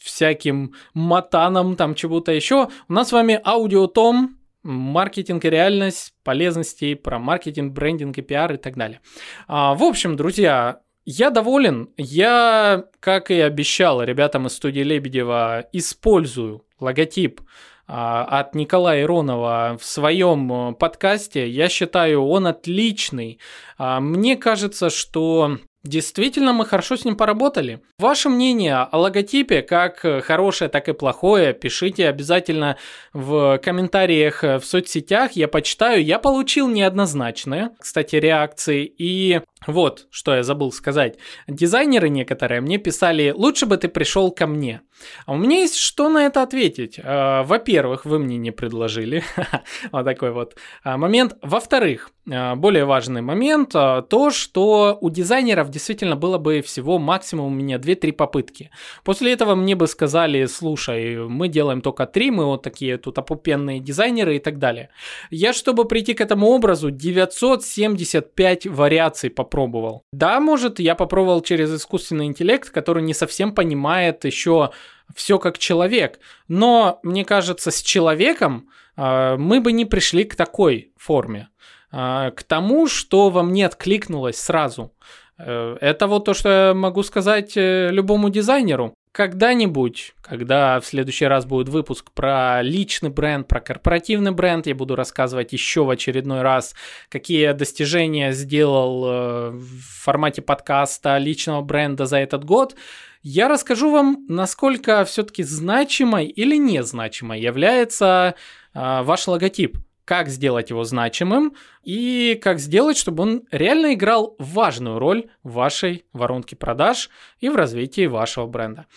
всяким 0.05 0.73
матанам, 0.93 1.75
там 1.75 1.95
чего-то 1.95 2.31
еще. 2.31 2.69
У 2.87 2.93
нас 2.93 3.09
с 3.09 3.11
вами 3.11 3.39
аудиотом, 3.43 4.37
маркетинг 4.63 5.45
и 5.45 5.49
реальность, 5.49 6.13
полезности 6.23 6.93
про 6.93 7.19
маркетинг, 7.19 7.73
брендинг 7.73 8.17
и 8.17 8.21
пиар 8.21 8.53
и 8.53 8.57
так 8.57 8.75
далее. 8.75 9.01
А, 9.47 9.73
в 9.75 9.83
общем, 9.83 10.15
друзья, 10.15 10.79
я 11.05 11.29
доволен. 11.29 11.89
Я, 11.97 12.85
как 12.99 13.31
и 13.31 13.39
обещал 13.39 14.01
ребятам 14.01 14.47
из 14.47 14.53
студии 14.53 14.81
Лебедева, 14.81 15.67
использую 15.71 16.65
логотип 16.79 17.41
а, 17.87 18.23
от 18.23 18.55
Николая 18.55 19.03
Иронова 19.03 19.77
в 19.79 19.85
своем 19.85 20.51
э, 20.51 20.73
подкасте. 20.73 21.47
Я 21.47 21.69
считаю, 21.69 22.25
он 22.25 22.47
отличный. 22.47 23.39
А, 23.77 23.99
мне 23.99 24.35
кажется, 24.35 24.89
что 24.89 25.59
Действительно, 25.85 26.51
мы 26.51 26.65
хорошо 26.65 26.97
с 26.97 27.05
ним 27.05 27.15
поработали. 27.15 27.79
Ваше 27.99 28.29
мнение 28.29 28.75
о 28.75 28.97
логотипе, 28.97 29.61
как 29.61 30.03
хорошее, 30.23 30.67
так 30.67 30.89
и 30.89 30.93
плохое, 30.93 31.53
пишите 31.53 32.09
обязательно 32.09 32.77
в 33.13 33.59
комментариях 33.63 34.41
в 34.41 34.61
соцсетях. 34.63 35.33
Я 35.33 35.47
почитаю. 35.47 36.03
Я 36.03 36.17
получил 36.17 36.67
неоднозначные, 36.67 37.69
кстати, 37.79 38.15
реакции. 38.15 38.91
И 38.97 39.41
вот, 39.67 40.07
что 40.09 40.35
я 40.35 40.43
забыл 40.43 40.71
сказать. 40.71 41.17
Дизайнеры 41.47 42.09
некоторые 42.09 42.61
мне 42.61 42.77
писали, 42.77 43.31
лучше 43.35 43.65
бы 43.65 43.77
ты 43.77 43.87
пришел 43.87 44.31
ко 44.31 44.47
мне. 44.47 44.81
А 45.25 45.33
у 45.33 45.37
меня 45.37 45.59
есть 45.59 45.75
что 45.75 46.09
на 46.09 46.25
это 46.25 46.41
ответить. 46.41 46.99
А, 47.03 47.43
во-первых, 47.43 48.05
вы 48.05 48.19
мне 48.19 48.37
не 48.37 48.51
предложили. 48.51 49.23
вот 49.91 50.05
такой 50.05 50.31
вот 50.31 50.55
а, 50.83 50.97
момент. 50.97 51.35
Во-вторых, 51.41 52.11
а, 52.31 52.55
более 52.55 52.85
важный 52.85 53.21
момент, 53.21 53.71
то, 53.71 54.29
что 54.31 54.97
у 55.01 55.09
дизайнеров 55.09 55.69
действительно 55.69 56.15
было 56.15 56.37
бы 56.37 56.61
всего 56.61 56.97
максимум 56.99 57.47
у 57.47 57.55
меня 57.55 57.77
2-3 57.77 58.13
попытки. 58.13 58.71
После 59.03 59.33
этого 59.33 59.55
мне 59.55 59.75
бы 59.75 59.87
сказали, 59.87 60.45
слушай, 60.45 61.17
мы 61.27 61.47
делаем 61.49 61.81
только 61.81 62.05
3, 62.05 62.31
мы 62.31 62.45
вот 62.45 62.63
такие 62.63 62.97
тут 62.97 63.17
опупенные 63.17 63.79
дизайнеры 63.79 64.37
и 64.37 64.39
так 64.39 64.59
далее. 64.59 64.89
Я, 65.29 65.53
чтобы 65.53 65.85
прийти 65.85 66.13
к 66.13 66.21
этому 66.21 66.47
образу, 66.47 66.91
975 66.91 68.67
вариаций 68.67 69.29
попробовал 69.29 69.54
попробовал. 69.55 70.03
Да, 70.11 70.39
может, 70.39 70.79
я 70.79 70.95
попробовал 70.95 71.41
через 71.41 71.73
искусственный 71.73 72.25
интеллект, 72.25 72.69
который 72.69 73.03
не 73.03 73.13
совсем 73.13 73.53
понимает 73.53 74.25
еще 74.25 74.71
все 75.15 75.39
как 75.39 75.57
человек. 75.57 76.19
Но, 76.47 76.99
мне 77.03 77.23
кажется, 77.23 77.71
с 77.71 77.81
человеком 77.81 78.67
э, 78.97 79.35
мы 79.37 79.61
бы 79.61 79.71
не 79.71 79.85
пришли 79.85 80.25
к 80.25 80.35
такой 80.35 80.91
форме. 80.97 81.47
Э, 81.91 82.31
к 82.35 82.43
тому, 82.43 82.87
что 82.87 83.29
во 83.29 83.43
мне 83.43 83.65
откликнулось 83.65 84.37
сразу. 84.37 84.91
Э, 85.37 85.77
это 85.79 86.07
вот 86.07 86.25
то, 86.25 86.33
что 86.33 86.49
я 86.49 86.73
могу 86.73 87.03
сказать 87.03 87.55
э, 87.55 87.89
любому 87.91 88.29
дизайнеру. 88.29 88.93
Когда-нибудь, 89.15 90.13
когда 90.21 90.77
в 90.81 90.85
следующий 90.85 91.23
раз 91.23 91.45
будет 91.45 91.69
выпуск 91.69 92.11
про 92.11 92.61
личный 92.61 93.09
бренд, 93.09 93.47
про 93.47 93.61
корпоративный 93.61 94.31
бренд, 94.31 94.67
я 94.67 94.75
буду 94.75 94.97
рассказывать 94.97 95.53
еще 95.53 95.85
в 95.85 95.89
очередной 95.89 96.41
раз, 96.41 96.75
какие 97.07 97.53
достижения 97.53 98.33
сделал 98.33 99.05
э, 99.05 99.49
в 99.51 100.03
формате 100.03 100.41
подкаста 100.41 101.17
личного 101.17 101.61
бренда 101.61 102.07
за 102.07 102.17
этот 102.17 102.43
год. 102.43 102.75
Я 103.23 103.47
расскажу 103.47 103.89
вам, 103.89 104.25
насколько 104.27 105.05
все-таки 105.05 105.43
значимой 105.43 106.25
или 106.25 106.57
незначимой 106.57 107.39
является 107.39 108.35
ваш 108.73 109.29
логотип 109.29 109.77
как 110.03 110.29
сделать 110.29 110.69
его 110.69 110.83
значимым 110.83 111.55
и 111.85 112.37
как 112.41 112.59
сделать, 112.59 112.97
чтобы 112.97 113.23
он 113.23 113.43
реально 113.51 113.93
играл 113.93 114.35
важную 114.39 114.97
роль 114.97 115.27
в 115.43 115.53
вашей 115.53 116.05
воронке 116.13 116.55
продаж 116.55 117.09
и 117.39 117.47
в 117.47 117.55
развитии 117.55 118.07
вашего 118.07 118.47
бренда. 118.47 118.87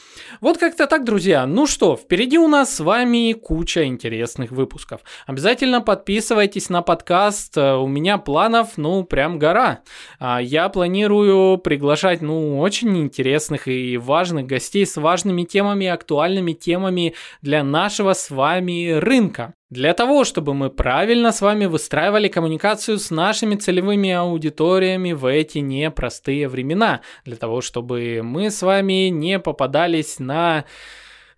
Вот 0.41 0.57
как-то 0.57 0.87
так, 0.87 1.05
друзья. 1.05 1.47
Ну 1.47 1.67
что, 1.67 1.97
впереди 1.97 2.39
у 2.39 2.49
нас 2.49 2.75
с 2.75 2.81
вами 2.81 3.35
куча 3.35 3.85
интересных 3.85 4.51
выпусков. 4.51 5.03
Обязательно 5.27 5.83
подписывайтесь 5.83 6.71
на 6.71 6.81
подкаст. 6.81 7.59
У 7.59 7.87
меня 7.87 8.17
планов, 8.17 8.79
ну, 8.79 9.05
прям 9.05 9.39
гора. 9.39 9.81
А, 10.19 10.41
я 10.41 10.71
планирую 10.71 11.59
приглашать, 11.59 12.23
ну, 12.23 12.59
очень 12.59 12.97
интересных 12.99 13.69
и 13.69 13.99
важных 13.99 14.47
гостей 14.47 14.87
с 14.87 14.97
важными 14.97 15.45
темами, 15.45 15.87
актуальными 15.87 16.53
темами 16.55 17.15
для 17.43 17.63
нашего 17.63 18.15
с 18.15 18.31
вами 18.31 18.93
рынка. 18.93 19.55
Для 19.71 19.93
того, 19.93 20.25
чтобы 20.25 20.55
мы 20.55 20.71
правильно 20.71 21.31
с 21.31 21.43
вами 21.43 21.67
выстраивали 21.67 22.29
коммуникацию 22.79 22.99
с 22.99 23.11
нашими 23.11 23.57
целевыми 23.57 24.11
аудиториями 24.11 25.13
в 25.13 25.27
эти 25.27 25.59
непростые 25.59 26.49
времена, 26.49 27.01
для 27.25 27.37
того, 27.37 27.61
чтобы 27.61 28.21
мы 28.23 28.51
с 28.51 28.63
вами 28.63 29.09
не 29.09 29.41
попадались 29.41 30.21
на 30.21 30.65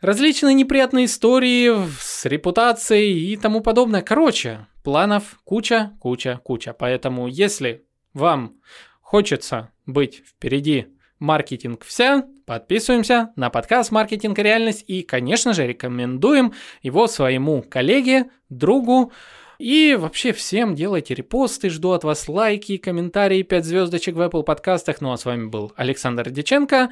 различные 0.03 0.55
неприятные 0.55 1.07
истории 1.07 1.73
с 1.99 2.27
репутацией 2.27 3.33
и 3.33 3.37
тому 3.37 3.63
подобное. 3.63 4.03
Короче, 4.03 4.67
планов 4.85 5.41
куча, 5.45 5.93
куча, 6.01 6.41
куча. 6.45 6.75
Поэтому, 6.75 7.27
если 7.27 7.85
вам 8.13 8.57
хочется 9.01 9.71
быть 9.87 10.23
впереди 10.27 10.89
маркетинг 11.19 11.85
вся, 11.85 12.25
Подписываемся 12.51 13.31
на 13.37 13.49
подкаст 13.49 13.93
«Маркетинг 13.93 14.37
и 14.41 14.43
реальность» 14.43 14.83
и, 14.89 15.03
конечно 15.03 15.53
же, 15.53 15.69
рекомендуем 15.69 16.53
его 16.83 17.07
своему 17.07 17.63
коллеге, 17.63 18.29
другу, 18.49 19.13
и 19.61 19.95
вообще 19.95 20.33
всем 20.33 20.75
делайте 20.75 21.15
репосты, 21.15 21.69
жду 21.69 21.91
от 21.93 22.03
вас 22.03 22.29
лайки, 22.29 22.79
комментарии, 22.79 23.43
5 23.43 23.65
звездочек 23.65 24.17
в 24.17 24.21
Apple 24.21 24.43
подкастах. 24.43 25.01
Ну 25.01 25.13
а 25.13 25.19
с 25.19 25.25
вами 25.25 25.47
был 25.47 25.73
Александр 25.77 26.31
Диченко, 26.31 26.91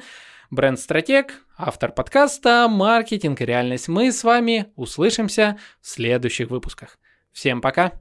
бренд-стратег, 0.51 1.43
автор 1.57 1.91
подкаста 1.91 2.67
«Маркетинг 2.69 3.41
и 3.41 3.45
реальность». 3.45 3.87
Мы 3.87 4.11
с 4.11 4.23
вами 4.23 4.67
услышимся 4.75 5.57
в 5.81 5.87
следующих 5.87 6.49
выпусках. 6.51 6.99
Всем 7.31 7.59
пока! 7.59 7.93